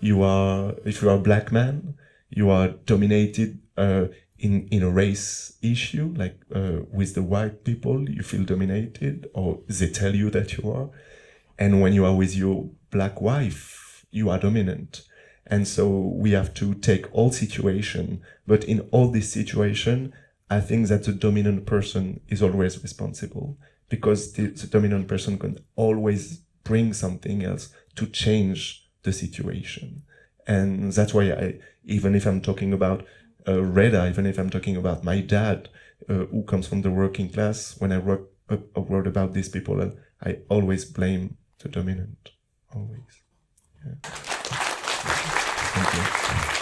you 0.00 0.22
are, 0.22 0.74
if 0.84 1.02
you 1.02 1.10
are 1.10 1.16
a 1.16 1.20
black 1.20 1.52
man, 1.52 1.94
you 2.30 2.50
are 2.50 2.68
dominated 2.68 3.60
uh, 3.76 4.06
in 4.42 4.66
in 4.68 4.82
a 4.82 4.90
race 4.90 5.56
issue, 5.62 6.12
like 6.16 6.36
uh, 6.54 6.80
with 6.92 7.14
the 7.14 7.22
white 7.22 7.64
people, 7.64 8.10
you 8.10 8.22
feel 8.22 8.44
dominated, 8.44 9.28
or 9.34 9.60
they 9.68 9.88
tell 9.88 10.14
you 10.14 10.30
that 10.30 10.56
you 10.56 10.70
are, 10.70 10.90
and 11.58 11.80
when 11.80 11.92
you 11.92 12.04
are 12.04 12.14
with 12.14 12.36
your 12.36 12.68
black 12.90 13.20
wife, 13.20 14.04
you 14.10 14.28
are 14.28 14.38
dominant. 14.38 15.02
And 15.46 15.66
so 15.66 15.88
we 15.88 16.32
have 16.32 16.54
to 16.54 16.74
take 16.74 17.12
all 17.12 17.32
situation, 17.32 18.22
but 18.46 18.64
in 18.64 18.80
all 18.92 19.10
this 19.10 19.32
situation, 19.32 20.12
I 20.48 20.60
think 20.60 20.88
that 20.88 21.04
the 21.04 21.12
dominant 21.12 21.66
person 21.66 22.20
is 22.28 22.42
always 22.42 22.82
responsible 22.82 23.58
because 23.88 24.32
the, 24.32 24.48
the 24.48 24.66
dominant 24.66 25.08
person 25.08 25.38
can 25.38 25.58
always 25.76 26.42
bring 26.64 26.92
something 26.92 27.42
else 27.44 27.70
to 27.96 28.06
change 28.06 28.88
the 29.02 29.12
situation. 29.12 30.02
And 30.46 30.92
that's 30.92 31.14
why 31.14 31.32
I, 31.32 31.58
even 31.84 32.14
if 32.14 32.26
I'm 32.26 32.40
talking 32.40 32.72
about 32.72 33.04
uh, 33.46 33.62
Reda, 33.62 34.08
even 34.08 34.26
if 34.26 34.38
I'm 34.38 34.50
talking 34.50 34.76
about 34.76 35.04
my 35.04 35.20
dad, 35.20 35.68
uh, 36.08 36.26
who 36.26 36.44
comes 36.44 36.66
from 36.66 36.82
the 36.82 36.90
working 36.90 37.28
class, 37.28 37.76
when 37.78 37.92
I 37.92 37.98
wrote 37.98 38.30
a, 38.48 38.58
a 38.74 38.80
word 38.80 39.06
about 39.06 39.34
these 39.34 39.48
people, 39.48 39.80
uh, 39.80 39.90
I 40.22 40.38
always 40.48 40.84
blame 40.84 41.36
the 41.58 41.68
dominant. 41.68 42.30
Always. 42.74 43.22
Yeah. 43.84 44.38
Thank 45.74 46.56
you. 46.56 46.61